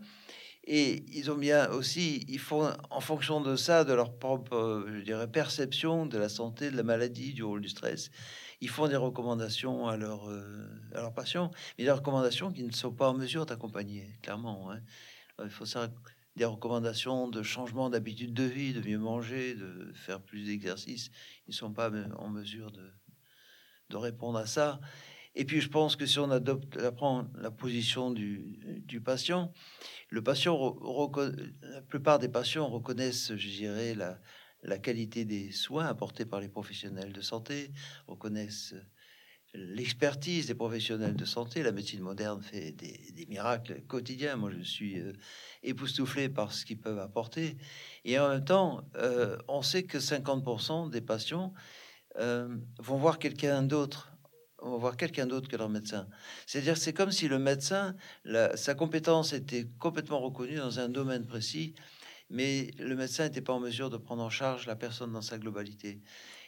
Et 0.74 1.04
ils 1.12 1.30
ont 1.30 1.36
bien 1.36 1.70
aussi, 1.72 2.24
ils 2.30 2.40
font 2.40 2.72
en 2.90 3.02
fonction 3.02 3.42
de 3.42 3.58
ça, 3.58 3.84
de 3.84 3.92
leur 3.92 4.18
propre, 4.18 4.86
je 4.88 5.02
dirais, 5.02 5.30
perception 5.30 6.06
de 6.06 6.18
la 6.18 6.30
santé, 6.30 6.72
de 6.72 6.78
la 6.78 6.84
maladie, 6.84 7.34
du 7.34 7.44
rôle 7.44 7.60
du 7.60 7.68
stress, 7.68 8.10
ils 8.62 8.70
font 8.70 8.88
des 8.88 8.96
recommandations 8.96 9.90
à, 9.90 9.98
leur, 9.98 10.30
euh, 10.30 10.66
à 10.96 11.02
leurs 11.02 11.14
patients, 11.14 11.52
mais 11.78 11.84
des 11.84 11.92
recommandations 11.92 12.54
qui 12.54 12.64
ne 12.64 12.72
sont 12.72 12.94
pas 12.94 13.10
en 13.10 13.16
mesure 13.16 13.46
d'accompagner, 13.46 14.18
clairement. 14.22 14.72
Hein. 14.72 14.80
Il 15.44 15.50
faut 15.50 15.66
ça 15.66 15.90
des 16.38 16.46
recommandations 16.46 17.28
de 17.28 17.44
changement 17.44 17.90
d'habitude 17.90 18.34
de 18.34 18.44
vie, 18.44 18.72
de 18.72 18.80
mieux 18.80 18.98
manger, 18.98 19.56
de 19.56 19.92
faire 19.94 20.22
plus 20.22 20.46
d'exercice. 20.46 21.12
Ils 21.48 21.52
ne 21.52 21.56
sont 21.56 21.74
pas 21.74 21.92
en 22.18 22.30
mesure 22.30 22.72
de, 22.72 22.90
de, 23.90 23.98
répondre 23.98 24.38
à 24.38 24.46
ça. 24.46 24.80
Et 25.36 25.46
puis, 25.46 25.62
je 25.62 25.70
pense 25.70 25.96
que 25.96 26.06
si 26.06 26.20
on 26.20 26.30
adopte, 26.30 26.78
apprend 26.78 27.28
la 27.36 27.52
position 27.52 28.12
du, 28.12 28.60
du 28.86 29.02
patient, 29.02 29.54
le 30.10 30.22
patient, 30.22 30.78
la 31.62 31.82
plupart 31.82 32.20
des 32.20 32.30
patients 32.30 32.68
reconnaissent, 32.68 33.36
je 33.36 33.50
dirais, 33.50 33.96
la, 33.96 34.20
la 34.64 34.78
qualité 34.78 35.26
des 35.26 35.52
soins 35.52 35.86
apportés 35.86 36.26
par 36.26 36.40
les 36.40 36.50
professionnels 36.50 37.14
de 37.14 37.22
santé, 37.22 37.72
reconnaissent 38.08 38.76
l'expertise 39.54 40.48
des 40.48 40.56
professionnels 40.56 41.16
de 41.16 41.26
santé. 41.26 41.64
La 41.64 41.72
médecine 41.72 42.02
moderne 42.02 42.42
fait 42.42 42.72
des, 42.72 43.26
miracles 43.28 43.82
quotidiens. 43.88 44.36
Moi, 44.36 44.52
je 44.52 44.62
suis 44.62 45.00
euh, 45.00 45.14
époustouflé 45.64 46.30
par 46.30 46.52
ce 46.52 46.66
qu'ils 46.66 46.80
peuvent 46.80 47.00
apporter. 47.00 47.58
Et 48.06 48.18
en 48.20 48.30
même 48.30 48.46
temps, 48.46 48.90
euh, 48.96 49.38
on 49.48 49.62
sait 49.62 49.84
que 49.84 49.98
50% 49.98 50.90
des 50.90 51.02
patients 51.02 51.54
euh, 52.18 52.56
vont 52.80 52.98
voir 52.98 53.20
quelqu'un 53.20 53.64
d'autre 53.64 54.11
vont 54.62 54.78
voir 54.78 54.98
quelqu'un 54.98 55.26
d'autre 55.26 55.48
que 55.48 55.56
leur 55.56 55.70
médecin. 55.70 56.08
C'est-à-dire, 56.46 56.78
c'est 56.78 56.94
comme 56.94 57.12
si 57.12 57.28
le 57.28 57.40
médecin, 57.40 57.96
sa 58.56 58.76
compétence 58.76 59.34
était 59.34 59.68
complètement 59.80 60.20
reconnue 60.20 60.58
dans 60.58 60.80
un 60.80 60.90
domaine 60.90 61.26
précis, 61.26 61.74
mais 62.30 62.72
le 62.80 62.96
médecin 62.96 63.26
n'était 63.26 63.42
pas 63.42 63.54
en 63.54 63.60
mesure 63.60 63.90
de 63.90 63.98
prendre 63.98 64.24
en 64.24 64.30
charge 64.30 64.66
la 64.66 64.76
personne 64.76 65.12
dans 65.12 65.22
sa 65.22 65.38
globalité. 65.38 66.00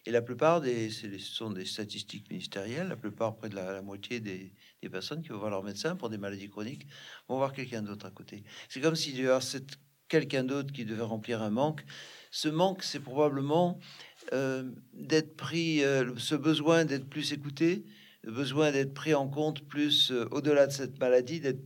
Et 0.06 0.12
la 0.12 0.22
plupart 0.22 0.62
des, 0.62 0.90
ce 0.90 1.18
sont 1.20 1.52
des 1.52 1.66
statistiques 1.66 2.30
ministérielles, 2.30 2.90
la 2.90 2.98
plupart, 2.98 3.36
près 3.36 3.50
de 3.50 3.56
la, 3.56 3.82
moitié 3.82 4.20
des, 4.20 4.54
personnes 4.90 5.22
qui 5.22 5.30
vont 5.30 5.38
voir 5.38 5.50
leur 5.50 5.64
médecin 5.64 5.96
pour 5.96 6.10
des 6.10 6.18
maladies 6.18 6.50
chroniques, 6.50 6.88
vont 7.30 7.38
voir 7.38 7.54
quelqu'un 7.54 7.82
d'autre 7.82 8.06
à 8.06 8.12
côté. 8.12 8.44
C'est 8.68 8.82
comme 8.82 8.96
s'il 8.96 9.18
y 9.18 9.26
avait 9.26 9.40
quelqu'un 10.10 10.44
d'autre 10.44 10.72
qui 10.72 10.86
devait 10.86 11.04
remplir 11.04 11.42
un 11.42 11.50
manque. 11.50 11.84
Ce 12.32 12.50
manque, 12.50 12.84
c'est 12.84 13.00
probablement 13.00 13.80
euh, 14.34 14.72
d'être 14.94 15.36
pris, 15.36 15.84
euh, 15.84 16.14
ce 16.18 16.36
besoin 16.36 16.86
d'être 16.86 17.10
plus 17.10 17.32
écouté, 17.32 17.86
besoin 18.32 18.72
d'être 18.72 18.94
pris 18.94 19.14
en 19.14 19.28
compte 19.28 19.68
plus 19.68 20.12
euh, 20.12 20.28
au-delà 20.32 20.68
de 20.68 20.72
cette 20.72 21.00
maladie, 21.00 21.40
d'être 21.40 21.64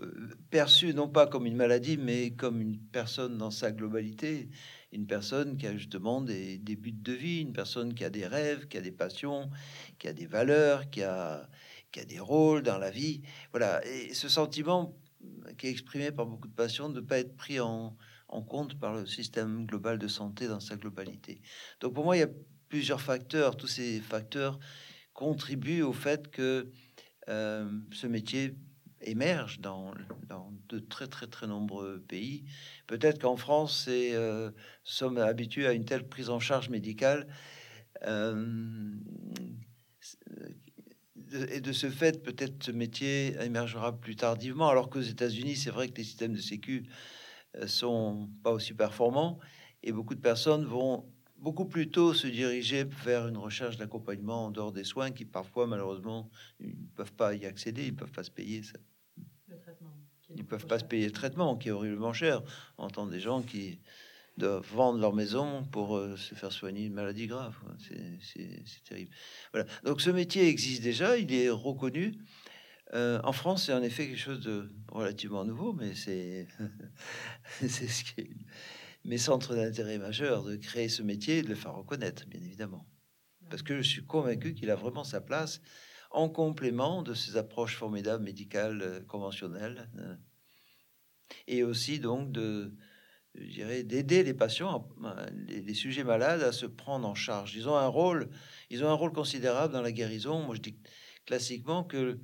euh, 0.00 0.30
perçu 0.50 0.94
non 0.94 1.08
pas 1.08 1.26
comme 1.26 1.46
une 1.46 1.56
maladie, 1.56 1.96
mais 1.96 2.32
comme 2.32 2.60
une 2.60 2.78
personne 2.78 3.38
dans 3.38 3.50
sa 3.50 3.72
globalité, 3.72 4.48
une 4.92 5.06
personne 5.06 5.56
qui 5.56 5.66
a 5.66 5.76
justement 5.76 6.20
des, 6.20 6.58
des 6.58 6.76
buts 6.76 6.92
de 6.92 7.12
vie, 7.12 7.40
une 7.40 7.52
personne 7.52 7.94
qui 7.94 8.04
a 8.04 8.10
des 8.10 8.26
rêves, 8.26 8.68
qui 8.68 8.76
a 8.78 8.80
des 8.80 8.92
passions, 8.92 9.50
qui 9.98 10.08
a 10.08 10.12
des 10.12 10.26
valeurs, 10.26 10.90
qui 10.90 11.02
a, 11.02 11.48
qui 11.90 12.00
a 12.00 12.04
des 12.04 12.20
rôles 12.20 12.62
dans 12.62 12.78
la 12.78 12.90
vie. 12.90 13.22
Voilà, 13.50 13.84
et 13.86 14.14
ce 14.14 14.28
sentiment 14.28 14.96
qui 15.58 15.66
est 15.66 15.70
exprimé 15.70 16.10
par 16.12 16.26
beaucoup 16.26 16.48
de 16.48 16.54
patients 16.54 16.88
de 16.88 17.00
ne 17.00 17.06
pas 17.06 17.18
être 17.18 17.36
pris 17.36 17.60
en, 17.60 17.96
en 18.28 18.42
compte 18.42 18.78
par 18.78 18.94
le 18.94 19.06
système 19.06 19.66
global 19.66 19.98
de 19.98 20.08
santé 20.08 20.48
dans 20.48 20.60
sa 20.60 20.76
globalité. 20.76 21.40
Donc 21.80 21.94
pour 21.94 22.04
moi, 22.04 22.16
il 22.16 22.20
y 22.20 22.24
a 22.24 22.30
plusieurs 22.68 23.00
facteurs. 23.00 23.56
Tous 23.56 23.66
ces 23.66 24.00
facteurs 24.00 24.58
contribuent 25.22 25.82
au 25.82 25.92
fait 25.92 26.32
que 26.32 26.68
euh, 27.28 27.70
ce 27.92 28.08
métier 28.08 28.56
émerge 29.02 29.60
dans, 29.60 29.94
dans, 30.28 30.52
de 30.68 30.80
très 30.80 31.06
très 31.06 31.28
très 31.28 31.46
nombreux 31.46 32.00
pays. 32.08 32.42
Peut-être 32.88 33.20
qu'en 33.22 33.36
France, 33.36 33.84
c'est 33.84 34.14
euh, 34.14 34.50
sommes 34.82 35.18
habitués 35.18 35.68
à 35.68 35.74
une 35.74 35.84
telle 35.84 36.08
prise 36.08 36.28
en 36.28 36.40
charge 36.40 36.70
médicale. 36.70 37.28
Euh, 38.04 38.96
et 41.50 41.60
de 41.60 41.72
ce 41.72 41.88
fait, 41.88 42.20
peut-être 42.24 42.64
ce 42.64 42.72
métier 42.72 43.36
émergera 43.40 43.98
plus 44.00 44.16
tardivement, 44.16 44.68
alors 44.68 44.90
qu'aux 44.90 45.00
États-Unis, 45.00 45.54
c'est 45.54 45.70
vrai 45.70 45.88
que 45.88 45.98
les 45.98 46.04
systèmes 46.04 46.34
de 46.34 46.40
sécu 46.40 46.88
euh, 47.58 47.68
sont 47.68 48.28
pas 48.42 48.50
aussi 48.50 48.74
performants 48.74 49.38
et 49.84 49.92
beaucoup 49.92 50.16
de 50.16 50.20
personnes 50.20 50.64
vont 50.64 51.06
beaucoup 51.42 51.64
plus 51.64 51.90
tôt 51.90 52.14
se 52.14 52.28
diriger 52.28 52.84
vers 53.04 53.26
une 53.26 53.36
recherche 53.36 53.76
d'accompagnement 53.76 54.46
en 54.46 54.50
dehors 54.50 54.72
des 54.72 54.84
soins 54.84 55.10
qui 55.10 55.24
parfois 55.24 55.66
malheureusement 55.66 56.30
ils 56.60 56.68
ne 56.68 56.86
peuvent 56.94 57.12
pas 57.12 57.34
y 57.34 57.44
accéder, 57.44 57.86
ils 57.86 57.96
peuvent 57.96 58.12
pas 58.12 58.22
se 58.22 58.30
payer 58.30 58.62
ça. 58.62 58.78
Ils 60.34 60.46
peuvent 60.46 60.66
pas 60.66 60.78
se 60.78 60.84
payer 60.84 61.04
le 61.04 61.12
traitement 61.12 61.56
qui 61.56 61.68
est 61.68 61.72
horriblement 61.72 62.12
cher. 62.14 62.42
On 62.78 62.84
entend 62.84 63.06
des 63.06 63.20
gens 63.20 63.42
qui 63.42 63.80
doivent 64.38 64.66
vendre 64.72 64.98
leur 64.98 65.12
maison 65.12 65.64
pour 65.64 65.96
euh, 65.96 66.16
se 66.16 66.34
faire 66.34 66.52
soigner 66.52 66.86
une 66.86 66.94
maladie 66.94 67.26
grave. 67.26 67.54
C'est 68.20 68.84
terrible. 68.84 69.10
Voilà. 69.52 69.68
Donc 69.84 70.00
ce 70.00 70.08
métier 70.08 70.48
existe 70.48 70.82
déjà, 70.82 71.18
il 71.18 71.34
est 71.34 71.50
reconnu. 71.50 72.14
Euh, 72.94 73.20
en 73.24 73.32
France, 73.32 73.66
c'est 73.66 73.74
en 73.74 73.82
effet 73.82 74.06
quelque 74.06 74.18
chose 74.18 74.40
de 74.40 74.70
relativement 74.88 75.44
nouveau, 75.44 75.72
mais 75.72 75.94
c'est 75.94 76.46
ce 77.60 78.04
qui 78.04 78.20
est 78.20 78.30
mes 79.04 79.18
centres 79.18 79.54
d'intérêt 79.54 79.98
majeurs 79.98 80.44
de 80.44 80.56
créer 80.56 80.88
ce 80.88 81.02
métier 81.02 81.38
et 81.38 81.42
de 81.42 81.48
le 81.48 81.54
faire 81.54 81.74
reconnaître, 81.74 82.26
bien 82.26 82.40
évidemment. 82.40 82.86
Parce 83.50 83.62
que 83.62 83.76
je 83.82 83.88
suis 83.88 84.06
convaincu 84.06 84.54
qu'il 84.54 84.70
a 84.70 84.76
vraiment 84.76 85.04
sa 85.04 85.20
place 85.20 85.60
en 86.10 86.28
complément 86.28 87.02
de 87.02 87.14
ces 87.14 87.36
approches 87.36 87.76
formidables 87.76 88.24
médicales 88.24 88.82
euh, 88.82 89.00
conventionnelles 89.00 89.90
euh, 89.98 90.16
et 91.46 91.62
aussi 91.62 92.00
donc 92.00 92.30
de 92.32 92.74
je 93.34 93.48
dirais 93.48 93.82
d'aider 93.82 94.22
les 94.24 94.34
patients, 94.34 94.88
les, 95.48 95.62
les, 95.62 95.74
sujets 95.74 96.04
malades 96.04 96.42
à 96.42 96.52
se 96.52 96.66
prendre 96.66 97.08
en 97.08 97.14
charge. 97.14 97.56
Ils 97.56 97.66
ont 97.66 97.76
un 97.76 97.86
rôle, 97.86 98.28
ils 98.68 98.84
ont 98.84 98.88
un 98.88 98.94
rôle 98.94 99.12
considérable 99.12 99.72
dans 99.72 99.80
la 99.80 99.90
guérison. 99.90 100.42
Moi, 100.42 100.54
je 100.56 100.60
dis 100.60 100.78
classiquement 101.24 101.82
que 101.82 102.18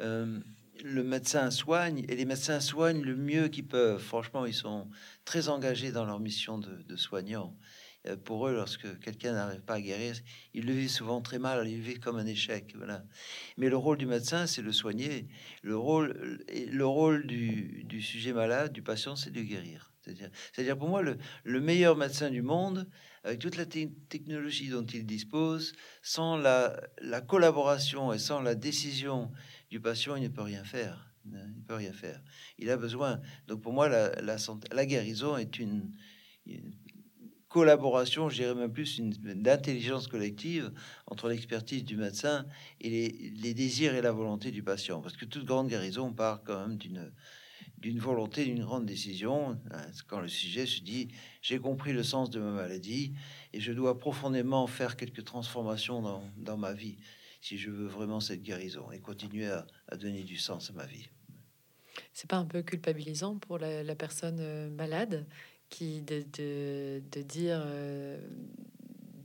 euh, 0.00 0.40
le 0.84 1.02
médecin 1.04 1.50
soigne 1.50 2.04
et 2.08 2.16
les 2.16 2.24
médecins 2.24 2.60
soignent 2.60 3.02
le 3.02 3.16
mieux 3.16 3.48
qu'ils 3.48 3.66
peuvent. 3.66 4.00
Franchement, 4.00 4.46
ils 4.46 4.54
sont 4.54 4.88
très 5.24 5.48
engagés 5.48 5.92
dans 5.92 6.04
leur 6.04 6.20
mission 6.20 6.58
de, 6.58 6.82
de 6.82 6.96
soignant. 6.96 7.56
Euh, 8.06 8.16
pour 8.16 8.46
eux, 8.46 8.54
lorsque 8.54 8.98
quelqu'un 9.00 9.32
n'arrive 9.32 9.62
pas 9.62 9.74
à 9.74 9.80
guérir, 9.80 10.14
ils 10.54 10.64
le 10.64 10.72
vivent 10.72 10.90
souvent 10.90 11.20
très 11.20 11.38
mal, 11.38 11.66
ils 11.68 11.78
le 11.78 11.82
vivent 11.82 12.00
comme 12.00 12.16
un 12.16 12.26
échec. 12.26 12.74
Voilà. 12.76 13.04
Mais 13.56 13.68
le 13.68 13.76
rôle 13.76 13.98
du 13.98 14.06
médecin, 14.06 14.46
c'est 14.46 14.62
le 14.62 14.72
soigner. 14.72 15.28
Le 15.62 15.76
rôle, 15.76 16.44
le 16.48 16.86
rôle 16.86 17.26
du, 17.26 18.00
sujet 18.00 18.32
malade, 18.32 18.72
du 18.72 18.82
patient, 18.82 19.16
c'est 19.16 19.30
de 19.30 19.42
guérir. 19.42 19.92
C'est-à-dire, 20.54 20.78
pour 20.78 20.88
moi, 20.88 21.02
le, 21.02 21.18
le, 21.44 21.60
meilleur 21.60 21.94
médecin 21.94 22.30
du 22.30 22.40
monde, 22.40 22.88
avec 23.24 23.40
toute 23.40 23.56
la 23.56 23.66
technologie 23.66 24.70
dont 24.70 24.86
il 24.86 25.04
dispose, 25.04 25.74
sans 26.00 26.38
la 26.38 27.20
collaboration 27.26 28.14
et 28.14 28.18
sans 28.18 28.40
la 28.40 28.54
décision 28.54 29.30
du 29.70 29.80
patient, 29.80 30.16
il 30.16 30.22
ne 30.22 30.28
peut 30.28 30.42
rien 30.42 30.64
faire. 30.64 31.12
Il 31.24 31.62
peut 31.66 31.74
rien 31.74 31.92
faire. 31.92 32.22
Il 32.58 32.70
a 32.70 32.76
besoin. 32.76 33.20
Donc 33.48 33.60
pour 33.60 33.72
moi, 33.72 33.88
la, 33.88 34.20
la, 34.22 34.36
la 34.72 34.86
guérison 34.86 35.36
est 35.36 35.58
une, 35.58 35.92
collaboration, 37.48 38.28
je 38.28 38.36
dirais 38.36 38.54
même 38.54 38.72
plus 38.72 39.00
d'intelligence 39.00 40.06
collective 40.06 40.70
entre 41.06 41.28
l'expertise 41.28 41.84
du 41.84 41.96
médecin 41.96 42.46
et 42.80 42.90
les, 42.90 43.54
désirs 43.54 43.94
et 43.94 44.02
la 44.02 44.12
volonté 44.12 44.50
du 44.50 44.62
patient. 44.62 45.00
Parce 45.00 45.16
que 45.16 45.24
toute 45.24 45.44
grande 45.44 45.68
guérison 45.68 46.12
part 46.12 46.42
quand 46.44 46.68
même 46.68 46.76
d'une 46.76 47.98
volonté, 47.98 48.44
d'une 48.44 48.60
grande 48.60 48.84
décision. 48.84 49.58
Hein, 49.70 49.86
quand 50.06 50.20
le 50.20 50.28
sujet 50.28 50.66
se 50.66 50.80
dit 50.82 51.08
j'ai 51.40 51.58
compris 51.58 51.92
le 51.92 52.02
sens 52.02 52.28
de 52.30 52.38
ma 52.38 52.52
maladie 52.52 53.14
et 53.52 53.60
je 53.60 53.72
dois 53.72 53.98
profondément 53.98 54.66
faire 54.66 54.96
quelques 54.96 55.24
transformations 55.24 56.22
dans 56.36 56.56
ma 56.56 56.74
vie 56.74 56.98
si 57.40 57.58
je 57.58 57.70
veux 57.70 57.86
vraiment 57.86 58.20
cette 58.20 58.42
guérison 58.42 58.90
et 58.90 59.00
continuer 59.00 59.46
à, 59.46 59.66
donner 59.96 60.22
du 60.22 60.36
sens 60.36 60.70
à 60.70 60.72
ma 60.72 60.86
vie. 60.86 61.08
C'est 62.12 62.28
pas 62.28 62.36
un 62.36 62.44
peu 62.44 62.62
culpabilisant 62.62 63.36
pour 63.36 63.58
la, 63.58 63.94
personne 63.94 64.38
euh, 64.40 64.70
malade 64.70 65.26
qui 65.68 66.00
de, 66.00 66.24
de, 66.36 67.02
de 67.12 67.22
dire 67.22 67.62
euh, 67.64 68.18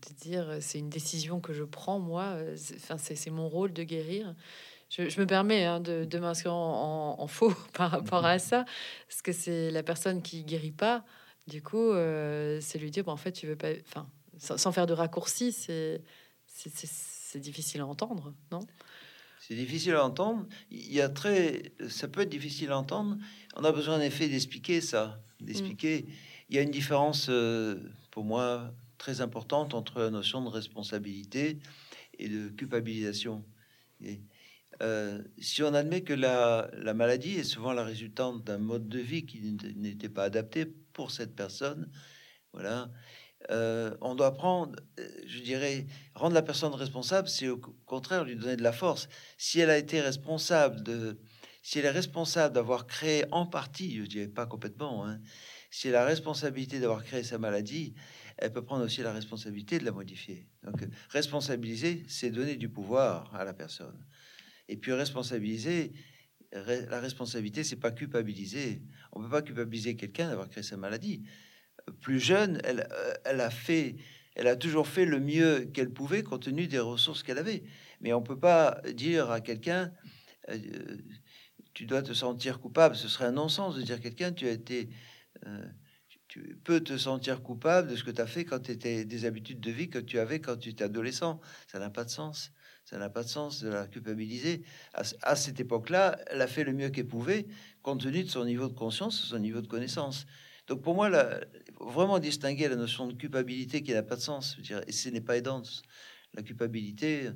de 0.09 0.13
dire 0.15 0.57
c'est 0.59 0.79
une 0.79 0.89
décision 0.89 1.39
que 1.39 1.53
je 1.53 1.63
prends 1.63 1.99
moi, 1.99 2.37
enfin 2.75 2.97
c'est 2.97 3.29
mon 3.29 3.47
rôle 3.47 3.73
de 3.73 3.83
guérir. 3.83 4.35
Je, 4.89 5.09
je 5.09 5.19
me 5.19 5.25
permets 5.25 5.65
hein, 5.65 5.79
de, 5.79 6.05
de 6.05 6.19
m'inscrire 6.19 6.53
en, 6.53 7.27
faux 7.27 7.53
par 7.73 7.89
rapport 7.89 8.25
à 8.25 8.37
ça, 8.37 8.65
parce 9.07 9.21
que 9.21 9.31
c'est 9.31 9.71
la 9.71 9.81
personne 9.81 10.21
qui 10.21 10.43
guérit 10.43 10.71
pas. 10.71 11.03
Du 11.47 11.61
coup, 11.61 11.91
euh, 11.91 12.59
c'est 12.61 12.77
lui 12.77 12.91
dire 12.91 13.03
bon, 13.03 13.11
en 13.11 13.17
fait 13.17 13.31
tu 13.31 13.47
veux 13.47 13.55
pas, 13.55 13.71
enfin 13.87 14.07
sans, 14.37 14.57
sans 14.57 14.71
faire 14.71 14.87
de 14.87 14.93
raccourci, 14.93 15.51
c'est 15.51 16.01
c'est 17.33 17.39
difficile 17.39 17.81
à 17.81 17.87
entendre, 17.87 18.35
non? 18.51 18.59
C'est 19.39 19.55
difficile 19.55 19.95
à 19.95 20.05
entendre. 20.05 20.45
Il 20.69 20.93
y 20.93 21.01
a 21.01 21.09
très, 21.09 21.73
ça 21.89 22.07
peut 22.07 22.21
être 22.21 22.29
difficile 22.29 22.69
à 22.69 22.77
entendre. 22.77 23.17
On 23.55 23.63
a 23.63 23.71
besoin 23.71 23.97
en 23.97 24.01
effet 24.01 24.29
d'expliquer 24.29 24.81
ça, 24.81 25.19
d'expliquer. 25.39 26.03
Mm. 26.03 26.11
Il 26.49 26.55
y 26.55 26.59
a 26.59 26.61
une 26.61 26.69
différence 26.69 27.25
euh, 27.31 27.79
pour 28.11 28.23
moi 28.23 28.71
très 28.99 29.19
importante 29.21 29.73
entre 29.73 29.99
la 29.99 30.11
notion 30.11 30.43
de 30.43 30.49
responsabilité 30.49 31.57
et 32.19 32.29
de 32.29 32.49
culpabilisation. 32.49 33.43
Et, 33.99 34.21
euh, 34.83 35.19
si 35.39 35.63
on 35.63 35.73
admet 35.73 36.01
que 36.01 36.13
la, 36.13 36.69
la, 36.73 36.93
maladie 36.93 37.33
est 37.39 37.43
souvent 37.43 37.73
la 37.73 37.83
résultante 37.83 38.43
d'un 38.43 38.59
mode 38.59 38.87
de 38.87 38.99
vie 38.99 39.25
qui 39.25 39.57
n'était 39.75 40.09
pas 40.09 40.25
adapté 40.25 40.67
pour 40.67 41.09
cette 41.09 41.35
personne, 41.35 41.89
voilà, 42.53 42.91
euh, 43.51 43.95
on 44.01 44.15
doit 44.15 44.33
prendre, 44.33 44.75
euh, 44.99 45.07
je 45.27 45.39
dirais, 45.39 45.85
rendre 46.15 46.33
la 46.33 46.41
personne 46.41 46.73
responsable, 46.73 47.27
c'est 47.27 47.49
au 47.49 47.57
contraire 47.57 48.23
lui 48.23 48.35
donner 48.35 48.55
de 48.55 48.63
la 48.63 48.71
force. 48.71 49.09
Si 49.37 49.59
elle 49.59 49.69
a 49.69 49.77
été 49.77 50.01
responsable 50.01 50.83
de, 50.83 51.19
si 51.61 51.79
elle 51.79 51.85
est 51.85 51.91
responsable 51.91 52.55
d'avoir 52.55 52.87
créé 52.87 53.25
en 53.31 53.45
partie, 53.45 53.97
je 53.97 54.03
dirais 54.03 54.27
pas 54.27 54.45
complètement, 54.45 55.05
hein, 55.05 55.19
si 55.71 55.87
elle 55.87 55.95
a 55.95 56.01
la 56.01 56.05
responsabilité 56.05 56.79
d'avoir 56.79 57.03
créé 57.03 57.23
sa 57.23 57.37
maladie, 57.37 57.95
elle 58.37 58.51
peut 58.51 58.63
prendre 58.63 58.85
aussi 58.85 59.01
la 59.01 59.13
responsabilité 59.13 59.79
de 59.79 59.85
la 59.85 59.91
modifier. 59.91 60.47
Donc, 60.63 60.83
responsabiliser, 61.09 62.03
c'est 62.07 62.29
donner 62.29 62.55
du 62.55 62.69
pouvoir 62.69 63.33
à 63.35 63.43
la 63.43 63.53
personne. 63.53 64.05
Et 64.67 64.77
puis 64.77 64.93
responsabiliser, 64.93 65.93
la 66.51 66.99
responsabilité, 66.99 67.63
c'est 67.63 67.77
pas 67.77 67.91
culpabiliser. 67.91 68.83
On 69.11 69.21
peut 69.21 69.29
pas 69.29 69.41
culpabiliser 69.41 69.95
quelqu'un 69.95 70.29
d'avoir 70.29 70.49
créé 70.49 70.63
sa 70.63 70.77
maladie 70.77 71.23
plus 72.01 72.19
jeune, 72.19 72.59
elle, 72.63 72.87
euh, 72.91 73.13
elle, 73.25 73.41
a 73.41 73.49
fait, 73.49 73.95
elle 74.35 74.47
a 74.47 74.55
toujours 74.55 74.87
fait 74.87 75.05
le 75.05 75.19
mieux 75.19 75.65
qu'elle 75.73 75.91
pouvait 75.91 76.23
compte 76.23 76.43
tenu 76.43 76.67
des 76.67 76.79
ressources 76.79 77.23
qu'elle 77.23 77.37
avait. 77.37 77.63
Mais 78.01 78.13
on 78.13 78.21
peut 78.21 78.39
pas 78.39 78.81
dire 78.93 79.31
à 79.31 79.41
quelqu'un, 79.41 79.91
euh, 80.49 80.57
tu 81.73 81.85
dois 81.85 82.01
te 82.01 82.13
sentir 82.13 82.59
coupable. 82.59 82.95
Ce 82.95 83.07
serait 83.07 83.25
un 83.25 83.31
non-sens 83.31 83.75
de 83.75 83.81
dire 83.81 83.95
à 83.95 83.99
quelqu'un, 83.99 84.31
tu 84.31 84.47
as 84.47 84.51
été, 84.51 84.89
euh, 85.45 85.65
tu 86.27 86.59
peux 86.63 86.81
te 86.81 86.97
sentir 86.97 87.41
coupable 87.41 87.89
de 87.89 87.95
ce 87.95 88.03
que 88.03 88.11
tu 88.11 88.21
as 88.21 88.27
fait 88.27 88.45
quand 88.45 88.59
tu 88.59 88.71
étais 88.71 89.05
des 89.05 89.25
habitudes 89.25 89.59
de 89.59 89.71
vie 89.71 89.89
que 89.89 89.99
tu 89.99 90.19
avais 90.19 90.39
quand 90.39 90.57
tu 90.57 90.69
étais 90.69 90.83
adolescent. 90.83 91.39
Ça 91.67 91.79
n'a 91.79 91.89
pas 91.89 92.03
de 92.03 92.09
sens. 92.09 92.51
Ça 92.85 92.97
n'a 92.97 93.09
pas 93.09 93.23
de 93.23 93.29
sens 93.29 93.63
de 93.63 93.69
la 93.69 93.87
culpabiliser. 93.87 94.63
À, 94.93 95.03
à 95.21 95.35
cette 95.37 95.59
époque-là, 95.59 96.19
elle 96.27 96.41
a 96.41 96.47
fait 96.47 96.65
le 96.65 96.73
mieux 96.73 96.89
qu'elle 96.89 97.07
pouvait 97.07 97.47
compte 97.81 98.01
tenu 98.01 98.23
de 98.23 98.29
son 98.29 98.43
niveau 98.43 98.67
de 98.67 98.73
conscience, 98.73 99.21
son 99.21 99.39
niveau 99.39 99.61
de 99.61 99.67
connaissance. 99.67 100.25
Donc 100.67 100.81
pour 100.81 100.95
moi, 100.95 101.09
la, 101.09 101.41
vraiment 101.85 102.19
distinguer 102.19 102.67
la 102.67 102.75
notion 102.75 103.07
de 103.07 103.13
culpabilité 103.13 103.83
qui 103.83 103.93
n'a 103.93 104.03
pas 104.03 104.15
de 104.15 104.21
sens, 104.21 104.59
dire, 104.59 104.81
et 104.87 104.91
ce 104.91 105.09
n'est 105.09 105.21
pas 105.21 105.37
aidant. 105.37 105.61
La 106.33 106.43
culpabilité, 106.43 107.29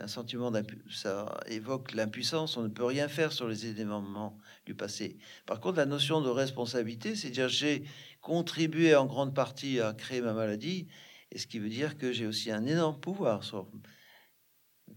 un 0.00 0.08
sentiment 0.08 0.52
ça 0.90 1.40
évoque 1.46 1.92
l'impuissance, 1.94 2.56
on 2.56 2.62
ne 2.62 2.68
peut 2.68 2.84
rien 2.84 3.08
faire 3.08 3.32
sur 3.32 3.48
les 3.48 3.66
événements 3.66 4.38
du 4.66 4.74
passé. 4.74 5.18
Par 5.46 5.60
contre, 5.60 5.76
la 5.76 5.86
notion 5.86 6.20
de 6.20 6.28
responsabilité, 6.28 7.14
c'est 7.14 7.30
dire 7.30 7.48
j'ai 7.48 7.84
contribué 8.20 8.94
en 8.94 9.06
grande 9.06 9.34
partie 9.34 9.80
à 9.80 9.92
créer 9.92 10.20
ma 10.20 10.32
maladie, 10.32 10.88
et 11.30 11.38
ce 11.38 11.46
qui 11.46 11.58
veut 11.58 11.68
dire 11.68 11.96
que 11.98 12.12
j'ai 12.12 12.26
aussi 12.26 12.50
un 12.50 12.64
énorme 12.66 12.98
pouvoir 13.00 13.44
sur 13.44 13.70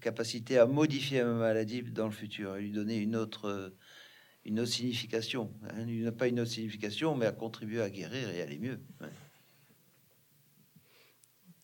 capacité 0.01 0.57
à 0.57 0.65
modifier 0.65 1.23
ma 1.23 1.33
maladie 1.33 1.83
dans 1.83 2.05
le 2.05 2.11
futur, 2.11 2.51
à 2.51 2.59
lui 2.59 2.71
donner 2.71 2.97
une 2.97 3.15
autre, 3.15 3.75
une 4.47 4.61
autre 4.61 4.71
signification. 4.71 5.51
Hein, 5.69 6.11
pas 6.11 6.27
une 6.27 6.39
autre 6.39 6.51
signification, 6.51 7.15
mais 7.15 7.25
à 7.25 7.31
contribuer 7.31 7.81
à 7.81 7.89
guérir 7.89 8.29
et 8.29 8.41
aller 8.41 8.57
mieux. 8.57 8.79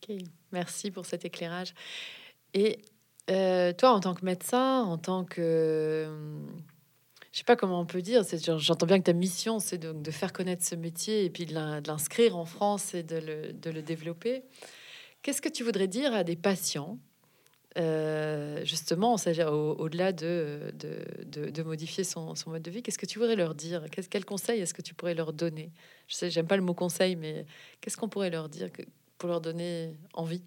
Ok, 0.03 0.15
merci 0.51 0.91
pour 0.91 1.05
cet 1.05 1.23
éclairage. 1.23 1.73
Et 2.53 2.79
euh, 3.31 3.71
toi, 3.73 3.93
en 3.93 4.01
tant 4.01 4.13
que 4.13 4.25
médecin, 4.25 4.83
en 4.83 4.97
tant 4.97 5.23
que... 5.23 6.07
Je 7.31 7.39
sais 7.39 7.45
pas 7.45 7.55
comment 7.55 7.79
on 7.79 7.85
peut 7.85 8.03
dire, 8.03 8.21
j'entends 8.59 8.85
bien 8.85 8.99
que 8.99 9.05
ta 9.05 9.13
mission, 9.13 9.57
c'est 9.57 9.79
de, 9.79 9.91
de, 9.91 10.11
faire 10.11 10.33
connaître 10.33 10.63
ce 10.63 10.75
métier 10.75 11.25
et 11.25 11.31
puis 11.31 11.47
de 11.47 11.53
l'inscrire 11.55 12.37
en 12.37 12.45
France 12.45 12.93
et 12.93 13.01
de 13.01 13.17
le 13.71 13.81
développer. 13.81 14.43
Qu'est-ce 15.23 15.41
que 15.41 15.49
tu 15.49 15.63
voudrais 15.63 15.87
dire 15.87 16.13
à 16.13 16.23
des 16.23 16.35
patients 16.35 16.99
euh, 17.77 18.63
justement, 18.65 19.15
au-delà 19.15 20.11
de, 20.11 20.73
de, 20.75 21.63
modifier 21.63 22.03
son, 22.03 22.33
mode 22.47 22.61
de 22.61 22.71
vie, 22.71 22.83
qu'est-ce 22.83 22.99
que 22.99 23.05
tu 23.05 23.17
voudrais 23.19 23.35
leur 23.35 23.55
dire? 23.55 23.85
Quel, 23.91 24.07
quel 24.07 24.25
conseil 24.25 24.61
est-ce 24.61 24.73
que 24.73 24.81
tu 24.81 24.93
pourrais 24.93 25.15
leur 25.15 25.33
donner? 25.33 25.71
Je 26.07 26.15
sais, 26.15 26.29
j'aime 26.29 26.47
pas 26.47 26.57
le 26.57 26.61
mot 26.61 26.73
conseil, 26.73 27.15
mais 27.15 27.45
qu'est-ce 27.81 27.97
qu'on 27.97 28.09
pourrait 28.09 28.29
leur 28.29 28.49
dire 28.49 28.69
pour 29.17 29.29
leur 29.29 29.41
donner 29.41 29.97
envie? 30.13 30.43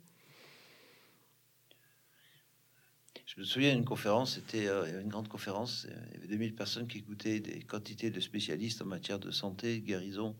Je 3.25 3.41
me 3.41 3.45
souviens 3.45 3.75
d'une 3.75 3.85
conférence, 3.85 4.37
c'était 4.37 4.69
euh, 4.69 5.03
une 5.03 5.09
grande 5.09 5.27
conférence, 5.27 5.87
il 6.11 6.15
y 6.15 6.19
avait 6.19 6.29
2000 6.29 6.55
personnes 6.55 6.87
qui 6.87 6.99
écoutaient 6.99 7.41
des 7.41 7.61
quantités 7.61 8.11
de 8.11 8.21
spécialistes 8.21 8.83
en 8.83 8.87
matière 8.87 9.19
de 9.19 9.33
santé, 9.33 9.81
guérison, 9.81 10.37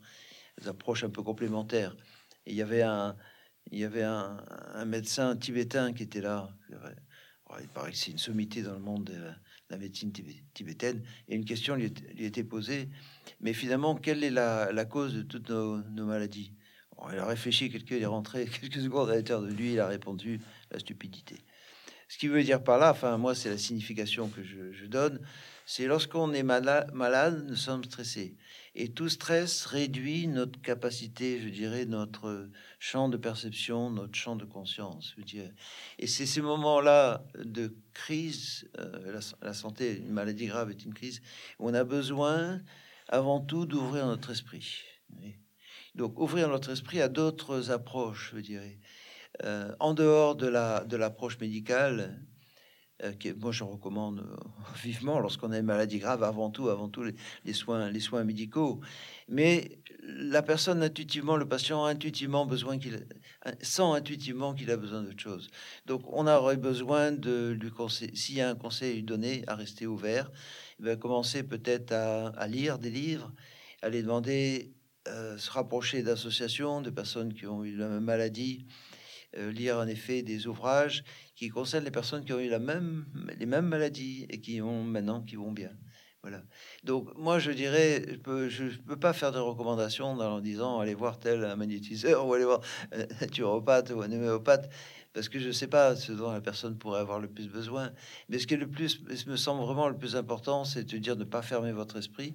des 0.61 0.69
approches 0.69 1.03
un 1.03 1.11
peu 1.11 1.23
complémentaires. 1.23 1.97
Et 2.47 2.53
il 2.53 2.57
y 2.57 2.63
avait 2.63 2.83
un, 2.83 3.17
il 3.71 3.79
y 3.79 3.85
avait 3.85 4.03
un, 4.03 4.85
médecin 4.87 5.37
tibétain 5.37 5.93
qui 5.93 6.05
était 6.05 6.21
là. 6.21 6.49
Il 7.61 7.69
paraît 7.69 7.93
que 7.93 7.97
c'est 7.97 8.11
une 8.11 8.19
sommité 8.19 8.63
dans 8.63 8.75
le 8.75 8.81
monde 8.81 9.05
de 9.05 9.31
la 9.71 9.79
médecine 9.79 10.13
tibétaine. 10.55 11.03
Et 11.29 11.37
une 11.37 11.45
question 11.45 11.75
lui, 11.75 11.93
était 12.19 12.45
posée. 12.45 12.89
Mais 13.41 13.53
finalement, 13.53 13.95
quelle 13.95 14.23
est 14.25 14.31
la, 14.31 14.85
cause 14.85 15.15
de 15.15 15.23
toutes 15.23 15.51
nos, 15.51 15.83
maladies? 16.07 16.53
Il 17.13 17.19
a 17.19 17.27
réfléchi 17.27 17.71
quelques, 17.71 17.91
il 17.91 18.03
est 18.03 18.07
rentré 18.07 18.47
quelques 18.61 18.81
secondes 18.81 19.11
à 19.11 19.17
l'intérieur 19.17 19.47
de 19.47 19.53
lui. 19.53 19.73
Il 19.73 19.81
a 19.81 19.87
répondu 19.87 20.41
la 20.71 20.79
stupidité. 20.79 21.37
Ce 22.09 22.19
qui 22.19 22.29
veut 22.29 22.43
dire 22.43 22.63
par 22.63 22.79
là, 22.79 22.93
enfin 22.93 23.19
moi 23.19 23.35
c'est 23.35 23.51
la 23.51 23.59
signification 23.59 24.29
que 24.29 24.43
je, 24.43 24.87
donne, 24.87 25.21
c'est 25.67 25.87
lorsqu'on 25.87 26.33
est 26.33 26.45
malade, 26.45 26.89
malade, 26.95 27.45
nous 27.49 27.57
sommes 27.57 27.83
stressés. 27.83 28.37
Et 28.79 28.91
tout 28.91 29.09
stress 29.09 29.65
réduit 29.65 30.29
notre 30.29 30.61
capacité, 30.61 31.41
je 31.41 31.49
dirais, 31.49 31.87
notre 31.87 32.51
champ 32.79 33.09
de 33.09 33.17
perception, 33.17 33.89
notre 33.89 34.15
champ 34.15 34.37
de 34.37 34.45
conscience. 34.45 35.15
Je 35.17 35.25
dirais. 35.25 35.55
Et 35.99 36.07
c'est 36.07 36.27
ces 36.27 36.43
moments-là 36.43 37.25
de 37.43 37.75
crise, 37.95 38.69
euh, 38.79 39.19
la, 39.41 39.55
santé, 39.55 39.97
une 39.97 40.13
maladie 40.13 40.45
grave 40.45 40.71
est 40.71 40.85
une 40.85 40.93
crise, 40.93 41.23
où 41.59 41.71
on 41.71 41.75
a 41.75 41.85
besoin 41.85 42.61
avant 43.09 43.41
tout 43.41 43.65
d'ouvrir 43.65 44.07
notre 44.07 44.31
esprit. 44.31 44.83
Donc 45.95 46.21
ouvrir 46.21 46.51
notre 46.51 46.71
esprit 46.71 47.01
à 47.01 47.09
d'autres 47.09 47.71
approches, 47.71 48.33
je 48.35 48.41
dirais. 48.41 48.79
Euh, 49.43 49.75
en 49.81 49.95
dehors 49.95 50.37
de 50.37 50.49
la 50.49 50.85
de 50.85 50.99
l'approche 50.99 51.39
médicale, 51.39 52.21
euh, 53.05 53.13
moi 53.37 53.53
je 53.53 53.63
recommande 53.63 54.21
euh, 54.21 54.37
vivement 54.83 55.21
lorsqu'on 55.21 55.53
a 55.53 55.59
une 55.59 55.67
maladie 55.67 55.99
grave, 55.99 56.23
avant 56.23 56.51
tout, 56.51 56.69
avant 56.69 56.89
tout 56.89 57.03
les, 57.45 57.53
soins, 57.53 57.91
les 57.91 58.01
soins 58.01 58.25
médicaux. 58.25 58.81
Mais 59.29 59.79
la 60.03 60.43
personne 60.43 60.83
intuitivement, 60.83 61.37
le 61.37 61.47
patient 61.47 61.85
a 61.85 61.91
intuitivement 61.91 62.47
besoin 62.47 62.79
qu'il 62.79 63.07
sent 63.61 63.83
intuitivement 63.83 64.55
qu'il 64.55 64.71
a 64.71 64.77
besoin 64.77 65.03
d'autre 65.03 65.21
chose. 65.21 65.49
Donc 65.85 66.03
on 66.13 66.27
aurait 66.27 66.57
besoin 66.57 67.13
de 67.13 67.57
lui 67.61 67.71
conseiller, 67.71 68.15
s'il 68.17 68.37
y 68.37 68.41
a 68.41 68.49
un 68.49 68.55
conseil 68.55 69.03
donné, 69.03 69.45
à 69.47 69.55
rester 69.55 69.87
ouvert. 69.87 70.31
Il 70.79 70.87
va 70.87 70.97
commencer 70.97 71.43
peut-être 71.43 71.93
à, 71.93 72.47
lire 72.47 72.79
des 72.79 72.91
livres, 72.91 73.33
à 73.83 73.89
les 73.89 74.03
demander, 74.03 74.73
euh, 75.09 75.37
se 75.39 75.51
rapprocher 75.51 76.03
d'associations, 76.03 76.81
de 76.81 76.91
personnes 76.91 77.35
qui 77.35 77.47
ont 77.47 77.65
eu 77.65 77.77
la 77.77 77.89
même 77.89 78.05
maladie 78.05 78.67
euh, 79.39 79.51
lire 79.51 79.77
en 79.79 79.87
effet 79.87 80.23
des 80.23 80.47
ouvrages 80.47 81.05
qui 81.37 81.49
concernent 81.49 81.85
les 81.85 81.91
personnes 81.91 82.25
qui 82.25 82.33
ont 82.33 82.41
eu 82.41 82.49
la 82.49 82.59
même, 82.59 83.07
les 83.39 83.47
mêmes 83.47 83.67
maladies 83.67 84.27
et 84.29 84.41
qui 84.41 84.61
ont 84.61 84.83
maintenant 84.83 85.23
qui 85.23 85.37
vont 85.37 85.53
bien. 85.53 85.71
Voilà. 86.23 86.43
Donc 86.83 87.17
moi 87.17 87.39
je 87.39 87.53
dirais, 87.53 88.05
je 88.09 88.17
peux, 88.17 88.49
je 88.49 88.65
peux 88.79 88.99
pas 88.99 89.13
faire 89.13 89.31
de 89.31 89.39
recommandations 89.39 90.07
en 90.07 90.41
disant 90.41 90.81
allez 90.81 90.95
voir 90.95 91.21
tel 91.21 91.55
magnétiseur 91.57 92.27
ou 92.27 92.35
allez 92.35 92.45
voir 92.45 92.61
un 92.91 93.07
naturopathe 93.21 93.91
ou 93.91 94.03
un 94.03 94.11
homéopathe 94.11 94.69
parce 95.13 95.29
que 95.29 95.39
je 95.39 95.47
ne 95.47 95.53
sais 95.53 95.69
pas 95.69 95.95
ce 95.95 96.13
dont 96.13 96.33
la 96.33 96.41
personne 96.41 96.77
pourrait 96.77 97.01
avoir 97.01 97.21
le 97.21 97.29
plus 97.29 97.49
besoin. 97.49 97.93
Mais 98.29 98.39
ce 98.39 98.47
qui 98.47 98.55
est 98.55 98.59
le 98.59 98.69
plus, 98.69 99.01
me 99.27 99.37
semble 99.37 99.63
vraiment 99.63 99.89
le 99.89 99.97
plus 99.97 100.17
important, 100.17 100.65
c'est 100.65 100.85
de 100.85 100.99
dire 100.99 101.17
ne 101.17 101.25
pas 101.25 101.41
fermer 101.41 101.73
votre 101.73 101.97
esprit, 101.97 102.35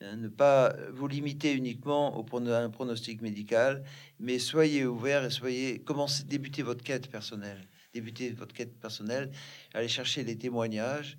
Hein, 0.00 0.16
ne 0.16 0.28
pas 0.28 0.76
vous 0.92 1.08
limiter 1.08 1.52
uniquement 1.52 2.16
au 2.16 2.48
à 2.48 2.58
un 2.58 2.70
pronostic 2.70 3.20
médical, 3.20 3.82
mais 4.20 4.38
soyez 4.38 4.86
ouvert 4.86 5.24
et 5.24 5.30
soyez 5.30 5.80
commencez 5.80 6.22
débuter 6.22 6.62
votre 6.62 6.84
quête 6.84 7.10
personnelle, 7.10 7.66
débuter 8.00 8.30
votre 8.30 8.54
quête 8.54 8.78
personnelle, 8.78 9.30
allez 9.74 9.88
chercher 9.88 10.24
les 10.24 10.36
témoignages, 10.36 11.18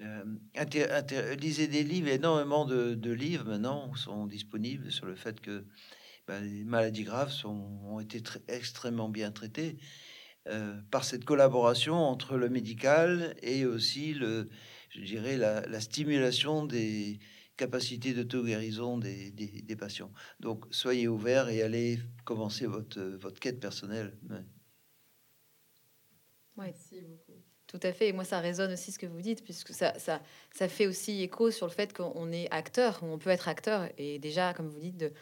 euh, 0.00 0.24
lisez 1.40 1.68
des 1.68 1.82
livres, 1.82 2.08
énormément 2.08 2.64
de, 2.64 3.10
livres 3.10 3.44
maintenant 3.44 3.94
sont 3.94 4.26
disponibles 4.26 4.90
sur 4.90 5.06
le 5.06 5.14
fait 5.14 5.40
que 5.40 5.64
ben, 6.26 6.40
les 6.42 6.64
maladies 6.64 7.04
graves 7.04 7.32
ont 7.44 8.00
été 8.00 8.22
extrêmement 8.48 9.08
bien 9.08 9.30
traitées 9.32 9.76
euh, 10.48 10.80
par 10.90 11.04
cette 11.04 11.24
collaboration 11.24 11.96
entre 11.96 12.36
le 12.36 12.48
médical 12.48 13.34
et 13.42 13.66
aussi 13.66 14.14
le, 14.14 14.48
je 14.90 15.00
dirais 15.02 15.36
la 15.36 15.80
stimulation 15.80 16.64
des 16.64 17.18
capacité 17.60 18.14
d'auto-guérison 18.14 18.96
des, 18.96 19.30
des, 19.30 19.76
patients. 19.76 20.10
Donc, 20.40 20.64
soyez 20.70 21.08
ouverts 21.08 21.50
et 21.50 21.60
allez 21.62 22.00
commencer 22.24 22.66
votre, 22.66 23.00
votre 23.20 23.38
quête 23.38 23.60
personnelle. 23.60 24.16
Ouais. 26.60 26.74
Tout 27.66 27.80
à 27.82 27.92
fait. 27.92 28.08
Et 28.08 28.12
moi, 28.12 28.24
ça 28.24 28.40
résonne 28.40 28.72
aussi 28.72 28.92
ce 28.92 28.98
que 28.98 29.06
vous 29.06 29.20
dites, 29.20 29.44
puisque 29.44 29.72
ça, 29.72 29.96
ça, 29.98 30.20
ça 30.52 30.68
fait 30.68 30.86
aussi 30.86 31.22
écho 31.22 31.50
sur 31.50 31.66
le 31.66 31.72
fait 31.72 31.92
qu'on 31.96 32.32
est 32.32 32.50
acteur, 32.50 33.00
on 33.02 33.18
peut 33.18 33.30
être 33.30 33.48
acteur. 33.48 33.88
Et 33.96 34.18
déjà, 34.18 34.52
comme 34.54 34.68
vous 34.68 34.80
dites, 34.80 34.96
de, 34.96 35.12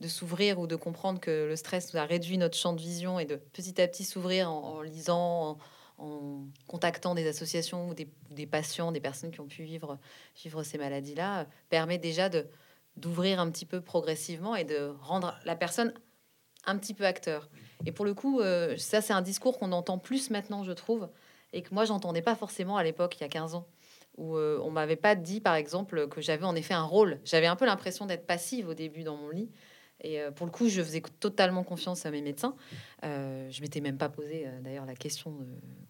de 0.00 0.08
s'ouvrir 0.08 0.58
ou 0.58 0.66
de 0.66 0.76
comprendre 0.76 1.20
que 1.20 1.46
le 1.48 1.56
stress 1.56 1.94
nous 1.94 2.00
a 2.00 2.04
réduit 2.04 2.36
notre 2.36 2.56
champ 2.56 2.74
de 2.74 2.80
vision 2.80 3.18
et 3.18 3.24
de 3.24 3.36
petit 3.36 3.80
à 3.80 3.88
petit 3.88 4.04
s'ouvrir 4.04 4.50
en, 4.50 4.82
lisant, 4.82 5.58
en 5.98 6.46
contactant 6.66 7.14
des 7.14 7.26
associations 7.26 7.88
ou 7.88 7.94
des, 7.94 8.46
patients, 8.46 8.92
des 8.92 9.00
personnes 9.00 9.30
qui 9.30 9.40
ont 9.40 9.46
pu 9.46 9.62
vivre, 9.62 9.98
vivre 10.42 10.62
ces 10.62 10.76
maladies-là, 10.78 11.46
permet 11.70 11.98
déjà 11.98 12.28
de 12.28 12.46
d'ouvrir 12.96 13.40
un 13.40 13.50
petit 13.50 13.66
peu 13.66 13.80
progressivement 13.80 14.54
et 14.54 14.62
de 14.62 14.94
rendre 15.00 15.36
la 15.44 15.56
personne 15.56 15.92
un 16.64 16.78
petit 16.78 16.94
peu 16.94 17.04
acteur. 17.04 17.48
Et 17.86 17.92
pour 17.92 18.04
le 18.04 18.14
coup, 18.14 18.40
euh, 18.40 18.76
ça 18.76 19.00
c'est 19.00 19.12
un 19.12 19.22
discours 19.22 19.58
qu'on 19.58 19.72
entend 19.72 19.98
plus 19.98 20.30
maintenant, 20.30 20.64
je 20.64 20.72
trouve, 20.72 21.08
et 21.52 21.62
que 21.62 21.74
moi 21.74 21.84
j'entendais 21.84 22.22
pas 22.22 22.34
forcément 22.34 22.76
à 22.76 22.84
l'époque, 22.84 23.16
il 23.18 23.22
y 23.22 23.24
a 23.24 23.28
15 23.28 23.54
ans, 23.54 23.66
où 24.16 24.36
euh, 24.36 24.58
on 24.62 24.70
m'avait 24.70 24.96
pas 24.96 25.14
dit, 25.14 25.40
par 25.40 25.54
exemple, 25.54 26.08
que 26.08 26.20
j'avais 26.20 26.44
en 26.44 26.54
effet 26.54 26.74
un 26.74 26.84
rôle. 26.84 27.20
J'avais 27.24 27.46
un 27.46 27.56
peu 27.56 27.66
l'impression 27.66 28.06
d'être 28.06 28.26
passive 28.26 28.68
au 28.68 28.74
début 28.74 29.02
dans 29.02 29.16
mon 29.16 29.28
lit, 29.28 29.50
et 30.04 30.20
euh, 30.20 30.30
pour 30.30 30.46
le 30.46 30.52
coup, 30.52 30.68
je 30.68 30.82
faisais 30.82 31.02
totalement 31.20 31.64
confiance 31.64 32.06
à 32.06 32.10
mes 32.10 32.22
médecins. 32.22 32.54
Euh, 33.04 33.50
je 33.50 33.60
m'étais 33.60 33.80
même 33.80 33.98
pas 33.98 34.08
posé 34.08 34.46
euh, 34.46 34.60
d'ailleurs 34.60 34.86
la 34.86 34.94
question 34.94 35.38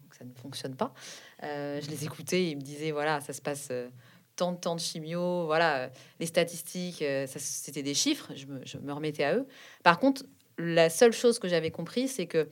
que 0.09 0.15
ça 0.15 0.25
ne 0.25 0.33
fonctionne 0.33 0.75
pas. 0.75 0.93
je 1.41 1.89
les 1.89 2.05
écoutais, 2.05 2.49
ils 2.49 2.55
me 2.55 2.61
disaient 2.61 2.91
voilà, 2.91 3.21
ça 3.21 3.33
se 3.33 3.41
passe 3.41 3.71
tant 4.35 4.51
de 4.51 4.57
temps 4.57 4.75
de 4.75 4.81
chimio, 4.81 5.45
voilà, 5.45 5.89
les 6.19 6.25
statistiques, 6.25 7.03
c'était 7.27 7.83
des 7.83 7.93
chiffres. 7.93 8.31
Je 8.35 8.77
me, 8.77 8.93
remettais 8.93 9.23
à 9.23 9.35
eux. 9.35 9.47
Par 9.83 9.99
contre, 9.99 10.23
la 10.57 10.89
seule 10.89 11.13
chose 11.13 11.39
que 11.39 11.47
j'avais 11.47 11.71
compris, 11.71 12.07
c'est 12.07 12.27
que 12.27 12.47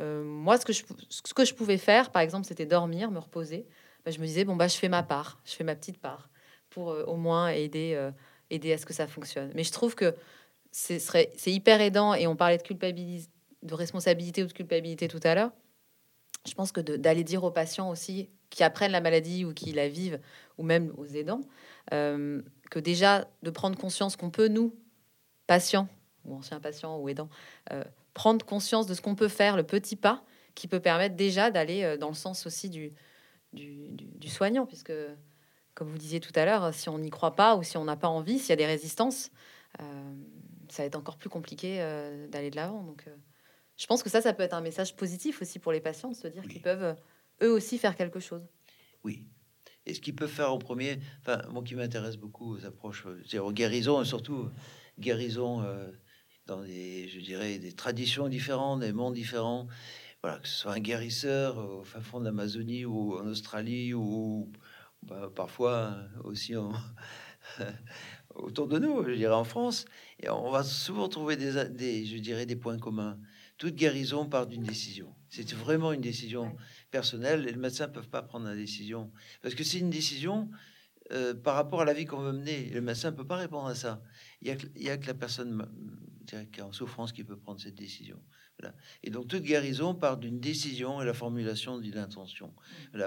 moi, 0.00 0.58
ce 0.58 0.64
que, 0.64 0.72
je, 0.72 0.82
ce 1.08 1.34
que 1.34 1.44
je 1.44 1.54
pouvais 1.54 1.78
faire, 1.78 2.10
par 2.10 2.20
exemple, 2.20 2.46
c'était 2.46 2.66
dormir, 2.66 3.12
me 3.12 3.20
reposer. 3.20 3.64
Bah, 4.04 4.10
je 4.10 4.18
me 4.18 4.26
disais 4.26 4.44
bon 4.44 4.56
bah, 4.56 4.66
je 4.66 4.76
fais 4.76 4.88
ma 4.88 5.04
part, 5.04 5.40
je 5.44 5.52
fais 5.52 5.62
ma 5.62 5.76
petite 5.76 5.98
part 5.98 6.28
pour 6.68 6.88
au 6.88 7.16
moins 7.16 7.50
aider, 7.50 8.10
aider 8.50 8.72
à 8.72 8.78
ce 8.78 8.84
que 8.86 8.92
ça 8.92 9.06
fonctionne. 9.06 9.52
Mais 9.54 9.62
je 9.62 9.70
trouve 9.70 9.94
que 9.94 10.14
c'est 10.72 11.52
hyper 11.52 11.80
aidant 11.80 12.14
et 12.14 12.26
on 12.26 12.34
parlait 12.34 12.58
de 12.58 12.64
de 13.62 13.74
responsabilité 13.74 14.42
ou 14.42 14.46
de 14.46 14.52
culpabilité 14.52 15.08
tout 15.08 15.20
à 15.22 15.34
l'heure. 15.34 15.52
Je 16.46 16.54
pense 16.54 16.72
que 16.72 16.80
d'aller 16.80 17.24
dire 17.24 17.44
aux 17.44 17.50
patients 17.50 17.90
aussi 17.90 18.28
qui 18.50 18.62
apprennent 18.62 18.92
la 18.92 19.00
maladie 19.00 19.44
ou 19.44 19.52
qui 19.52 19.72
la 19.72 19.88
vivent, 19.88 20.20
ou 20.58 20.62
même 20.62 20.92
aux 20.96 21.06
aidants, 21.06 21.40
euh, 21.92 22.40
que 22.70 22.78
déjà 22.78 23.26
de 23.42 23.50
prendre 23.50 23.76
conscience 23.76 24.16
qu'on 24.16 24.30
peut, 24.30 24.48
nous, 24.48 24.74
patients, 25.46 25.88
ou 26.24 26.34
anciens 26.34 26.60
patients 26.60 26.98
ou 26.98 27.08
aidants, 27.08 27.28
euh, 27.72 27.84
prendre 28.12 28.44
conscience 28.44 28.86
de 28.86 28.94
ce 28.94 29.00
qu'on 29.00 29.14
peut 29.14 29.28
faire, 29.28 29.56
le 29.56 29.64
petit 29.64 29.96
pas 29.96 30.24
qui 30.54 30.68
peut 30.68 30.80
permettre 30.80 31.16
déjà 31.16 31.50
d'aller 31.50 31.82
euh, 31.82 31.96
dans 31.96 32.08
le 32.08 32.14
sens 32.14 32.46
aussi 32.46 32.70
du, 32.70 32.92
du, 33.52 33.88
du, 33.90 34.28
soignant, 34.28 34.66
puisque, 34.66 34.92
comme 35.74 35.88
vous 35.88 35.98
disiez 35.98 36.20
tout 36.20 36.32
à 36.36 36.44
l'heure, 36.44 36.72
si 36.72 36.88
on 36.88 36.98
n'y 36.98 37.10
croit 37.10 37.34
pas 37.34 37.56
ou 37.56 37.62
si 37.62 37.76
on 37.76 37.84
n'a 37.84 37.96
pas 37.96 38.08
envie, 38.08 38.38
s'il 38.38 38.50
y 38.50 38.52
a 38.52 38.56
des 38.56 38.66
résistances, 38.66 39.30
ça 40.74 40.82
va 40.82 40.86
être 40.86 40.96
encore 40.96 41.16
plus 41.16 41.30
compliqué 41.30 41.80
euh, 41.80 42.26
d'aller 42.28 42.50
de 42.50 42.56
l'avant. 42.56 42.82
Donc, 42.82 43.04
euh, 43.06 43.16
je 43.76 43.86
pense 43.86 44.02
que 44.02 44.10
ça, 44.10 44.20
ça 44.20 44.32
peut 44.32 44.42
être 44.42 44.54
un 44.54 44.60
message 44.60 44.96
positif 44.96 45.42
aussi 45.42 45.58
pour 45.58 45.72
les 45.72 45.80
patients, 45.80 46.10
de 46.10 46.16
se 46.16 46.28
dire 46.28 46.46
qu'ils 46.46 46.62
peuvent 46.62 46.96
eux 47.42 47.50
aussi 47.50 47.78
faire 47.78 47.96
quelque 47.96 48.20
chose. 48.20 48.46
Oui. 49.02 49.24
Et 49.86 49.94
ce 49.94 50.00
qu'ils 50.00 50.14
peuvent 50.14 50.30
faire 50.30 50.52
en 50.52 50.58
premier, 50.58 50.98
enfin, 51.20 51.42
moi 51.50 51.62
qui 51.62 51.74
m'intéresse 51.74 52.16
beaucoup 52.16 52.54
aux 52.54 52.64
approches, 52.64 53.06
euh, 53.06 53.40
aux 53.40 53.52
guérisons, 53.52 54.02
et 54.02 54.04
surtout 54.04 54.48
guérison 54.98 55.62
euh, 55.62 55.90
dans 56.46 56.62
des, 56.62 57.08
je 57.08 57.20
dirais, 57.20 57.58
des 57.58 57.72
traditions 57.72 58.28
différentes, 58.28 58.80
des 58.80 58.92
mondes 58.92 59.14
différents. 59.14 59.66
Voilà, 60.22 60.38
que 60.38 60.48
ce 60.48 60.54
soit 60.54 60.72
un 60.72 60.80
guérisseur 60.80 61.58
au 61.58 61.84
fin 61.84 62.00
fond 62.00 62.20
de 62.20 62.24
l'Amazonie 62.24 62.84
ou 62.84 63.18
en 63.18 63.26
Australie 63.26 63.92
ou 63.94 64.50
bah, 65.02 65.30
parfois 65.34 65.96
aussi 66.22 66.56
en, 66.56 66.72
autour 68.34 68.68
de 68.68 68.78
nous, 68.78 69.04
je 69.04 69.12
dirais 69.12 69.34
en 69.34 69.44
France. 69.44 69.84
Et 70.20 70.30
on 70.30 70.50
va 70.50 70.62
souvent 70.62 71.08
trouver 71.08 71.36
des, 71.36 71.68
des 71.68 72.06
je 72.06 72.18
dirais, 72.18 72.46
des 72.46 72.56
points 72.56 72.78
communs. 72.78 73.18
Toute 73.58 73.74
guérison 73.74 74.26
part 74.26 74.46
d'une 74.46 74.64
décision. 74.64 75.14
C'est 75.28 75.52
vraiment 75.52 75.92
une 75.92 76.00
décision 76.00 76.56
personnelle 76.90 77.46
et 77.46 77.52
les 77.52 77.58
médecins 77.58 77.86
ne 77.86 77.92
peuvent 77.92 78.08
pas 78.08 78.22
prendre 78.22 78.46
la 78.46 78.56
décision. 78.56 79.12
Parce 79.42 79.54
que 79.54 79.62
c'est 79.62 79.78
une 79.78 79.90
décision 79.90 80.50
euh, 81.12 81.34
par 81.34 81.54
rapport 81.54 81.82
à 81.82 81.84
la 81.84 81.92
vie 81.92 82.04
qu'on 82.04 82.20
veut 82.20 82.32
mener. 82.32 82.70
Le 82.70 82.80
médecin 82.80 83.10
ne 83.10 83.16
peut 83.16 83.26
pas 83.26 83.36
répondre 83.36 83.66
à 83.66 83.74
ça. 83.74 84.02
Il 84.40 84.56
n'y 84.76 84.88
a, 84.88 84.92
a, 84.92 84.96
que 84.96 85.06
la 85.06 85.14
personne 85.14 85.68
qui 86.24 86.60
est 86.60 86.62
en 86.62 86.72
souffrance 86.72 87.12
qui 87.12 87.24
peut 87.24 87.36
prendre 87.36 87.60
cette 87.60 87.74
décision. 87.74 88.20
Et 89.02 89.10
donc 89.10 89.28
toute 89.28 89.42
guérison 89.42 89.94
part 89.94 90.16
d'une 90.16 90.40
décision 90.40 91.02
et 91.02 91.04
la 91.04 91.14
formulation 91.14 91.78
d'une 91.78 91.98
intention. 91.98 92.54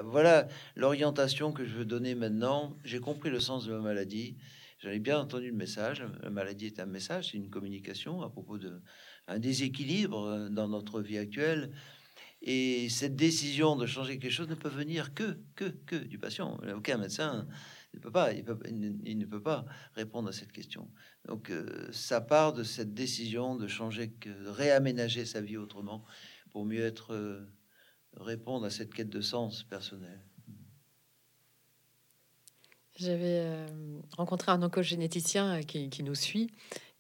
Voilà 0.03 0.47
l'orientation 0.75 1.51
que 1.51 1.65
je 1.65 1.75
veux 1.75 1.85
donner 1.85 2.15
maintenant. 2.15 2.77
J'ai 2.83 2.99
compris 2.99 3.29
le 3.29 3.39
sens 3.39 3.65
de 3.65 3.71
ma 3.73 3.79
maladie. 3.79 4.37
J'avais 4.79 4.99
bien 4.99 5.19
entendu 5.19 5.47
le 5.47 5.55
message. 5.55 6.03
La 6.21 6.29
maladie 6.29 6.67
est 6.67 6.79
un 6.79 6.85
message, 6.85 7.31
c'est 7.31 7.37
une 7.37 7.49
communication 7.49 8.21
à 8.21 8.29
propos 8.29 8.59
de 8.59 8.81
un 9.27 9.39
déséquilibre 9.39 10.23
euh, 10.23 10.49
dans 10.49 10.67
notre 10.67 11.01
vie 11.01 11.17
actuelle. 11.17 11.71
Et 12.43 12.87
cette 12.89 13.15
décision 13.15 13.75
de 13.75 13.87
changer 13.87 14.19
quelque 14.19 14.31
chose 14.31 14.47
ne 14.47 14.55
peut 14.55 14.69
venir 14.69 15.13
que, 15.15 15.39
que, 15.55 15.65
que 15.65 15.95
du 15.95 16.19
patient. 16.19 16.59
Aucun 16.75 16.97
médecin 16.97 17.47
ne 17.95 17.99
peut 17.99 18.11
pas, 18.11 18.31
il, 18.33 19.17
ne 19.17 19.25
peut 19.25 19.41
pas 19.41 19.65
répondre 19.93 20.29
à 20.29 20.31
cette 20.31 20.51
question. 20.51 20.89
Donc, 21.25 21.49
euh, 21.49 21.89
ça 21.91 22.21
part 22.21 22.53
de 22.53 22.63
cette 22.63 22.93
décision 22.93 23.55
de 23.55 23.67
changer, 23.67 24.07
de 24.07 24.47
réaménager 24.49 25.25
sa 25.25 25.41
vie 25.41 25.57
autrement 25.57 26.03
pour 26.51 26.65
mieux 26.65 26.85
être, 26.85 27.13
euh, 27.13 27.45
répondre 28.15 28.65
à 28.65 28.69
cette 28.69 28.93
quête 28.93 29.09
de 29.09 29.21
sens 29.21 29.63
personnel. 29.63 30.23
J'avais 32.95 33.67
rencontré 34.17 34.51
un 34.51 34.63
oncogénéticien 34.63 35.61
qui, 35.61 35.91
qui 35.91 36.01
nous 36.01 36.15
suit 36.15 36.49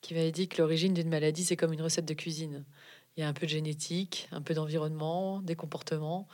qui 0.01 0.13
m'avait 0.13 0.31
dit 0.31 0.47
que 0.47 0.61
l'origine 0.61 0.93
d'une 0.93 1.09
maladie, 1.09 1.43
c'est 1.43 1.57
comme 1.57 1.73
une 1.73 1.81
recette 1.81 2.05
de 2.05 2.13
cuisine. 2.13 2.65
Il 3.15 3.21
y 3.21 3.23
a 3.23 3.27
un 3.27 3.33
peu 3.33 3.45
de 3.45 3.51
génétique, 3.51 4.27
un 4.31 4.41
peu 4.41 4.53
d'environnement, 4.53 5.41
des 5.41 5.55
comportements 5.55 6.27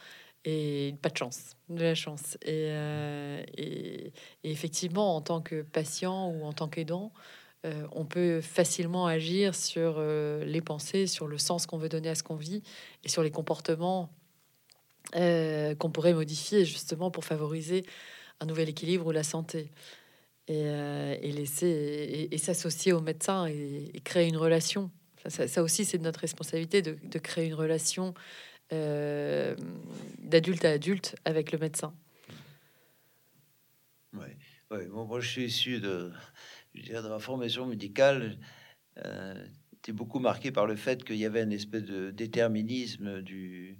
et 0.45 0.95
pas 1.01 1.09
de 1.09 1.17
chance, 1.17 1.55
de 1.69 1.81
la 1.81 1.95
chance. 1.95 2.37
Et, 2.41 2.67
euh, 2.69 3.43
et, 3.57 4.13
effectivement, 4.43 5.15
en 5.15 5.21
tant 5.21 5.41
que 5.41 5.61
patient 5.61 6.29
ou 6.29 6.43
en 6.43 6.53
tant 6.53 6.67
qu'aidant, 6.67 7.11
euh, 7.65 7.87
on 7.93 8.05
peut 8.05 8.41
facilement 8.41 9.07
agir 9.07 9.55
sur 9.55 9.95
euh, 9.97 10.43
les 10.43 10.61
pensées, 10.61 11.07
sur 11.07 11.27
le 11.27 11.37
sens 11.37 11.65
qu'on 11.65 11.77
veut 11.77 11.89
donner 11.89 12.09
à 12.09 12.15
ce 12.15 12.23
qu'on 12.23 12.35
vit 12.35 12.61
et 13.03 13.09
sur 13.09 13.23
les 13.23 13.31
comportements 13.31 14.09
qu'on 15.13 15.91
pourrait 15.91 16.13
modifier 16.13 16.65
justement 16.65 17.11
pour 17.11 17.23
favoriser 17.23 17.85
un 18.39 18.47
nouvel 18.47 18.69
équilibre 18.69 19.05
ou 19.05 19.11
la 19.11 19.21
santé 19.21 19.69
et, 20.47 20.63
euh, 20.65 21.15
et 21.21 21.31
laisser 21.31 22.27
et, 22.31 22.37
s'associer 22.37 22.93
au 22.93 23.01
médecin 23.01 23.45
et, 23.47 23.91
créer 24.03 24.27
une 24.27 24.37
relation. 24.37 24.91
Ça, 25.27 25.63
aussi, 25.63 25.85
c'est 25.85 25.97
de 25.97 26.03
notre 26.03 26.19
responsabilité 26.19 26.81
de, 26.81 26.97
de 27.01 27.19
créer 27.19 27.45
une 27.45 27.53
relation 27.53 28.13
euh, 28.73 29.55
d'adulte 30.19 30.65
à 30.65 30.71
adulte 30.71 31.15
avec 31.25 31.51
le 31.51 31.59
médecin. 31.59 31.93
Oui, 34.13 34.87
moi 34.89 35.19
je 35.19 35.29
suis 35.29 35.45
issu 35.45 35.79
de, 35.79 36.11
je 36.73 36.91
de 36.91 37.07
ma 37.07 37.19
formation 37.19 37.67
médicale. 37.67 38.39
Euh, 39.05 39.45
beaucoup 39.89 40.19
marqué 40.19 40.51
par 40.51 40.65
le 40.65 40.75
fait 40.75 41.03
qu'il 41.03 41.17
y 41.17 41.25
avait 41.25 41.43
une 41.43 41.51
espèce 41.51 41.83
de 41.83 42.09
déterminisme 42.09 43.21
du, 43.21 43.79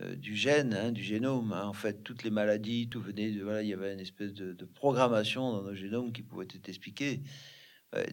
euh, 0.00 0.16
du 0.16 0.34
gène, 0.34 0.72
hein, 0.72 0.92
du 0.92 1.02
génome. 1.02 1.52
Hein. 1.52 1.66
En 1.66 1.74
fait, 1.74 2.02
toutes 2.02 2.22
les 2.22 2.30
maladies, 2.30 2.88
tout 2.88 3.00
venait 3.00 3.32
de 3.32 3.42
voilà, 3.42 3.62
il 3.62 3.68
y 3.68 3.74
avait 3.74 3.92
une 3.92 4.00
espèce 4.00 4.32
de, 4.32 4.64
programmation 4.64 5.52
dans 5.52 5.62
nos 5.62 5.74
génomes 5.74 6.12
qui 6.12 6.22
pouvait 6.22 6.44
être 6.44 6.68
expliquée. 6.68 7.22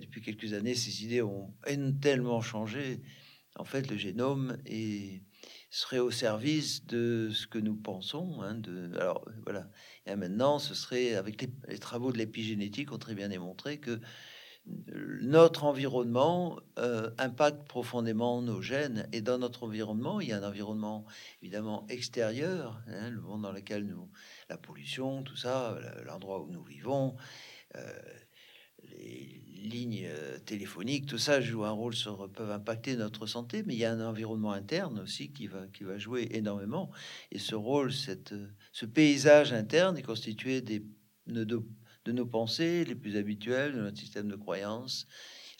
depuis 0.02 0.22
quelques 0.22 0.54
années, 0.54 0.76
ces 0.76 1.06
idées 1.06 1.22
ont 1.22 1.54
tellement 2.02 2.42
changé. 2.42 3.02
En 3.56 3.66
fait, 3.66 3.90
le 3.90 3.98
génome 3.98 4.58
est, 4.66 5.22
serait 5.70 6.00
au 6.00 6.12
service 6.12 6.86
de 6.86 7.30
ce 7.34 7.48
que 7.48 7.60
nous 7.60 7.76
pensons. 7.76 8.42
Hein, 8.42 8.56
de, 8.56 8.92
alors 8.96 9.26
voilà. 9.44 9.70
Et 10.06 10.16
maintenant, 10.16 10.60
ce 10.60 10.74
serait 10.74 11.16
avec 11.16 11.42
les, 11.68 11.80
travaux 11.80 12.12
de 12.12 12.18
l'épigénétique 12.18 12.92
ont 12.92 12.98
très 12.98 13.16
bien 13.16 13.30
démontré 13.30 13.80
que 13.80 14.00
notre 14.66 15.66
environnement 15.66 16.58
euh, 16.80 17.12
impacte 17.18 17.68
profondément 17.68 18.42
nos 18.42 18.62
gènes 18.62 19.10
et 19.12 19.22
dans 19.22 19.38
notre 19.38 19.64
environnement, 19.64 20.22
il 20.22 20.30
y 20.30 20.32
a 20.32 20.38
un 20.38 20.48
environnement 20.48 21.06
évidemment 21.42 21.86
extérieur, 21.90 22.82
hein, 22.88 23.10
le 23.10 23.20
monde 23.20 23.42
dans 23.42 23.52
lequel 23.52 23.86
nous, 23.86 24.10
la 24.50 24.58
pollution, 24.58 25.22
tout 25.22 25.36
ça, 25.36 25.78
l'endroit 26.06 26.42
où 26.42 26.50
nous 26.50 26.64
vivons, 26.64 27.18
euh, 27.76 28.00
les 28.84 29.43
lignes 29.64 30.06
euh, 30.06 30.38
téléphoniques, 30.40 31.06
tout 31.06 31.18
ça 31.18 31.42
joue 31.42 31.64
un 31.64 31.72
rôle 31.72 31.96
sur 31.96 32.30
peuvent 32.32 32.52
impacter 32.52 32.96
notre 32.96 33.26
santé, 33.26 33.64
mais 33.64 33.74
il 33.74 33.80
y 33.80 33.86
a 33.86 33.92
un 33.92 34.06
environnement 34.06 34.52
interne 34.52 35.00
aussi 35.00 35.32
qui 35.32 35.48
va 35.48 35.68
qui 35.74 35.84
va 35.84 35.98
jouer 35.98 36.28
énormément 36.32 36.92
et 37.32 37.40
ce 37.40 37.56
rôle, 37.56 37.92
cette 37.94 38.34
ce 38.72 38.86
paysage 38.86 39.54
interne 39.54 39.98
est 39.98 40.04
constitué 40.04 40.62
des 40.62 40.86
de 41.28 41.64
de 42.06 42.12
nos 42.12 42.26
pensées 42.26 42.86
les 42.86 42.96
plus 42.96 43.16
habituelles, 43.16 43.74
de 43.74 43.82
notre 43.82 43.98
système 43.98 44.28
de 44.28 44.36
croyances, 44.36 45.08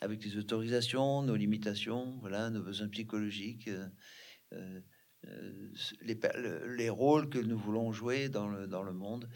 avec 0.00 0.24
les 0.24 0.36
autorisations, 0.36 1.22
nos 1.22 1.36
limitations, 1.36 2.18
voilà, 2.20 2.50
nos 2.50 2.62
besoins 2.62 2.88
psychologiques, 2.88 3.68
euh, 3.68 3.88
euh, 4.52 4.80
euh, 5.26 5.72
les, 6.02 6.18
les, 6.76 6.90
rôles 6.90 7.30
que 7.30 7.38
nous 7.38 7.56
voulons 7.56 7.92
jouer 7.92 8.28
dans 8.28 8.46
le, 8.46 8.66
dans 8.66 8.82
le 8.82 8.92
monde. 8.92 9.28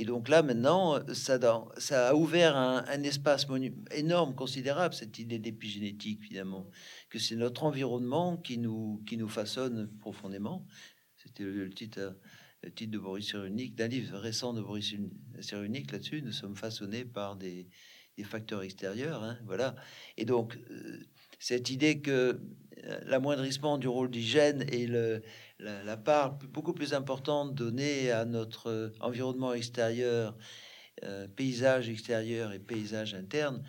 Et 0.00 0.04
donc 0.04 0.28
là, 0.28 0.44
maintenant, 0.44 1.00
ça, 1.12 2.08
a 2.08 2.14
ouvert 2.14 2.56
un, 2.56 3.02
espace 3.02 3.48
énorme, 3.90 4.32
considérable, 4.32 4.94
cette 4.94 5.18
idée 5.18 5.40
d'épigénétique, 5.40 6.22
finalement, 6.22 6.70
que 7.10 7.18
c'est 7.18 7.34
notre 7.34 7.64
environnement 7.64 8.36
qui 8.36 8.58
nous, 8.58 9.28
façonne 9.28 9.90
profondément. 9.98 10.64
C'était 11.16 11.42
le 11.42 11.68
titre 11.68 12.16
de 12.62 12.98
Boris 12.98 13.26
Cyrulnik, 13.26 13.74
d'un 13.74 13.88
livre 13.88 14.18
récent 14.18 14.52
de 14.52 14.62
Boris 14.62 14.94
Cyrulnik 15.40 15.90
là-dessus. 15.90 16.22
Nous 16.22 16.30
sommes 16.30 16.54
façonnés 16.56 17.04
par 17.04 17.34
des, 17.34 17.68
facteurs 18.22 18.62
extérieurs, 18.62 19.24
hein, 19.24 19.38
voilà. 19.46 19.74
Et 20.16 20.24
donc 20.24 20.56
euh, 20.70 21.06
cette 21.38 21.70
idée 21.70 22.00
que 22.00 22.40
l'amoindrissement 23.04 23.78
du 23.78 23.88
rôle 23.88 24.10
du 24.10 24.20
gène 24.20 24.64
et 24.70 24.86
la, 25.58 25.96
part 25.96 26.38
beaucoup 26.38 26.72
plus 26.72 26.94
importante 26.94 27.54
donnée 27.54 28.10
à 28.10 28.24
notre 28.24 28.92
environnement 29.00 29.52
extérieur, 29.52 30.36
euh, 31.04 31.28
paysage 31.28 31.88
extérieur 31.88 32.52
et 32.52 32.58
paysage 32.58 33.14
interne, 33.14 33.62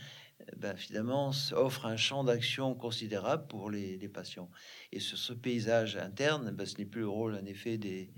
ben, 0.57 0.75
finalement 0.75 1.31
offre 1.51 1.85
un 1.85 1.97
champ 1.97 2.23
d'action 2.23 2.73
considérable 2.73 3.47
pour 3.47 3.69
les, 3.69 3.97
patients. 4.09 4.49
Et 4.91 4.99
sur 4.99 5.17
ce 5.17 5.33
paysage 5.33 5.95
interne, 5.97 6.51
ben, 6.51 6.65
ce 6.65 6.77
n'est 6.77 6.85
plus 6.85 7.01
le 7.01 7.09
rôle 7.09 7.35
en 7.35 7.45
effet 7.45 7.77
des, 7.77 8.11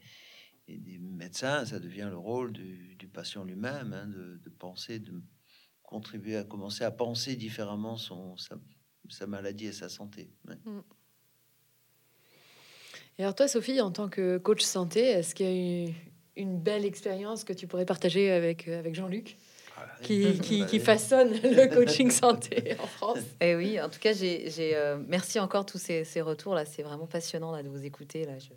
médecins, 0.99 1.65
ça 1.65 1.79
devient 1.79 2.07
le 2.09 2.17
rôle 2.17 2.53
du, 2.53 3.09
patient 3.13 3.43
lui-même, 3.43 3.91
hein, 3.91 4.07
de, 4.07 4.49
penser, 4.49 4.99
de 4.99 5.21
contribuer 5.83 6.37
à 6.37 6.45
commencer 6.45 6.85
à 6.85 6.91
penser 6.91 7.35
différemment 7.35 7.97
son, 7.97 8.37
maladie 9.27 9.67
et 9.67 9.71
sa 9.71 9.89
santé. 9.89 10.29
Mm. 10.65 10.79
Et 13.17 13.23
alors 13.23 13.35
toi, 13.35 13.47
Sophie, 13.47 13.81
en 13.81 13.91
tant 13.91 14.09
que 14.09 14.37
coach 14.37 14.61
santé, 14.61 15.01
est-ce 15.01 15.35
qu'il 15.35 15.45
y 15.45 15.49
a 15.49 15.89
eu 15.89 15.93
une 16.35 16.59
belle 16.59 16.85
expérience 16.85 17.43
que 17.43 17.53
tu 17.53 17.67
pourrais 17.67 17.85
partager 17.85 18.31
avec, 18.31 18.67
euh, 18.67 18.79
avec 18.79 18.95
Jean-Luc 18.95 19.37
ah, 19.77 19.85
qui, 20.01 20.39
qui, 20.39 20.65
qui, 20.65 20.79
façonne 20.79 21.31
le 21.31 21.67
coaching 21.67 22.09
santé 22.09 22.75
en 22.79 22.87
France? 22.87 23.19
Et 23.39 23.49
eh 23.49 23.55
oui, 23.55 23.81
en 23.81 23.89
tout 23.89 23.99
cas, 23.99 24.13
j'ai, 24.13 24.49
euh, 24.75 24.97
merci 25.07 25.39
encore 25.39 25.65
tous 25.65 25.77
ces, 25.77 26.03
ces 26.03 26.21
retours 26.21 26.55
là. 26.55 26.65
C'est 26.65 26.83
vraiment 26.83 27.07
passionnant 27.07 27.51
là, 27.51 27.63
de 27.63 27.69
vous 27.69 27.83
écouter 27.83 28.25
là. 28.25 28.39
Je, 28.39 28.49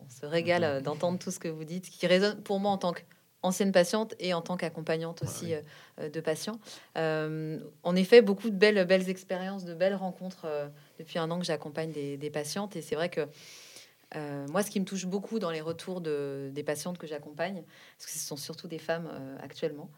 on 0.00 0.08
se 0.08 0.26
régale 0.26 0.64
euh, 0.64 0.80
d'entendre 0.80 1.18
tout 1.18 1.30
ce 1.30 1.38
que 1.38 1.48
vous 1.48 1.64
dites, 1.64 1.88
qui 1.90 2.06
résonne 2.06 2.42
pour 2.42 2.60
moi 2.60 2.70
en 2.70 2.78
tant 2.78 2.92
qu'ancienne 3.40 3.72
patiente 3.72 4.14
et 4.18 4.34
en 4.34 4.42
tant 4.42 4.56
qu'accompagnante 4.56 5.22
aussi 5.22 5.54
euh, 5.54 5.60
euh, 6.00 6.08
de 6.08 6.20
patients. 6.20 6.58
en 6.96 7.96
effet, 7.96 8.22
beaucoup 8.22 8.50
de 8.50 8.56
belles, 8.56 8.84
belles 8.86 9.08
expériences, 9.08 9.64
de 9.64 9.74
belles 9.74 9.94
rencontres 9.94 10.46
depuis 10.98 11.18
un 11.18 11.30
an 11.30 11.38
que 11.38 11.44
j'accompagne 11.44 11.92
des, 11.92 12.30
patientes. 12.30 12.76
Et 12.76 12.82
c'est 12.82 12.94
vrai 12.94 13.08
que 13.08 13.26
moi, 14.50 14.62
ce 14.62 14.70
qui 14.70 14.80
me 14.80 14.84
touche 14.84 15.06
beaucoup 15.06 15.38
dans 15.38 15.50
les 15.50 15.60
retours 15.60 16.00
de, 16.00 16.50
des 16.52 16.62
patientes 16.62 16.98
que 16.98 17.06
j'accompagne, 17.06 17.62
parce 17.96 18.06
que 18.06 18.12
ce 18.12 18.26
sont 18.26 18.36
surtout 18.36 18.68
des 18.68 18.78
femmes 18.78 19.08
actuellement, 19.42 19.90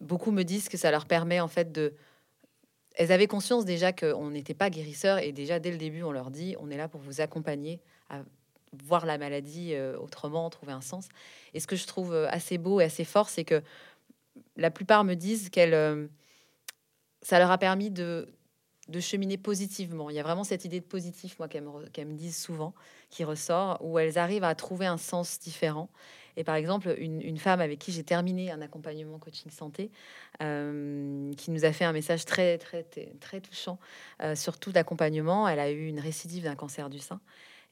beaucoup 0.00 0.30
me 0.30 0.42
disent 0.42 0.68
que 0.68 0.76
ça 0.76 0.90
leur 0.90 1.06
permet 1.06 1.40
en 1.40 1.48
fait 1.48 1.72
de 1.72 1.94
elles 2.96 3.10
avaient 3.10 3.26
conscience 3.26 3.64
déjà 3.64 3.92
qu'on 3.92 4.30
n'était 4.30 4.54
pas 4.54 4.70
guérisseurs 4.70 5.18
et 5.18 5.32
déjà 5.32 5.58
dès 5.58 5.72
le 5.72 5.78
début 5.78 6.02
on 6.02 6.12
leur 6.12 6.30
dit 6.30 6.54
on 6.60 6.70
est 6.70 6.76
là 6.76 6.86
pour 6.86 7.00
vous 7.00 7.20
accompagner 7.20 7.80
voir 8.82 9.06
la 9.06 9.18
maladie 9.18 9.74
autrement, 10.00 10.48
trouver 10.50 10.72
un 10.72 10.80
sens. 10.80 11.08
Et 11.54 11.60
ce 11.60 11.66
que 11.66 11.76
je 11.76 11.86
trouve 11.86 12.14
assez 12.14 12.58
beau 12.58 12.80
et 12.80 12.84
assez 12.84 13.04
fort, 13.04 13.28
c'est 13.28 13.44
que 13.44 13.62
la 14.56 14.70
plupart 14.70 15.04
me 15.04 15.14
disent 15.14 15.50
qu'elle, 15.50 16.08
ça 17.24 17.38
leur 17.38 17.50
a 17.50 17.58
permis 17.58 17.90
de, 17.90 18.28
cheminer 19.00 19.38
positivement. 19.38 20.10
Il 20.10 20.16
y 20.16 20.20
a 20.20 20.22
vraiment 20.22 20.44
cette 20.44 20.64
idée 20.64 20.78
de 20.78 20.84
positif, 20.84 21.38
moi, 21.38 21.48
qu'elles 21.48 21.64
me, 21.64 22.14
disent 22.14 22.36
souvent, 22.36 22.74
qui 23.10 23.24
ressort, 23.24 23.78
où 23.80 23.98
elles 23.98 24.18
arrivent 24.18 24.44
à 24.44 24.54
trouver 24.54 24.86
un 24.86 24.98
sens 24.98 25.40
différent. 25.40 25.88
Et 26.36 26.44
par 26.44 26.54
exemple, 26.56 26.94
une, 26.98 27.38
femme 27.38 27.60
avec 27.60 27.78
qui 27.78 27.92
j'ai 27.92 28.04
terminé 28.04 28.50
un 28.50 28.60
accompagnement 28.60 29.18
coaching 29.18 29.50
santé, 29.50 29.90
euh, 30.42 31.32
qui 31.34 31.50
nous 31.50 31.64
a 31.64 31.72
fait 31.72 31.84
un 31.84 31.92
message 31.92 32.24
très, 32.26 32.58
très, 32.58 32.84
très 33.20 33.40
touchant 33.40 33.78
euh, 34.22 34.34
sur 34.34 34.58
tout 34.58 34.72
l'accompagnement. 34.74 35.48
Elle 35.48 35.60
a 35.60 35.70
eu 35.70 35.86
une 35.86 36.00
récidive 36.00 36.44
d'un 36.44 36.56
cancer 36.56 36.90
du 36.90 36.98
sein. 36.98 37.20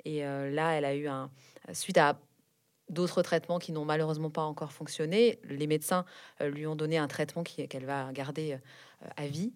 Et 0.05 0.25
euh, 0.25 0.51
là, 0.51 0.73
elle 0.73 0.85
a 0.85 0.95
eu 0.95 1.09
un, 1.09 1.31
suite 1.73 1.99
à 1.99 2.19
d'autres 2.89 3.23
traitements 3.23 3.59
qui 3.59 3.73
n'ont 3.73 3.85
malheureusement 3.85 4.31
pas 4.31 4.43
encore 4.43 4.73
fonctionné, 4.73 5.39
les 5.45 5.67
médecins 5.67 6.05
lui 6.41 6.67
ont 6.67 6.77
donné 6.77 6.99
un 6.99 7.09
traitement 7.09 7.43
qu'elle 7.43 7.87
va 7.87 8.13
garder 8.13 8.59
à 9.17 9.27
vie. 9.27 9.55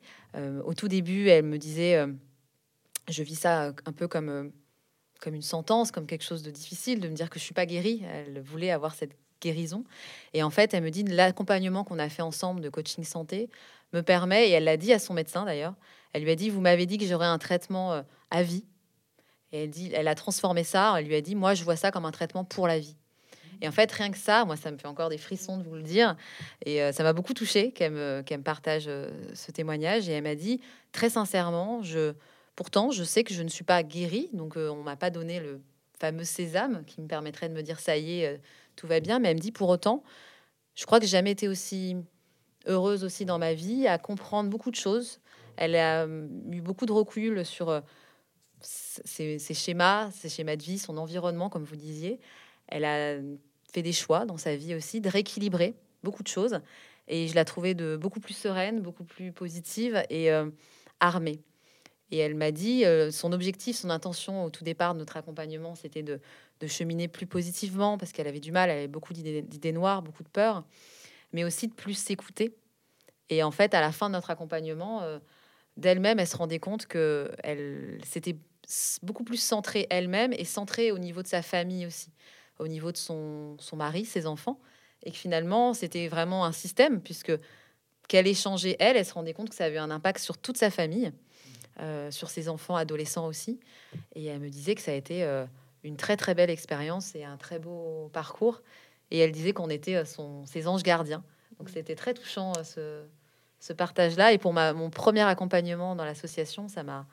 au 0.64 0.72
tout 0.72 0.88
début, 0.88 1.28
elle 1.28 1.44
me 1.44 1.58
disait, 1.58 2.02
je 3.08 3.22
vis 3.22 3.34
ça 3.34 3.74
un 3.84 3.92
peu 3.92 4.08
comme 4.08 4.52
comme 5.20 5.34
une 5.34 5.42
sentence, 5.42 5.90
comme 5.90 6.06
quelque 6.06 6.24
chose 6.24 6.42
de 6.42 6.50
difficile, 6.50 7.00
de 7.00 7.08
me 7.08 7.14
dire 7.14 7.30
que 7.30 7.38
je 7.38 7.44
suis 7.44 7.54
pas 7.54 7.66
guérie. 7.66 8.02
Elle 8.10 8.40
voulait 8.40 8.70
avoir 8.70 8.94
cette 8.94 9.12
guérison. 9.40 9.84
Et 10.34 10.42
en 10.42 10.50
fait, 10.50 10.74
elle 10.74 10.82
me 10.82 10.90
dit 10.90 11.02
l'accompagnement 11.02 11.84
qu'on 11.84 11.98
a 11.98 12.08
fait 12.08 12.22
ensemble 12.22 12.60
de 12.60 12.68
coaching 12.68 13.04
santé 13.04 13.50
me 13.92 14.00
permet, 14.02 14.48
et 14.48 14.52
elle 14.52 14.64
l'a 14.64 14.76
dit 14.76 14.92
à 14.92 14.98
son 14.98 15.14
médecin 15.14 15.44
d'ailleurs, 15.44 15.74
elle 16.12 16.22
lui 16.22 16.30
a 16.30 16.34
dit, 16.34 16.50
vous 16.50 16.60
m'avez 16.60 16.86
dit 16.86 16.98
que 16.98 17.06
j'aurais 17.06 17.26
un 17.26 17.38
traitement 17.38 17.92
euh, 17.92 18.02
à 18.30 18.42
vie. 18.42 18.64
Elle, 19.52 20.08
a 20.08 20.14
transformé 20.14 20.64
ça, 20.64 20.94
elle 20.98 21.06
lui 21.06 21.14
a 21.14 21.20
dit, 21.20 21.34
moi 21.34 21.54
je 21.54 21.64
vois 21.64 21.76
ça 21.76 21.90
comme 21.90 22.04
un 22.04 22.10
traitement 22.10 22.44
pour 22.44 22.66
la 22.66 22.78
vie. 22.78 22.96
Et 23.62 23.68
en 23.68 23.72
fait, 23.72 23.90
rien 23.90 24.10
que 24.10 24.18
ça, 24.18 24.44
moi, 24.44 24.56
ça 24.56 24.70
me 24.70 24.76
fait 24.76 24.86
encore 24.86 25.08
des 25.08 25.16
frissons 25.16 25.56
de 25.56 25.62
vous 25.62 25.76
le 25.76 25.82
dire. 25.82 26.14
Et 26.66 26.82
euh, 26.82 26.92
ça 26.92 27.02
m'a 27.02 27.14
beaucoup 27.14 27.32
touché 27.32 27.72
qu'elle 27.72 27.92
me, 27.92 28.22
partage 28.44 28.84
euh, 28.86 29.08
ce 29.32 29.50
témoignage. 29.50 30.10
Et 30.10 30.12
elle 30.12 30.24
m'a 30.24 30.34
dit, 30.34 30.60
très 30.92 31.08
sincèrement, 31.08 31.80
Pourtant, 32.56 32.90
je 32.90 33.04
sais 33.04 33.22
que 33.22 33.34
je 33.34 33.42
ne 33.42 33.48
suis 33.48 33.64
pas 33.64 33.82
guérie, 33.82 34.30
donc 34.32 34.56
euh, 34.56 34.70
on 34.70 34.82
m'a 34.82 34.96
pas 34.96 35.10
donné 35.10 35.40
le 35.40 35.60
fameux 36.00 36.24
sésame 36.24 36.84
qui 36.86 37.02
me 37.02 37.06
permettrait 37.06 37.50
de 37.50 37.54
me 37.54 37.62
dire 37.62 37.78
ça 37.78 37.98
y 37.98 38.20
est, 38.20 38.26
euh, 38.26 38.38
tout 38.76 38.86
va 38.86 38.98
bien. 39.00 39.18
Mais 39.18 39.28
elle 39.28 39.36
me 39.36 39.40
dit 39.40 39.52
pour 39.52 39.68
autant, 39.68 40.02
je 40.74 40.86
crois 40.86 40.98
que 40.98 41.04
j'ai 41.04 41.12
jamais 41.12 41.32
été 41.32 41.48
aussi 41.48 41.96
heureuse 42.66 43.04
aussi 43.04 43.26
dans 43.26 43.38
ma 43.38 43.52
vie 43.52 43.86
à 43.86 43.98
comprendre 43.98 44.48
beaucoup 44.48 44.70
de 44.70 44.76
choses. 44.76 45.20
Elle 45.58 45.76
a 45.76 46.06
eu 46.06 46.60
beaucoup 46.62 46.86
de 46.86 46.92
recul 46.92 47.44
sur 47.44 47.82
ses, 48.66 49.38
schémas, 49.54 50.10
ses 50.10 50.28
schémas 50.28 50.56
de 50.56 50.62
vie, 50.62 50.78
son 50.78 50.96
environnement, 50.96 51.48
comme 51.48 51.64
vous 51.64 51.76
disiez. 51.76 52.20
Elle 52.68 52.84
a 52.84 53.16
fait 53.72 53.82
des 53.82 53.92
choix 53.92 54.24
dans 54.26 54.38
sa 54.38 54.56
vie 54.56 54.74
aussi, 54.74 55.00
de 55.00 55.08
rééquilibrer 55.08 55.74
beaucoup 56.02 56.22
de 56.22 56.28
choses. 56.28 56.60
Et 57.08 57.28
je 57.28 57.34
la 57.34 57.44
trouvais 57.44 57.74
de 57.74 57.96
beaucoup 57.96 58.20
plus 58.20 58.34
sereine, 58.34 58.80
beaucoup 58.80 59.04
plus 59.04 59.32
positive 59.32 60.02
et 60.10 60.30
armée. 61.00 61.40
Et 62.10 62.18
elle 62.18 62.34
m'a 62.34 62.52
dit, 62.52 62.84
euh, 62.84 63.10
son 63.10 63.32
objectif, 63.32 63.76
son 63.76 63.90
intention 63.90 64.44
au 64.44 64.50
tout 64.50 64.62
départ 64.62 64.94
de 64.94 65.00
notre 65.00 65.16
accompagnement, 65.16 65.74
c'était 65.74 66.02
de, 66.02 66.20
cheminer 66.66 67.08
plus 67.08 67.26
positivement, 67.26 67.98
parce 67.98 68.12
qu'elle 68.12 68.28
avait 68.28 68.40
du 68.40 68.52
mal, 68.52 68.70
elle 68.70 68.78
avait 68.78 68.88
beaucoup 68.88 69.12
d'idées 69.12 69.72
noires, 69.72 70.02
beaucoup 70.02 70.22
de 70.22 70.28
peur, 70.28 70.64
mais 71.32 71.44
aussi 71.44 71.68
de 71.68 71.74
plus 71.74 71.94
s'écouter. 71.94 72.56
Et 73.28 73.42
en 73.42 73.50
fait, 73.50 73.74
à 73.74 73.80
la 73.80 73.92
fin 73.92 74.08
de 74.08 74.14
notre 74.14 74.30
accompagnement, 74.30 75.02
euh, 75.02 75.18
d'elle-même, 75.76 76.18
elle 76.18 76.26
se 76.26 76.36
rendait 76.36 76.60
compte 76.60 76.86
que 76.86 77.30
elle 77.42 77.98
s'était 78.04 78.36
beaucoup 79.02 79.24
plus 79.24 79.36
centrée 79.40 79.86
elle-même 79.90 80.32
et 80.32 80.44
centrée 80.44 80.92
au 80.92 80.98
niveau 80.98 81.22
de 81.22 81.28
sa 81.28 81.42
famille 81.42 81.86
aussi, 81.86 82.10
au 82.58 82.68
niveau 82.68 82.92
de 82.92 82.96
son, 82.96 83.56
son 83.58 83.76
mari, 83.76 84.04
ses 84.04 84.26
enfants, 84.26 84.58
et 85.02 85.10
que 85.10 85.16
finalement, 85.16 85.74
c'était 85.74 86.08
vraiment 86.08 86.44
un 86.44 86.52
système, 86.52 87.00
puisque 87.00 87.32
qu'elle 88.08 88.26
ait 88.26 88.34
changé 88.34 88.76
elle, 88.78 88.96
elle 88.96 89.06
se 89.06 89.14
rendait 89.14 89.34
compte 89.34 89.50
que 89.50 89.56
ça 89.56 89.64
avait 89.64 89.78
un 89.78 89.90
impact 89.90 90.20
sur 90.20 90.38
toute 90.38 90.56
sa 90.56 90.70
famille. 90.70 91.12
Euh, 91.78 92.10
sur 92.10 92.30
ses 92.30 92.48
enfants 92.48 92.74
adolescents 92.74 93.26
aussi. 93.26 93.60
Et 94.14 94.24
elle 94.24 94.40
me 94.40 94.48
disait 94.48 94.74
que 94.74 94.80
ça 94.80 94.92
a 94.92 94.94
été 94.94 95.24
euh, 95.24 95.44
une 95.84 95.98
très 95.98 96.16
très 96.16 96.34
belle 96.34 96.48
expérience 96.48 97.14
et 97.14 97.22
un 97.22 97.36
très 97.36 97.58
beau 97.58 98.08
parcours. 98.14 98.62
Et 99.10 99.18
elle 99.18 99.30
disait 99.30 99.52
qu'on 99.52 99.68
était 99.68 99.96
euh, 99.96 100.06
son, 100.06 100.46
ses 100.46 100.68
anges 100.68 100.82
gardiens. 100.82 101.22
Donc 101.58 101.68
c'était 101.68 101.94
très 101.94 102.14
touchant 102.14 102.54
ce, 102.64 103.02
ce 103.60 103.74
partage-là. 103.74 104.32
Et 104.32 104.38
pour 104.38 104.54
ma, 104.54 104.72
mon 104.72 104.88
premier 104.88 105.20
accompagnement 105.20 105.94
dans 105.94 106.06
l'association, 106.06 106.66
ça 106.68 106.82
m'a 106.82 107.06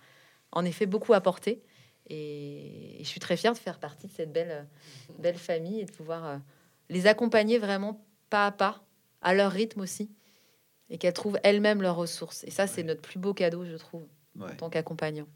en 0.54 0.66
effet 0.66 0.86
beaucoup 0.86 1.14
apporté. 1.14 1.62
Et, 2.10 2.98
je 3.00 3.08
suis 3.08 3.20
très 3.20 3.38
fière 3.38 3.54
de 3.54 3.58
faire 3.58 3.80
partie 3.80 4.08
de 4.08 4.12
cette 4.12 4.32
belle, 4.32 4.68
belle 5.20 5.38
famille 5.38 5.82
et 5.82 5.86
de 5.86 5.92
pouvoir 5.92 6.40
les 6.90 7.08
accompagner 7.08 7.58
vraiment 7.60 8.06
pas 8.30 8.48
à 8.48 8.52
pas, 8.52 8.86
à 9.22 9.34
leur 9.34 9.52
rythme 9.52 9.82
aussi, 9.82 10.10
et 10.90 10.98
qu'elles 10.98 11.14
trouvent 11.14 11.40
elles-mêmes 11.44 11.82
leurs 11.82 11.96
ressources. 11.96 12.44
Et 12.46 12.52
ça, 12.52 12.68
c'est 12.68 12.84
notre 12.84 13.02
plus 13.02 13.20
beau 13.20 13.34
cadeau, 13.34 13.66
je 13.66 13.76
trouve 13.76 14.08
en 14.40 14.56
tant 14.56 14.70
qu'accompagnant. 14.70 15.28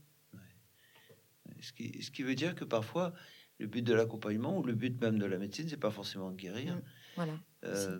Ce, 1.62 1.74
qui, 1.74 2.02
ce 2.04 2.12
qui 2.12 2.24
veut 2.24 2.36
dire 2.36 2.56
que 2.56 2.66
parfois, 2.66 3.14
le 3.60 3.68
but 3.68 3.82
de 3.82 3.94
l'accompagnement 3.94 4.58
ou 4.58 4.64
le 4.64 4.74
but 4.74 5.00
même 5.02 5.18
de 5.18 5.26
la 5.26 5.38
médecine, 5.38 5.68
c'est 5.68 5.78
pas 5.78 5.92
forcément 5.92 6.32
de 6.32 6.36
guérir. 6.36 6.76
Mm, 6.76 6.82
voilà. 7.16 7.40
Euh, 7.66 8.00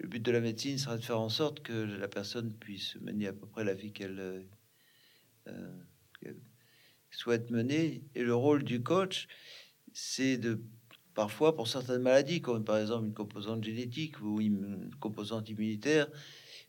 le 0.00 0.08
but 0.08 0.22
de 0.22 0.30
la 0.30 0.40
médecine 0.40 0.78
sera 0.78 0.96
de 0.96 1.04
faire 1.04 1.20
en 1.20 1.28
sorte 1.28 1.60
que 1.60 1.72
la 1.72 2.08
personne 2.08 2.52
puisse 2.52 2.96
mener 2.96 3.26
à 3.26 3.32
peu 3.32 3.46
près 3.46 3.64
la 3.64 3.74
vie 3.74 3.92
qu'elle 3.92 4.20
euh, 4.20 4.42
euh, 5.48 5.82
souhaite 7.16 7.50
mener. 7.50 8.02
Et 8.14 8.22
le 8.22 8.34
rôle 8.34 8.64
du 8.64 8.82
coach, 8.82 9.28
c'est 9.92 10.36
de 10.36 10.60
parfois 11.14 11.54
pour 11.54 11.68
certaines 11.68 12.02
maladies, 12.02 12.40
comme 12.40 12.64
par 12.64 12.78
exemple 12.78 13.06
une 13.06 13.14
composante 13.14 13.62
génétique 13.64 14.20
ou 14.20 14.40
une 14.40 14.90
composante 15.00 15.48
immunitaire, 15.48 16.08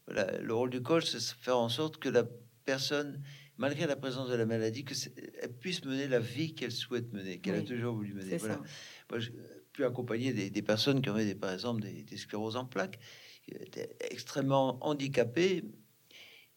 voilà, 0.08 0.40
le 0.40 0.54
rôle 0.54 0.70
du 0.70 0.82
coach, 0.82 1.06
c'est 1.06 1.18
de 1.18 1.44
faire 1.44 1.58
en 1.58 1.70
sorte 1.70 1.98
que 1.98 2.10
la 2.10 2.24
personne, 2.64 3.22
malgré 3.58 3.88
la 3.88 3.96
présence 3.96 4.30
de 4.30 4.36
la 4.36 4.46
maladie, 4.46 4.86
que 4.86 4.94
elle 5.42 5.54
puisse 5.54 5.84
mener 5.84 6.08
la 6.08 6.20
vie 6.20 6.54
qu'elle 6.54 6.72
souhaite 6.72 7.12
mener, 7.12 7.40
qu'elle 7.40 7.56
a 7.56 7.62
toujours 7.62 7.96
voulu 7.96 8.14
mener. 8.14 8.38
Voilà. 8.38 8.62
Moi, 9.10 9.20
j'ai 9.20 9.34
pu 9.74 9.84
accompagner 9.84 10.32
des, 10.32 10.62
personnes 10.62 11.02
qui 11.02 11.10
avaient, 11.10 11.26
des, 11.26 11.36
par 11.36 11.52
exemple, 11.52 11.82
des, 11.82 12.04
des, 12.04 12.18
scléroses 12.18 12.56
en 12.56 12.66
plaques, 12.66 13.00
qui 13.44 13.52
étaient 13.52 13.96
extrêmement 14.12 14.78
handicapées 14.86 15.64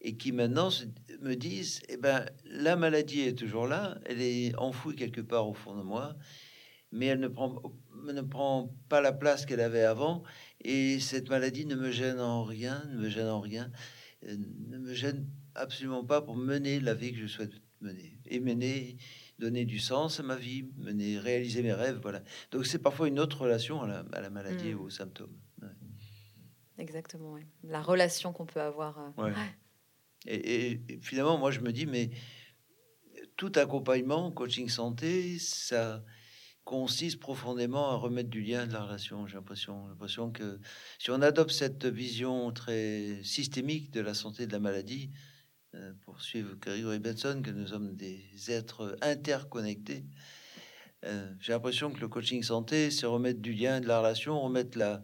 et 0.01 0.15
qui 0.17 0.31
maintenant 0.31 0.69
me 1.21 1.35
disent 1.35 1.81
eh 1.89 1.97
ben, 1.97 2.25
la 2.45 2.75
maladie 2.75 3.21
est 3.21 3.37
toujours 3.37 3.67
là, 3.67 3.99
elle 4.05 4.21
est 4.21 4.55
enfouie 4.57 4.95
quelque 4.95 5.21
part 5.21 5.47
au 5.47 5.53
fond 5.53 5.75
de 5.75 5.83
moi, 5.83 6.15
mais 6.91 7.07
elle 7.07 7.19
ne 7.19 7.27
prend, 7.27 7.61
ne 8.05 8.21
prend 8.21 8.73
pas 8.87 9.01
la 9.01 9.11
place 9.11 9.45
qu'elle 9.45 9.61
avait 9.61 9.83
avant, 9.83 10.23
et 10.61 10.99
cette 10.99 11.29
maladie 11.29 11.65
ne 11.65 11.75
me 11.75 11.91
gêne 11.91 12.19
en 12.19 12.43
rien, 12.43 12.83
ne 12.91 12.97
me 12.97 13.09
gêne 13.09 13.27
en 13.27 13.41
rien, 13.41 13.71
euh, 14.25 14.35
ne 14.67 14.77
me 14.77 14.93
gêne 14.93 15.27
absolument 15.55 16.03
pas 16.03 16.21
pour 16.21 16.35
mener 16.35 16.79
la 16.79 16.93
vie 16.93 17.11
que 17.11 17.19
je 17.19 17.27
souhaite 17.27 17.53
mener 17.81 18.19
et 18.25 18.39
mener, 18.39 18.97
donner 19.39 19.65
du 19.65 19.79
sens 19.79 20.19
à 20.19 20.23
ma 20.23 20.35
vie, 20.35 20.69
mener, 20.77 21.17
réaliser 21.17 21.63
mes 21.63 21.73
rêves. 21.73 21.99
Voilà. 22.01 22.21
Donc 22.51 22.65
c'est 22.65 22.79
parfois 22.79 23.07
une 23.07 23.19
autre 23.19 23.41
relation 23.41 23.81
à 23.81 24.03
la, 24.21 24.29
maladie 24.29 24.73
ou 24.73 24.83
mm. 24.83 24.85
aux 24.85 24.89
symptômes. 24.89 25.37
Exactement. 26.77 27.37
La 27.63 27.81
relation 27.81 28.31
qu'on 28.31 28.45
peut 28.45 28.61
avoir. 28.61 29.13
Euh, 29.19 29.31
et, 30.25 30.81
finalement, 31.01 31.37
moi 31.37 31.51
je 31.51 31.59
me 31.59 31.71
dis, 31.71 31.85
mais 31.85 32.11
tout 33.37 33.51
accompagnement, 33.55 34.31
coaching 34.31 34.69
santé, 34.69 35.39
ça 35.39 36.03
consiste 36.65 37.19
profondément 37.19 37.89
à 37.89 37.95
remettre 37.95 38.29
du 38.29 38.41
lien 38.41 38.67
de 38.67 38.73
la 38.73 38.83
relation. 38.83 39.25
J'ai 39.25 39.35
l'impression, 39.35 39.87
l'impression 39.87 40.31
que 40.31 40.59
si 40.99 41.09
on 41.09 41.21
adopte 41.21 41.51
cette 41.51 41.85
vision 41.85 42.51
très 42.51 43.23
systémique 43.23 43.91
de 43.91 44.01
la 44.01 44.13
santé 44.13 44.45
de 44.45 44.51
la 44.51 44.59
maladie, 44.59 45.09
euh, 45.75 45.93
pour 46.03 46.19
suivre 46.19 46.55
Grégory 46.55 46.97
Benson, 46.97 47.41
que 47.43 47.51
nous 47.51 47.67
sommes 47.67 47.95
des 47.95 48.25
êtres 48.47 48.97
interconnectés. 49.01 50.03
Euh, 51.05 51.31
j'ai 51.39 51.53
l'impression 51.53 51.91
que 51.91 51.99
le 51.99 52.07
coaching 52.07 52.41
santé, 52.41 52.89
c'est 52.89 53.05
remettre 53.05 53.39
du 53.39 53.53
lien, 53.53 53.79
de 53.79 53.87
la 53.87 53.99
relation, 53.99 54.41
remettre 54.41 54.77
la, 54.79 55.03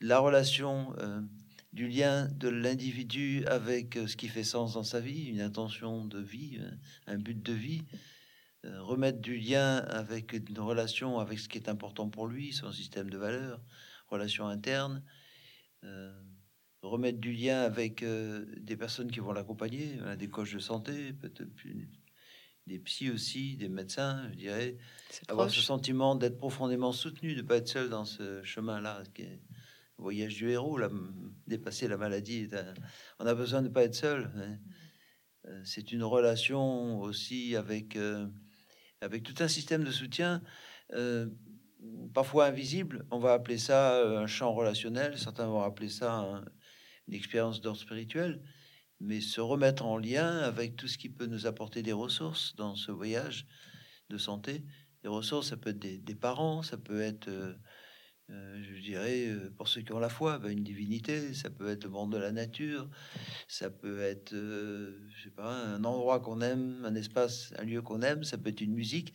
la 0.00 0.18
relation, 0.18 0.94
euh, 0.98 1.22
du 1.74 1.88
lien 1.88 2.28
de 2.28 2.48
l'individu 2.48 3.44
avec 3.46 3.98
ce 4.06 4.16
qui 4.16 4.28
fait 4.28 4.44
sens 4.44 4.74
dans 4.74 4.82
sa 4.82 5.00
vie, 5.00 5.26
une 5.26 5.40
intention 5.40 6.06
de 6.06 6.20
vie, 6.20 6.58
un 7.06 7.18
but 7.18 7.42
de 7.42 7.52
vie, 7.52 7.82
remettre 8.62 9.20
du 9.20 9.36
lien 9.36 9.78
avec 9.78 10.32
une 10.32 10.60
relation 10.60 11.18
avec 11.18 11.38
ce 11.38 11.48
qui 11.48 11.58
est 11.58 11.68
important 11.68 12.08
pour 12.08 12.26
lui, 12.26 12.52
son 12.52 12.72
système 12.72 13.10
de 13.10 13.18
valeurs, 13.18 13.60
relation 14.08 14.46
interne 14.46 15.02
remettre 16.88 17.18
du 17.18 17.32
lien 17.32 17.60
avec 17.62 18.02
euh, 18.02 18.44
des 18.58 18.76
personnes 18.76 19.10
qui 19.10 19.20
vont 19.20 19.32
l'accompagner, 19.32 19.98
des 20.18 20.28
coachs 20.28 20.54
de 20.54 20.58
santé, 20.58 21.12
peut-être 21.12 21.48
des 22.66 22.78
psys 22.78 23.10
aussi, 23.10 23.56
des 23.56 23.68
médecins, 23.68 24.28
je 24.32 24.36
dirais. 24.36 24.76
Avoir 25.28 25.50
ce 25.50 25.60
sentiment 25.60 26.14
d'être 26.14 26.38
profondément 26.38 26.92
soutenu, 26.92 27.34
de 27.34 27.42
ne 27.42 27.46
pas 27.46 27.56
être 27.56 27.68
seul 27.68 27.90
dans 27.90 28.04
ce 28.04 28.42
chemin-là, 28.42 29.02
qui 29.14 29.22
est 29.22 29.40
le 29.50 29.53
voyage 29.98 30.34
du 30.34 30.50
héros, 30.50 30.78
dépasser 31.46 31.88
la 31.88 31.96
maladie. 31.96 32.48
On 33.18 33.26
a 33.26 33.34
besoin 33.34 33.62
de 33.62 33.68
ne 33.68 33.72
pas 33.72 33.84
être 33.84 33.94
seul. 33.94 34.30
Hein. 34.36 34.58
Euh, 35.46 35.60
c'est 35.64 35.92
une 35.92 36.02
relation 36.02 37.00
aussi 37.00 37.54
avec, 37.56 37.96
euh, 37.96 38.26
avec 39.00 39.22
tout 39.22 39.34
un 39.40 39.48
système 39.48 39.84
de 39.84 39.90
soutien 39.90 40.42
euh, 40.92 41.28
parfois 42.14 42.46
invisible. 42.46 43.06
On 43.10 43.18
va 43.18 43.34
appeler 43.34 43.58
ça 43.58 44.02
un 44.02 44.26
champ 44.26 44.52
relationnel, 44.54 45.18
certains 45.18 45.46
vont 45.46 45.62
appeler 45.62 45.90
ça 45.90 46.14
un- 46.14 46.44
une 47.08 47.14
expérience 47.14 47.60
d'ordre 47.60 47.78
spirituel, 47.80 48.42
mais 49.00 49.20
se 49.20 49.40
remettre 49.40 49.84
en 49.84 49.98
lien 49.98 50.38
avec 50.38 50.76
tout 50.76 50.88
ce 50.88 50.96
qui 50.96 51.10
peut 51.10 51.26
nous 51.26 51.46
apporter 51.46 51.82
des 51.82 51.92
ressources 51.92 52.56
dans 52.56 52.74
ce 52.74 52.90
voyage 52.90 53.46
de 54.08 54.16
santé. 54.16 54.64
Les 55.02 55.10
ressources, 55.10 55.50
ça 55.50 55.58
peut 55.58 55.70
être 55.70 55.78
des, 55.78 55.98
des 55.98 56.14
parents, 56.14 56.62
ça 56.62 56.78
peut 56.78 57.02
être, 57.02 57.28
euh, 57.28 57.54
euh, 58.30 58.62
je 58.62 58.80
dirais, 58.80 59.28
euh, 59.28 59.50
pour 59.54 59.68
ceux 59.68 59.82
qui 59.82 59.92
ont 59.92 59.98
la 59.98 60.08
foi, 60.08 60.38
ben, 60.38 60.50
une 60.50 60.64
divinité, 60.64 61.34
ça 61.34 61.50
peut 61.50 61.68
être 61.68 61.84
le 61.84 61.90
monde 61.90 62.12
de 62.12 62.16
la 62.16 62.32
nature, 62.32 62.88
ça 63.48 63.68
peut 63.68 64.00
être, 64.00 64.32
euh, 64.32 64.98
un 65.36 65.84
endroit 65.84 66.20
qu'on 66.20 66.40
aime, 66.40 66.82
un 66.86 66.94
espace, 66.94 67.52
un 67.58 67.64
lieu 67.64 67.82
qu'on 67.82 68.00
aime, 68.00 68.24
ça 68.24 68.38
peut 68.38 68.48
être 68.48 68.62
une 68.62 68.72
musique. 68.72 69.12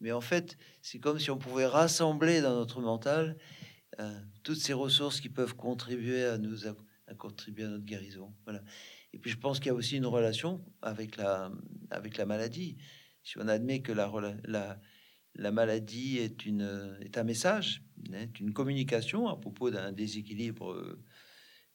Mais 0.00 0.12
en 0.12 0.20
fait, 0.20 0.56
c'est 0.80 1.00
comme 1.00 1.18
si 1.18 1.30
on 1.30 1.38
pouvait 1.38 1.66
rassembler 1.66 2.40
dans 2.40 2.54
notre 2.54 2.80
mental 2.80 3.36
toutes 4.42 4.58
ces 4.58 4.72
ressources 4.72 5.20
qui 5.20 5.28
peuvent 5.28 5.54
contribuer 5.54 6.24
à 6.24 6.38
nous 6.38 6.60
contribuer 7.18 7.64
à 7.64 7.68
notre 7.68 7.84
guérison. 7.84 8.34
Voilà. 8.44 8.62
Et 9.12 9.18
puis 9.18 9.30
je 9.30 9.36
pense 9.36 9.58
qu'il 9.58 9.66
y 9.66 9.70
a 9.70 9.74
aussi 9.74 9.98
une 9.98 10.06
relation 10.06 10.64
avec 10.80 11.16
la 11.16 11.52
avec 11.90 12.16
la 12.16 12.24
maladie. 12.24 12.78
Si 13.22 13.38
on 13.38 13.46
admet 13.46 13.82
que 13.82 13.92
la 13.92 14.80
la 15.34 15.50
maladie 15.50 16.18
est 16.18 16.46
une 16.46 16.96
est 17.00 17.18
un 17.18 17.24
message, 17.24 17.82
est 18.12 18.40
une 18.40 18.52
communication 18.52 19.28
à 19.28 19.36
propos 19.36 19.70
d'un 19.70 19.92
déséquilibre 19.92 20.72
euh, 20.72 21.02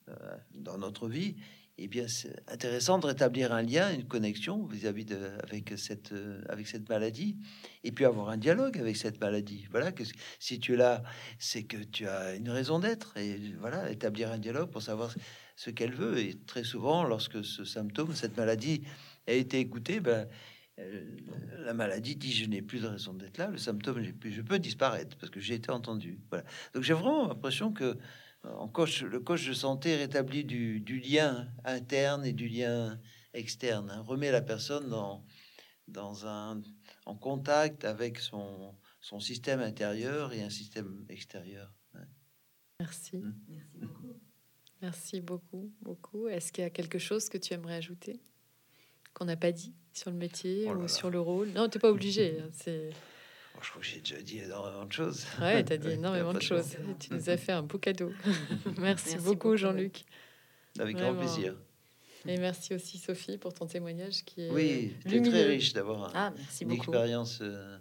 euh, 0.09 0.37
dans 0.53 0.77
notre 0.77 1.09
vie, 1.09 1.35
eh 1.79 1.87
bien, 1.87 2.07
c'est 2.07 2.35
intéressant 2.47 2.97
de 2.97 3.05
rétablir 3.05 3.53
un 3.53 3.61
lien, 3.61 3.93
une 3.93 4.07
connexion 4.07 4.65
vis-à-vis 4.65 5.05
de 5.05 5.17
avec 5.43 5.73
cette 5.77 6.11
euh, 6.11 6.41
avec 6.49 6.67
cette 6.67 6.89
maladie, 6.89 7.37
et 7.83 7.91
puis 7.91 8.05
avoir 8.05 8.29
un 8.29 8.37
dialogue 8.37 8.79
avec 8.79 8.97
cette 8.97 9.21
maladie. 9.21 9.67
Voilà 9.69 9.91
que 9.91 10.03
si 10.39 10.59
tu 10.59 10.73
es 10.73 10.77
là, 10.77 11.03
c'est 11.37 11.63
que 11.63 11.77
tu 11.77 12.07
as 12.07 12.33
une 12.35 12.49
raison 12.49 12.79
d'être, 12.79 13.15
et 13.17 13.37
voilà, 13.59 13.91
établir 13.91 14.31
un 14.31 14.39
dialogue 14.39 14.71
pour 14.71 14.81
savoir 14.81 15.13
ce 15.55 15.69
qu'elle 15.69 15.93
veut. 15.93 16.17
Et 16.17 16.33
très 16.45 16.63
souvent, 16.63 17.03
lorsque 17.03 17.45
ce 17.45 17.63
symptôme, 17.63 18.13
cette 18.13 18.37
maladie 18.37 18.81
a 19.27 19.33
été 19.33 19.59
écoutée, 19.59 19.99
ben 19.99 20.27
la 20.77 21.73
maladie 21.73 22.15
dit 22.15 22.31
je 22.31 22.45
n'ai 22.45 22.61
plus 22.61 22.81
de 22.81 22.87
raison 22.87 23.13
d'être 23.13 23.37
là, 23.37 23.47
le 23.47 23.57
symptôme 23.57 24.03
je 24.03 24.41
peux 24.41 24.59
disparaître 24.59 25.17
parce 25.17 25.31
que 25.31 25.39
j'ai 25.39 25.55
été 25.55 25.71
entendu. 25.71 26.19
Voilà. 26.29 26.45
Donc 26.73 26.83
j'ai 26.83 26.93
vraiment 26.93 27.27
l'impression 27.27 27.73
que 27.73 27.97
euh, 28.45 28.53
en 28.53 28.67
coach, 28.67 29.01
le 29.01 29.19
coach 29.19 29.47
de 29.47 29.53
santé 29.53 29.95
rétablit 29.95 30.43
du, 30.43 30.79
du 30.79 30.99
lien 30.99 31.47
interne 31.63 32.25
et 32.25 32.33
du 32.33 32.47
lien 32.47 32.99
externe, 33.33 33.89
hein, 33.89 34.01
remet 34.01 34.31
la 34.31 34.41
personne 34.41 34.89
dans, 34.89 35.25
dans 35.87 36.27
un, 36.27 36.61
en 37.05 37.15
contact 37.15 37.83
avec 37.83 38.19
son, 38.19 38.75
son 39.01 39.19
système 39.19 39.61
intérieur 39.61 40.33
et 40.33 40.43
un 40.43 40.49
système 40.49 41.05
extérieur. 41.09 41.73
Ouais. 41.95 42.01
Merci. 42.79 43.17
Mm. 43.17 43.35
Merci 43.47 43.77
beaucoup. 43.77 44.13
Merci 44.81 45.21
beaucoup, 45.21 45.73
beaucoup. 45.81 46.27
Est-ce 46.27 46.51
qu'il 46.51 46.63
y 46.63 46.67
a 46.67 46.69
quelque 46.69 46.99
chose 46.99 47.29
que 47.29 47.37
tu 47.39 47.53
aimerais 47.53 47.75
ajouter 47.75 48.21
qu'on 49.13 49.25
n'a 49.25 49.37
pas 49.37 49.51
dit? 49.51 49.73
Sur 49.97 50.11
le 50.11 50.17
métier 50.17 50.63
Oh 50.65 50.69
là 50.73 50.77
ou 50.77 50.81
là. 50.83 50.87
sur 50.87 51.09
le 51.09 51.19
rôle 51.19 51.49
Non, 51.49 51.67
t'es 51.69 51.79
pas 51.79 51.89
obligé. 51.89 52.39
hein, 52.41 52.49
C'est 52.51 52.89
Bon, 53.55 53.61
je 53.63 53.69
crois 53.71 53.81
que 53.81 53.87
j'ai 53.87 53.99
déjà 53.99 54.21
dit 54.21 54.37
énormément 54.39 54.85
de 54.85 54.91
choses. 54.91 55.25
ouais, 55.41 55.63
t'as 55.63 55.77
dit 55.77 55.89
énormément 55.89 56.33
de 56.33 56.39
choses. 56.41 56.77
Tu 56.99 57.11
nous 57.13 57.29
as 57.29 57.37
fait 57.37 57.51
un 57.53 57.63
beau 57.63 57.79
cadeau. 57.79 58.11
merci, 58.77 58.79
Merci 58.79 59.15
beaucoup, 59.17 59.29
beaucoup. 59.33 59.57
Jean-Luc. 59.57 60.03
Avec 60.79 60.95
grand 60.95 61.15
plaisir. 61.15 61.55
Et 62.27 62.37
merci 62.37 62.75
aussi, 62.75 62.97
Sophie, 62.99 63.37
pour 63.37 63.53
ton 63.53 63.65
témoignage 63.65 64.23
qui 64.25 64.41
est 64.43 64.51
Oui, 64.51 64.95
c'est 65.01 65.09
lumineux. 65.09 65.31
très 65.31 65.43
riche 65.45 65.73
d'avoir 65.73 66.03
un- 66.05 66.11
Ah, 66.13 66.33
merci 66.37 66.63
une 66.63 66.69
beaucoup. 66.69 66.81
expérience, 66.91 67.39
euh, 67.41 67.77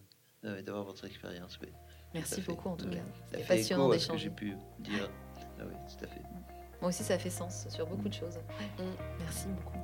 d'avoir 0.63 0.85
votre 0.85 1.05
expérience. 1.05 1.59
Oui. 1.61 1.69
Merci 2.15 2.41
fait. 2.41 2.53
beaucoup 2.53 2.69
en 2.71 2.77
tout 2.77 2.89
cas. 2.89 2.97
Fait 3.33 3.45
passionnant 3.45 3.91
d'échanger. 3.91 4.25
j'ai 4.25 4.31
pu 4.31 4.55
dire. 4.79 5.11
Ah 5.59 5.65
oui, 5.67 5.75
tout 5.89 6.05
à 6.05 6.09
fait. 6.09 6.21
Moi 6.81 6.89
aussi, 6.91 7.03
ça 7.03 7.19
fait 7.19 7.29
sens 7.31 7.67
sur 7.69 7.87
beaucoup 7.87 8.09
de 8.09 8.15
choses. 8.15 8.37
Mm. 8.79 8.83
Merci 9.19 9.47
beaucoup. 9.49 9.79